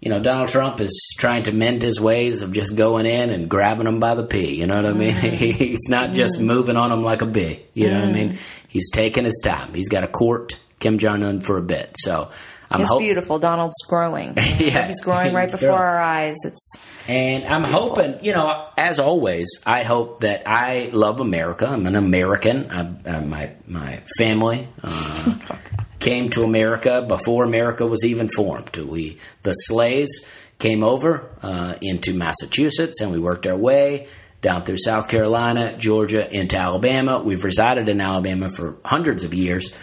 you 0.00 0.10
know 0.10 0.20
Donald 0.20 0.48
Trump 0.48 0.80
is 0.80 1.14
trying 1.18 1.44
to 1.44 1.52
mend 1.52 1.82
his 1.82 2.00
ways 2.00 2.42
of 2.42 2.52
just 2.52 2.76
going 2.76 3.06
in 3.06 3.30
and 3.30 3.48
grabbing 3.48 3.84
them 3.84 4.00
by 4.00 4.14
the 4.14 4.24
pee. 4.24 4.54
You 4.54 4.66
know 4.66 4.76
what 4.76 4.86
I 4.86 4.92
mean? 4.92 5.14
He's 5.14 5.88
not 5.88 6.12
just 6.12 6.40
moving 6.40 6.76
on 6.76 6.90
them 6.90 7.02
like 7.02 7.22
a 7.22 7.26
bee. 7.26 7.62
You 7.74 7.88
know 7.88 8.00
what 8.00 8.08
I 8.08 8.12
mean? 8.12 8.38
He's 8.68 8.90
taking 8.90 9.24
his 9.24 9.40
time. 9.42 9.74
He's 9.74 9.88
got 9.88 10.00
to 10.00 10.08
court 10.08 10.58
Kim 10.80 10.98
Jong 10.98 11.22
Un 11.22 11.40
for 11.40 11.56
a 11.56 11.62
bit. 11.62 11.96
So 11.96 12.30
I'm 12.70 12.80
It's 12.80 12.90
hop- 12.90 12.98
beautiful. 13.00 13.38
Donald's 13.38 13.80
growing. 13.88 14.34
Yeah, 14.58 14.86
he's 14.88 15.00
growing 15.00 15.32
right 15.34 15.44
he's 15.44 15.52
before 15.52 15.68
growing. 15.68 15.82
our 15.82 15.98
eyes. 16.00 16.36
It's 16.44 16.72
And 17.08 17.44
I'm 17.44 17.62
hoping, 17.64 18.24
you 18.24 18.32
know, 18.34 18.68
as 18.76 18.98
always, 18.98 19.48
I 19.64 19.82
hope 19.84 20.20
that 20.20 20.42
I 20.46 20.90
love 20.92 21.20
America. 21.20 21.68
I'm 21.68 21.86
an 21.86 21.94
American. 21.94 22.68
I, 22.70 23.08
uh, 23.08 23.20
my 23.22 23.52
my 23.68 24.02
family 24.18 24.66
uh, 24.82 25.34
came 26.00 26.28
to 26.30 26.42
America 26.42 27.04
before 27.06 27.44
America 27.44 27.86
was 27.86 28.04
even 28.04 28.28
formed. 28.28 28.76
We 28.76 29.18
the 29.42 29.52
slaves 29.52 30.26
came 30.58 30.82
over 30.82 31.28
uh, 31.42 31.74
into 31.82 32.14
Massachusetts, 32.14 33.00
and 33.00 33.12
we 33.12 33.18
worked 33.20 33.46
our 33.46 33.56
way 33.56 34.08
down 34.42 34.64
through 34.64 34.78
South 34.78 35.08
Carolina, 35.08 35.76
Georgia, 35.78 36.30
into 36.34 36.56
Alabama. 36.56 37.20
We've 37.22 37.44
resided 37.44 37.88
in 37.88 38.00
Alabama 38.00 38.48
for 38.48 38.76
hundreds 38.84 39.22
of 39.24 39.34
years 39.34 39.74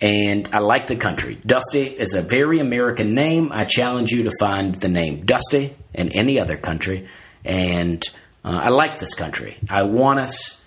and 0.00 0.48
I 0.52 0.58
like 0.58 0.86
the 0.86 0.96
country. 0.96 1.38
Dusty 1.46 1.82
is 1.82 2.14
a 2.14 2.22
very 2.22 2.60
American 2.60 3.14
name. 3.14 3.50
I 3.52 3.64
challenge 3.64 4.10
you 4.10 4.24
to 4.24 4.30
find 4.38 4.74
the 4.74 4.88
name 4.88 5.24
Dusty 5.24 5.74
in 5.94 6.12
any 6.12 6.38
other 6.38 6.56
country, 6.56 7.06
and 7.44 8.06
uh, 8.44 8.60
I 8.64 8.68
like 8.68 8.98
this 8.98 9.14
country. 9.14 9.56
I 9.68 9.84
want 9.84 10.20
us. 10.20 10.60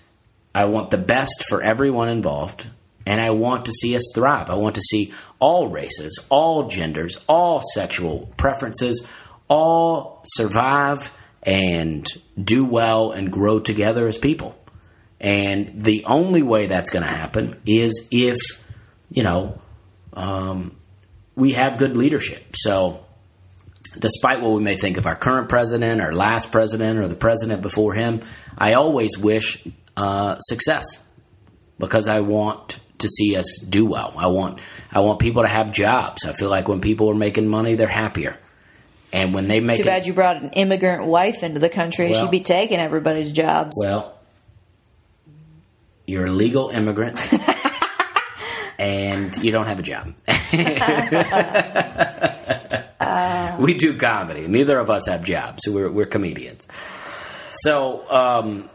I 0.54 0.64
want 0.64 0.90
the 0.90 0.98
best 0.98 1.44
for 1.48 1.62
everyone 1.62 2.08
involved, 2.08 2.68
and 3.06 3.20
I 3.20 3.30
want 3.30 3.66
to 3.66 3.72
see 3.72 3.94
us 3.94 4.10
thrive. 4.14 4.50
I 4.50 4.56
want 4.56 4.74
to 4.74 4.82
see 4.82 5.12
all 5.38 5.68
races, 5.68 6.26
all 6.28 6.68
genders, 6.68 7.16
all 7.28 7.62
sexual 7.74 8.28
preferences, 8.36 9.08
all 9.48 10.20
survive 10.24 11.16
and 11.42 12.06
do 12.42 12.64
well 12.64 13.12
and 13.12 13.32
grow 13.32 13.60
together 13.60 14.06
as 14.06 14.18
people. 14.18 14.56
And 15.20 15.82
the 15.82 16.04
only 16.06 16.42
way 16.42 16.66
that's 16.66 16.90
going 16.90 17.04
to 17.04 17.10
happen 17.10 17.60
is 17.66 18.08
if 18.10 18.36
you 19.10 19.22
know, 19.22 19.60
um, 20.12 20.76
we 21.36 21.52
have 21.52 21.78
good 21.78 21.96
leadership. 21.96 22.54
So, 22.54 23.04
despite 23.98 24.40
what 24.40 24.52
we 24.52 24.62
may 24.62 24.76
think 24.76 24.96
of 24.96 25.06
our 25.06 25.16
current 25.16 25.48
president, 25.48 26.00
our 26.00 26.12
last 26.12 26.52
president, 26.52 26.98
or 26.98 27.08
the 27.08 27.16
president 27.16 27.62
before 27.62 27.94
him, 27.94 28.20
I 28.56 28.74
always 28.74 29.18
wish 29.18 29.66
uh, 29.96 30.38
success 30.38 30.98
because 31.78 32.08
I 32.08 32.20
want 32.20 32.78
to 32.98 33.08
see 33.08 33.36
us 33.36 33.58
do 33.66 33.86
well. 33.86 34.12
I 34.16 34.26
want 34.28 34.60
I 34.92 35.00
want 35.00 35.18
people 35.20 35.42
to 35.42 35.48
have 35.48 35.72
jobs. 35.72 36.24
I 36.26 36.32
feel 36.32 36.50
like 36.50 36.68
when 36.68 36.80
people 36.80 37.10
are 37.10 37.14
making 37.14 37.48
money, 37.48 37.74
they're 37.74 37.88
happier. 37.88 38.36
And 39.12 39.34
when 39.34 39.48
they 39.48 39.58
make 39.60 39.76
Too 39.76 39.82
it- 39.82 39.86
bad 39.86 40.06
you 40.06 40.12
brought 40.12 40.40
an 40.42 40.50
immigrant 40.50 41.04
wife 41.06 41.42
into 41.42 41.58
the 41.58 41.68
country. 41.70 42.10
Well- 42.10 42.22
She'd 42.22 42.30
be 42.30 42.40
taking 42.40 42.78
everybody's 42.78 43.32
jobs. 43.32 43.76
Well, 43.80 44.16
you're 46.06 46.26
a 46.26 46.30
legal 46.30 46.68
immigrant. 46.70 47.18
and 48.80 49.36
you 49.36 49.52
don't 49.52 49.66
have 49.66 49.78
a 49.78 49.82
job. 49.82 50.14
we 53.60 53.74
do 53.74 53.98
comedy. 53.98 54.48
Neither 54.48 54.78
of 54.78 54.88
us 54.88 55.06
have 55.06 55.22
jobs. 55.22 55.68
We're, 55.68 55.90
we're 55.90 56.06
comedians. 56.06 56.66
So 57.52 58.10
um, 58.10 58.70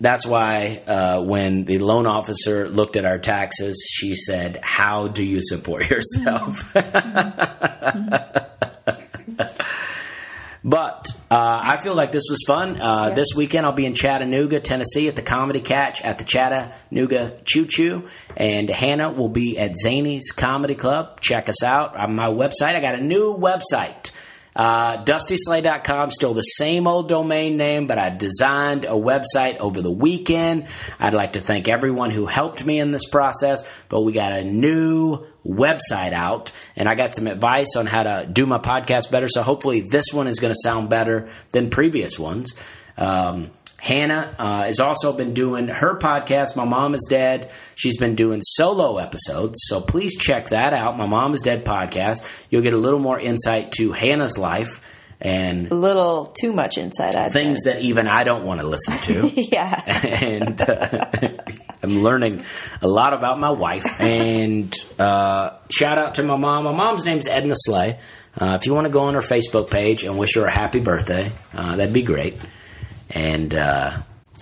that's 0.00 0.26
why 0.26 0.82
uh, 0.84 1.22
when 1.22 1.64
the 1.64 1.78
loan 1.78 2.08
officer 2.08 2.68
looked 2.68 2.96
at 2.96 3.04
our 3.04 3.20
taxes, 3.20 3.88
she 3.88 4.16
said, 4.16 4.58
How 4.64 5.06
do 5.06 5.24
you 5.24 5.40
support 5.40 5.88
yourself? 5.88 6.74
But 10.66 11.08
uh, 11.30 11.60
I 11.62 11.76
feel 11.76 11.94
like 11.94 12.10
this 12.10 12.24
was 12.30 12.42
fun. 12.46 12.80
Uh, 12.80 13.08
Yeah. 13.08 13.14
This 13.14 13.34
weekend 13.36 13.66
I'll 13.66 13.72
be 13.72 13.84
in 13.84 13.92
Chattanooga, 13.92 14.60
Tennessee 14.60 15.08
at 15.08 15.14
the 15.16 15.22
Comedy 15.22 15.60
Catch 15.60 16.02
at 16.02 16.16
the 16.16 16.24
Chattanooga 16.24 17.36
Choo 17.44 17.66
Choo. 17.66 18.08
And 18.34 18.70
Hannah 18.70 19.10
will 19.12 19.28
be 19.28 19.58
at 19.58 19.72
Zanies 19.72 20.34
Comedy 20.34 20.74
Club. 20.74 21.20
Check 21.20 21.50
us 21.50 21.62
out 21.62 21.94
on 21.96 22.14
my 22.16 22.28
website. 22.28 22.74
I 22.74 22.80
got 22.80 22.94
a 22.94 23.02
new 23.02 23.36
website. 23.36 24.10
Uh, 24.56 25.02
DustySlay.com, 25.04 26.10
still 26.12 26.34
the 26.34 26.42
same 26.42 26.86
old 26.86 27.08
domain 27.08 27.56
name, 27.56 27.86
but 27.86 27.98
I 27.98 28.10
designed 28.10 28.84
a 28.84 28.90
website 28.90 29.58
over 29.58 29.82
the 29.82 29.90
weekend. 29.90 30.68
I'd 31.00 31.14
like 31.14 31.32
to 31.32 31.40
thank 31.40 31.68
everyone 31.68 32.10
who 32.10 32.26
helped 32.26 32.64
me 32.64 32.78
in 32.78 32.90
this 32.90 33.06
process, 33.06 33.62
but 33.88 34.02
we 34.02 34.12
got 34.12 34.32
a 34.32 34.44
new 34.44 35.26
website 35.44 36.12
out 36.12 36.52
and 36.76 36.88
I 36.88 36.94
got 36.94 37.14
some 37.14 37.26
advice 37.26 37.76
on 37.76 37.86
how 37.86 38.04
to 38.04 38.28
do 38.30 38.46
my 38.46 38.58
podcast 38.58 39.10
better. 39.10 39.28
So 39.28 39.42
hopefully 39.42 39.80
this 39.80 40.06
one 40.12 40.28
is 40.28 40.38
going 40.38 40.52
to 40.52 40.60
sound 40.62 40.88
better 40.88 41.28
than 41.50 41.70
previous 41.70 42.18
ones. 42.18 42.54
Um, 42.96 43.50
Hannah 43.84 44.34
uh, 44.38 44.62
has 44.62 44.80
also 44.80 45.12
been 45.12 45.34
doing 45.34 45.68
her 45.68 45.98
podcast, 45.98 46.56
My 46.56 46.64
Mom 46.64 46.94
is 46.94 47.06
Dead. 47.10 47.52
She's 47.74 47.98
been 47.98 48.14
doing 48.14 48.40
solo 48.42 48.96
episodes, 48.96 49.58
so 49.66 49.82
please 49.82 50.16
check 50.16 50.48
that 50.48 50.72
out, 50.72 50.96
My 50.96 51.04
Mom 51.04 51.34
is 51.34 51.42
Dead 51.42 51.66
podcast. 51.66 52.22
You'll 52.48 52.62
get 52.62 52.72
a 52.72 52.78
little 52.78 52.98
more 52.98 53.20
insight 53.20 53.72
to 53.72 53.92
Hannah's 53.92 54.38
life 54.38 54.80
and 55.20 55.70
a 55.70 55.74
little 55.74 56.32
too 56.40 56.54
much 56.54 56.78
insight, 56.78 57.14
I'd 57.14 57.32
things 57.32 57.64
that 57.64 57.82
even 57.82 58.08
I 58.08 58.24
don't 58.24 58.46
want 58.46 58.62
to 58.62 58.66
listen 58.66 58.96
to. 58.96 59.30
Yeah. 59.52 59.82
and 60.22 60.58
uh, 60.62 61.34
I'm 61.82 62.02
learning 62.02 62.42
a 62.80 62.88
lot 62.88 63.12
about 63.12 63.38
my 63.38 63.50
wife. 63.50 64.00
And 64.00 64.74
uh, 64.98 65.58
shout 65.70 65.98
out 65.98 66.14
to 66.14 66.22
my 66.22 66.36
mom. 66.36 66.64
My 66.64 66.72
mom's 66.72 67.04
name's 67.04 67.28
Edna 67.28 67.54
Slay. 67.54 67.98
Uh, 68.40 68.56
if 68.58 68.66
you 68.66 68.72
want 68.72 68.86
to 68.86 68.92
go 68.92 69.02
on 69.02 69.12
her 69.14 69.20
Facebook 69.20 69.70
page 69.70 70.04
and 70.04 70.16
wish 70.16 70.36
her 70.36 70.46
a 70.46 70.50
happy 70.50 70.80
birthday, 70.80 71.30
uh, 71.52 71.76
that'd 71.76 71.92
be 71.92 72.02
great. 72.02 72.34
And 73.14 73.54
uh, 73.54 73.92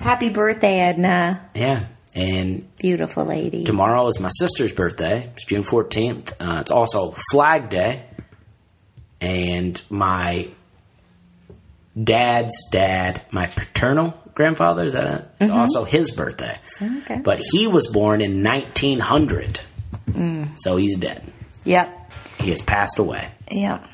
Happy 0.00 0.30
birthday, 0.30 0.80
Edna. 0.80 1.48
yeah, 1.54 1.84
and 2.14 2.74
Beautiful 2.78 3.24
lady. 3.24 3.64
tomorrow 3.64 4.06
is 4.08 4.18
my 4.18 4.30
sister's 4.30 4.72
birthday. 4.72 5.30
It's 5.34 5.44
June 5.44 5.62
14th. 5.62 6.32
Uh, 6.40 6.58
it's 6.60 6.70
also 6.70 7.12
Flag 7.30 7.68
Day. 7.68 8.04
And 9.20 9.80
my 9.90 10.48
dad's 12.02 12.54
dad, 12.70 13.22
my 13.30 13.46
paternal 13.46 14.14
grandfather, 14.34 14.84
is 14.84 14.94
that 14.94 15.06
it? 15.06 15.28
It's 15.40 15.50
also 15.50 15.84
his 15.84 16.10
birthday. 16.10 16.56
Okay. 16.80 17.20
But 17.22 17.40
he 17.52 17.66
was 17.68 17.86
born 17.86 18.20
in 18.20 18.42
1900. 18.42 19.60
So 20.56 20.76
he's 20.76 20.96
dead. 20.96 21.22
Yep. 21.64 22.12
He 22.40 22.50
has 22.50 22.60
passed 22.60 22.98
away. 22.98 23.28
Yep. 23.50 23.84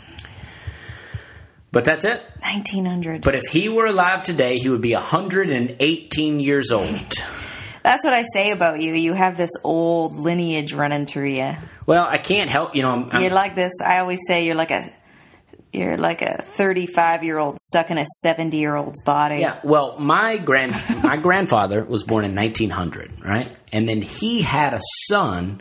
But 1.71 1.85
that's 1.85 2.05
it. 2.05 2.23
1900. 2.43 3.23
But 3.23 3.35
if 3.35 3.45
he 3.51 3.69
were 3.69 3.87
alive 3.87 4.25
today, 4.25 4.57
he 4.59 4.69
would 4.71 4.81
be 4.81 4.95
118 4.95 6.41
years 6.41 6.71
old. 6.73 6.89
That's 7.85 8.05
what 8.05 8.12
I 8.12 8.25
say 8.35 8.51
about 8.51 8.83
you. 8.83 8.93
You 8.93 9.14
have 9.14 9.37
this 9.37 9.51
old 9.64 10.14
lineage 10.16 10.73
running 10.75 11.07
through 11.07 11.29
you. 11.31 11.55
Well, 11.87 12.07
I 12.07 12.19
can't 12.19 12.51
help, 12.51 12.75
you 12.75 12.83
know, 12.83 12.91
I'm, 12.91 13.11
I'm- 13.11 13.23
You're 13.23 13.31
like 13.31 13.55
this. 13.55 13.73
I 13.85 13.99
always 14.01 14.21
say 14.27 14.45
you're 14.47 14.57
like 14.57 14.71
a 14.73 14.93
you're 15.73 15.97
like 15.97 16.21
a 16.23 16.43
35 16.43 17.25
year 17.25 17.39
old 17.39 17.59
stuck 17.61 17.91
in 17.91 17.97
a 17.99 18.05
70 18.23 18.57
year 18.57 18.75
old's 18.75 19.03
body. 19.05 19.37
Yeah, 19.37 19.61
well, 19.64 19.99
my 19.99 20.37
grand 20.39 20.73
my 21.03 21.16
grandfather 21.16 21.85
was 21.85 22.03
born 22.03 22.25
in 22.25 22.35
1900, 22.35 23.23
right? 23.25 23.51
And 23.73 23.89
then 23.89 24.03
he 24.03 24.43
had 24.43 24.75
a 24.75 24.81
son, 25.07 25.61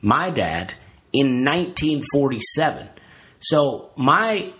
my 0.00 0.30
dad, 0.30 0.74
in 1.12 1.44
1947. 1.44 2.88
So 3.40 3.90
my 3.96 4.52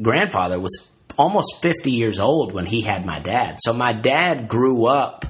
grandfather 0.00 0.58
was 0.58 0.88
almost 1.18 1.60
50 1.60 1.90
years 1.90 2.18
old 2.18 2.52
when 2.52 2.66
he 2.66 2.80
had 2.80 3.04
my 3.04 3.18
dad. 3.18 3.58
So 3.60 3.72
my 3.72 3.92
dad 3.92 4.48
grew 4.48 4.86
up 4.86 5.26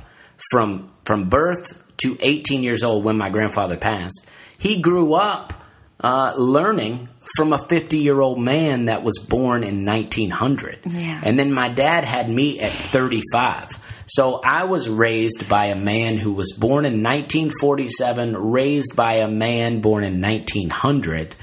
from 0.50 0.90
from 1.04 1.28
birth 1.28 1.82
to 1.98 2.16
18 2.20 2.62
years 2.62 2.84
old 2.84 3.04
when 3.04 3.16
my 3.16 3.30
grandfather 3.30 3.76
passed. 3.76 4.26
He 4.58 4.80
grew 4.80 5.14
up 5.14 5.52
uh, 5.98 6.32
learning 6.36 7.08
from 7.36 7.52
a 7.52 7.58
50 7.58 7.98
year 7.98 8.20
old 8.20 8.38
man 8.38 8.86
that 8.86 9.02
was 9.02 9.18
born 9.18 9.64
in 9.64 9.84
1900. 9.84 10.80
Yeah. 10.86 11.20
And 11.24 11.38
then 11.38 11.52
my 11.52 11.68
dad 11.68 12.04
had 12.04 12.28
me 12.28 12.60
at 12.60 12.70
35. 12.70 14.04
So 14.06 14.40
I 14.42 14.64
was 14.64 14.88
raised 14.88 15.48
by 15.48 15.66
a 15.66 15.76
man 15.76 16.16
who 16.16 16.32
was 16.32 16.52
born 16.52 16.84
in 16.84 17.02
1947, 17.02 18.36
raised 18.36 18.96
by 18.96 19.14
a 19.14 19.28
man 19.28 19.80
born 19.80 20.04
in 20.04 20.20
1900. 20.20 21.36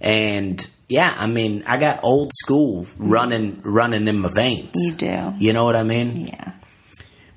And 0.00 0.66
yeah, 0.90 1.14
I 1.16 1.28
mean, 1.28 1.62
I 1.66 1.78
got 1.78 2.00
old 2.02 2.32
school 2.34 2.84
running 2.98 3.62
running 3.62 4.08
in 4.08 4.18
my 4.18 4.28
veins. 4.34 4.72
You 4.74 4.92
do. 4.92 5.34
You 5.38 5.52
know 5.52 5.64
what 5.64 5.76
I 5.76 5.84
mean? 5.84 6.26
Yeah. 6.26 6.52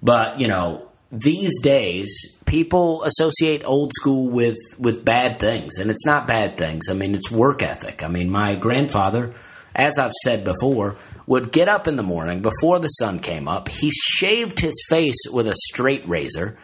But 0.01 0.41
you 0.41 0.47
know, 0.47 0.89
these 1.12 1.62
days 1.62 2.36
people 2.47 3.04
associate 3.04 3.62
old 3.64 3.91
school 3.93 4.28
with 4.28 4.58
with 4.80 5.06
bad 5.06 5.39
things, 5.39 5.78
and 5.78 5.91
it's 5.91 6.04
not 6.04 6.26
bad 6.26 6.58
things. 6.58 6.89
I 6.89 6.95
mean, 6.95 7.14
it's 7.14 7.30
work 7.30 7.62
ethic. 7.62 8.01
I 8.04 8.08
mean, 8.08 8.32
my 8.32 8.56
grandfather, 8.56 9.34
as 9.76 9.99
I've 9.99 10.14
said 10.24 10.43
before, 10.43 10.95
would 11.28 11.51
get 11.51 11.70
up 11.70 11.88
in 11.88 11.95
the 11.95 12.01
morning 12.01 12.41
before 12.41 12.80
the 12.80 12.88
sun 12.88 13.20
came 13.20 13.47
up. 13.47 13.70
He 13.70 13.91
shaved 13.91 14.60
his 14.60 14.84
face 14.89 15.28
with 15.32 15.47
a 15.47 15.56
straight 15.70 16.10
razor. 16.10 16.58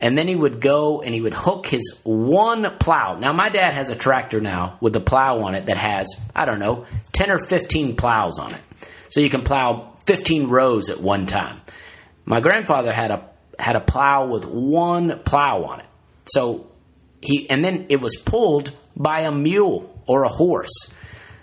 And 0.00 0.16
then 0.16 0.28
he 0.28 0.36
would 0.36 0.60
go 0.60 1.00
and 1.00 1.14
he 1.14 1.20
would 1.20 1.32
hook 1.32 1.66
his 1.66 2.00
one 2.04 2.76
plow. 2.78 3.16
Now, 3.18 3.32
my 3.32 3.48
dad 3.48 3.72
has 3.72 3.88
a 3.88 3.96
tractor 3.96 4.40
now 4.40 4.76
with 4.80 4.94
a 4.94 5.00
plow 5.00 5.40
on 5.40 5.54
it 5.54 5.66
that 5.66 5.78
has, 5.78 6.14
I 6.34 6.44
don't 6.44 6.58
know, 6.58 6.84
10 7.12 7.30
or 7.30 7.38
15 7.38 7.96
plows 7.96 8.38
on 8.38 8.52
it. 8.52 8.60
So 9.08 9.20
you 9.20 9.30
can 9.30 9.42
plow 9.42 9.94
15 10.06 10.48
rows 10.48 10.90
at 10.90 11.00
one 11.00 11.26
time. 11.26 11.60
My 12.24 12.40
grandfather 12.40 12.92
had 12.92 13.10
a 13.10 13.30
had 13.58 13.76
a 13.76 13.80
plow 13.80 14.26
with 14.26 14.44
one 14.44 15.20
plow 15.20 15.64
on 15.64 15.80
it. 15.80 15.86
So 16.26 16.70
he 17.22 17.48
and 17.48 17.64
then 17.64 17.86
it 17.88 18.00
was 18.00 18.16
pulled 18.16 18.72
by 18.96 19.20
a 19.20 19.32
mule 19.32 20.02
or 20.06 20.24
a 20.24 20.28
horse. 20.28 20.92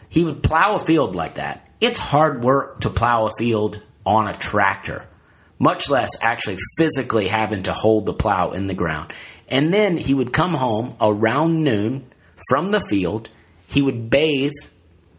He 0.10 0.24
would 0.24 0.44
plow 0.44 0.76
a 0.76 0.80
field 0.80 1.16
like 1.16 1.36
that. 1.36 1.68
It's 1.82 2.00
hard 2.00 2.44
work 2.44 2.82
to 2.82 2.90
plow 2.90 3.26
a 3.26 3.32
field 3.38 3.82
on 4.06 4.28
a 4.28 4.34
tractor, 4.34 5.08
much 5.64 5.90
less 5.90 6.10
actually 6.22 6.58
physically 6.78 7.28
having 7.28 7.64
to 7.64 7.72
hold 7.72 8.06
the 8.06 8.14
plow 8.14 8.52
in 8.52 8.68
the 8.68 8.74
ground. 8.74 9.14
And 9.48 9.74
then 9.74 9.98
he 9.98 10.14
would 10.14 10.34
come 10.34 10.54
home 10.54 10.96
around 11.00 11.64
noon 11.64 12.06
from 12.50 12.70
the 12.70 12.82
field. 12.82 13.30
He 13.68 13.82
would 13.82 14.10
bathe 14.10 14.52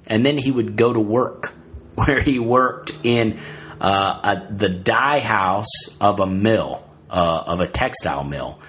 and 0.06 0.24
then 0.24 0.36
he 0.36 0.50
would 0.50 0.76
go 0.76 0.92
to 0.92 1.00
work, 1.00 1.54
where 1.94 2.20
he 2.20 2.38
worked 2.38 2.92
in 3.04 3.38
uh, 3.80 4.36
a, 4.50 4.54
the 4.54 4.68
dye 4.68 5.20
house 5.20 5.96
of 6.00 6.20
a 6.20 6.26
mill, 6.26 6.84
uh, 7.08 7.44
of 7.46 7.60
a 7.60 7.66
textile 7.66 8.24
mill. 8.24 8.60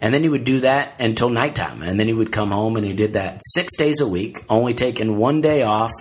And 0.00 0.14
then 0.14 0.22
he 0.22 0.28
would 0.28 0.44
do 0.44 0.60
that 0.60 1.00
until 1.00 1.28
nighttime. 1.28 1.82
And 1.82 1.98
then 1.98 2.06
he 2.06 2.12
would 2.12 2.30
come 2.30 2.50
home 2.50 2.76
and 2.76 2.86
he 2.86 2.92
did 2.92 3.14
that 3.14 3.40
six 3.42 3.76
days 3.76 4.00
a 4.00 4.06
week, 4.06 4.44
only 4.48 4.74
taking 4.74 5.16
one 5.16 5.40
day 5.40 5.62
off 5.62 5.92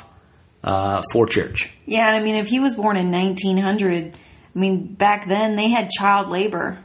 uh, 0.64 1.02
for 1.12 1.26
church. 1.26 1.74
Yeah, 1.86 2.08
I 2.08 2.22
mean, 2.22 2.36
if 2.36 2.48
he 2.48 2.60
was 2.60 2.76
born 2.76 2.98
in 2.98 3.12
1900, 3.12 4.16
I 4.58 4.60
mean, 4.60 4.96
back 4.96 5.28
then 5.28 5.56
they 5.56 5.68
had 5.70 5.90
child 5.92 6.30
labor. 6.30 6.80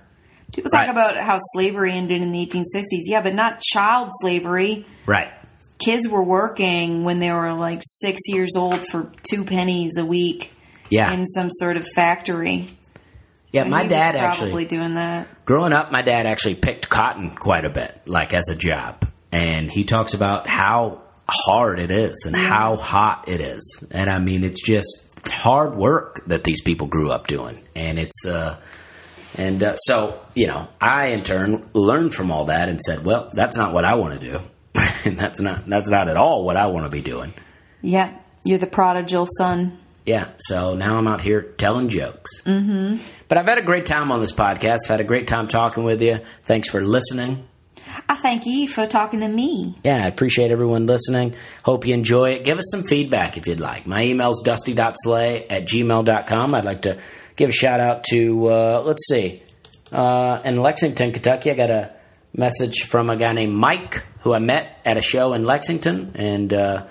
People 0.55 0.71
talk 0.71 0.83
Right. 0.83 0.91
about 0.91 1.17
how 1.17 1.39
slavery 1.55 1.93
ended 1.95 2.21
in 2.21 2.31
the 2.31 2.39
1860s. 2.41 3.05
Yeah, 3.07 3.23
but 3.23 3.35
not 3.35 3.61
child 3.61 4.11
slavery. 4.21 4.85
Right. 5.07 5.29
Kids 5.83 6.07
were 6.07 6.23
working 6.23 7.03
when 7.05 7.19
they 7.19 7.33
were 7.33 7.55
like 7.55 7.81
six 7.83 8.21
years 8.29 8.57
old 8.57 8.85
for 8.87 9.11
two 9.31 9.45
pennies 9.45 9.93
a 9.97 10.05
week 10.05 10.53
Yeah. 10.91 11.11
in 11.13 11.25
some 11.25 11.49
sort 11.51 11.79
of 11.79 11.89
factory. 11.89 12.69
Yeah, 13.53 13.63
So 13.65 13.71
my 13.71 13.87
dad 13.87 14.17
actually 14.17 14.51
probably 14.51 14.65
doing 14.67 14.95
that. 14.95 15.27
growing 15.47 15.73
up, 15.73 15.91
my 15.91 16.03
dad 16.03 16.27
actually 16.27 16.57
picked 16.57 16.91
cotton 16.91 17.31
quite 17.31 17.65
a 17.65 17.71
bit, 17.71 17.99
like 18.05 18.35
as 18.35 18.51
a 18.51 18.55
job. 18.55 19.07
And 19.33 19.71
he 19.71 19.85
talks 19.85 20.13
about 20.13 20.47
how 20.47 21.01
hard 21.27 21.81
it 21.81 21.91
is 21.91 22.25
and 22.27 22.37
how 22.37 22.77
hot 22.77 23.25
it 23.29 23.41
is. 23.41 23.83
And 23.91 24.11
I 24.11 24.19
mean, 24.19 24.45
it's 24.45 24.61
just 24.63 25.02
it's 25.23 25.31
hard 25.31 25.77
work 25.77 26.25
that 26.27 26.43
these 26.43 26.61
people 26.61 26.89
grew 26.89 27.11
up 27.11 27.29
doing. 27.29 27.63
And 27.77 27.99
it's, 27.99 28.27
uh, 28.27 28.61
and 29.37 29.63
uh, 29.63 29.77
so, 29.77 30.21
you 30.35 30.49
know, 30.49 30.69
I 30.81 31.07
in 31.07 31.23
turn 31.23 31.65
learned 31.75 32.13
from 32.13 32.33
all 32.33 32.47
that 32.47 32.69
and 32.69 32.81
said, 32.81 33.05
well, 33.05 33.31
that's 33.33 33.57
not 33.57 33.73
what 33.73 33.85
I 33.85 33.95
want 33.95 34.21
to 34.21 34.31
do. 34.33 34.41
and 35.05 35.17
that's 35.17 35.39
not, 35.41 35.67
that's 35.67 35.89
not 35.89 36.09
at 36.09 36.17
all 36.17 36.45
what 36.45 36.57
I 36.57 36.67
want 36.67 36.87
to 36.87 36.91
be 36.91 37.01
doing. 37.01 37.33
Yeah, 37.83 38.17
you're 38.45 38.59
the 38.59 38.67
prodigal 38.67 39.27
son. 39.39 39.79
Yeah, 40.05 40.29
so 40.39 40.75
now 40.75 40.97
I'm 40.97 41.07
out 41.07 41.21
here 41.21 41.43
telling 41.43 41.89
jokes. 41.89 42.43
Mm-hmm. 42.43 42.97
But 43.29 43.39
I've 43.39 43.47
had 43.47 43.59
a 43.59 43.63
great 43.63 43.87
time 43.87 44.11
on 44.11 44.21
this 44.21 44.33
podcast. 44.33 44.81
I've 44.87 44.91
had 44.91 45.01
a 45.01 45.05
great 45.05 45.29
time 45.29 45.47
talking 45.47 45.85
with 45.85 46.03
you. 46.03 46.19
Thanks 46.45 46.69
for 46.69 46.81
listening. 46.81 47.47
I 48.09 48.17
thank 48.17 48.47
you 48.47 48.69
for 48.69 48.87
talking 48.87 49.21
to 49.21 49.29
me. 49.29 49.75
Yeah, 49.85 50.05
I 50.05 50.09
appreciate 50.09 50.51
everyone 50.51 50.87
listening. 50.87 51.35
Hope 51.65 51.87
you 51.87 51.95
enjoy 51.95 52.31
it. 52.31 52.45
Give 52.45 52.59
us 52.59 52.71
some 52.71 52.83
feedback 52.83 53.37
if 53.37 53.47
you'd 53.47 53.61
like. 53.61 53.87
My 53.87 54.05
email 54.05 54.31
is 54.31 54.43
dusty.slay 54.45 55.47
at 55.49 55.65
gmail.com. 55.65 56.55
I'd 56.55 56.65
like 56.65 56.83
to 56.83 56.99
give 57.37 57.51
a 57.51 57.53
shout 57.53 57.81
out 57.81 58.05
to, 58.11 58.49
uh, 58.49 58.83
let's 58.85 59.07
see, 59.09 59.43
uh, 59.91 60.41
in 60.45 60.57
Lexington, 60.57 61.13
Kentucky, 61.13 61.51
I 61.51 61.55
got 61.55 61.71
a 61.71 61.95
message 62.35 62.85
from 62.85 63.11
a 63.11 63.17
guy 63.17 63.33
named 63.33 63.55
Mike 63.55 64.05
who 64.21 64.33
I 64.33 64.39
met 64.39 64.79
at 64.85 64.97
a 64.97 65.03
show 65.03 65.35
in 65.35 65.45
Lexington 65.45 66.13
and 66.15 66.53
uh, 66.53 66.87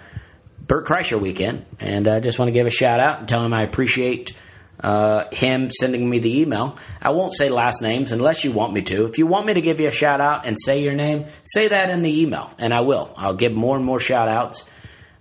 Bert 0.60 0.86
Kreischer 0.86 1.20
weekend. 1.20 1.66
And 1.80 2.08
I 2.08 2.20
just 2.20 2.38
want 2.38 2.50
to 2.50 2.54
give 2.54 2.68
a 2.68 2.72
shout 2.72 3.00
out 3.00 3.20
and 3.20 3.28
tell 3.28 3.44
him 3.44 3.54
I 3.54 3.64
appreciate 3.64 4.34
uh, 4.82 5.26
him 5.32 5.70
sending 5.70 6.10
me 6.10 6.20
the 6.20 6.42
email. 6.42 6.78
I 7.02 7.12
won't 7.12 7.36
say 7.36 7.50
last 7.50 7.82
names 7.82 8.12
unless 8.12 8.44
you 8.44 8.52
want 8.52 8.74
me 8.74 8.82
to. 8.84 9.06
If 9.06 9.18
you 9.18 9.28
want 9.28 9.46
me 9.46 9.54
to 9.54 9.62
give 9.62 9.80
you 9.80 9.88
a 9.88 9.92
shout 9.92 10.22
out 10.22 10.46
and 10.46 10.58
say 10.60 10.84
your 10.84 10.94
name, 10.94 11.26
say 11.44 11.68
that 11.68 11.90
in 11.90 12.02
the 12.02 12.22
email, 12.22 12.52
and 12.58 12.74
I 12.74 12.82
will. 12.82 13.14
I'll 13.16 13.36
give 13.36 13.54
more 13.54 13.76
and 13.76 13.86
more 13.86 14.00
shout 14.00 14.28
outs 14.28 14.66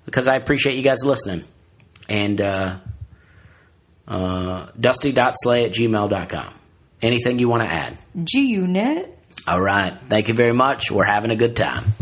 because 0.04 0.28
I 0.28 0.36
appreciate 0.36 0.76
you 0.76 0.82
guys 0.82 1.04
listening. 1.04 1.44
And 2.08 2.40
uh, 2.40 2.78
uh, 4.08 4.66
dusty.slay 4.78 5.64
at 5.64 5.72
gmail.com. 5.72 6.54
Anything 7.02 7.38
you 7.38 7.48
want 7.48 7.62
to 7.62 7.68
add? 7.68 7.96
G-Unit. 8.24 9.16
All 9.46 9.60
right. 9.60 9.96
Thank 10.08 10.28
you 10.28 10.34
very 10.34 10.52
much. 10.52 10.90
We're 10.90 11.04
having 11.04 11.30
a 11.30 11.36
good 11.36 11.56
time. 11.56 11.92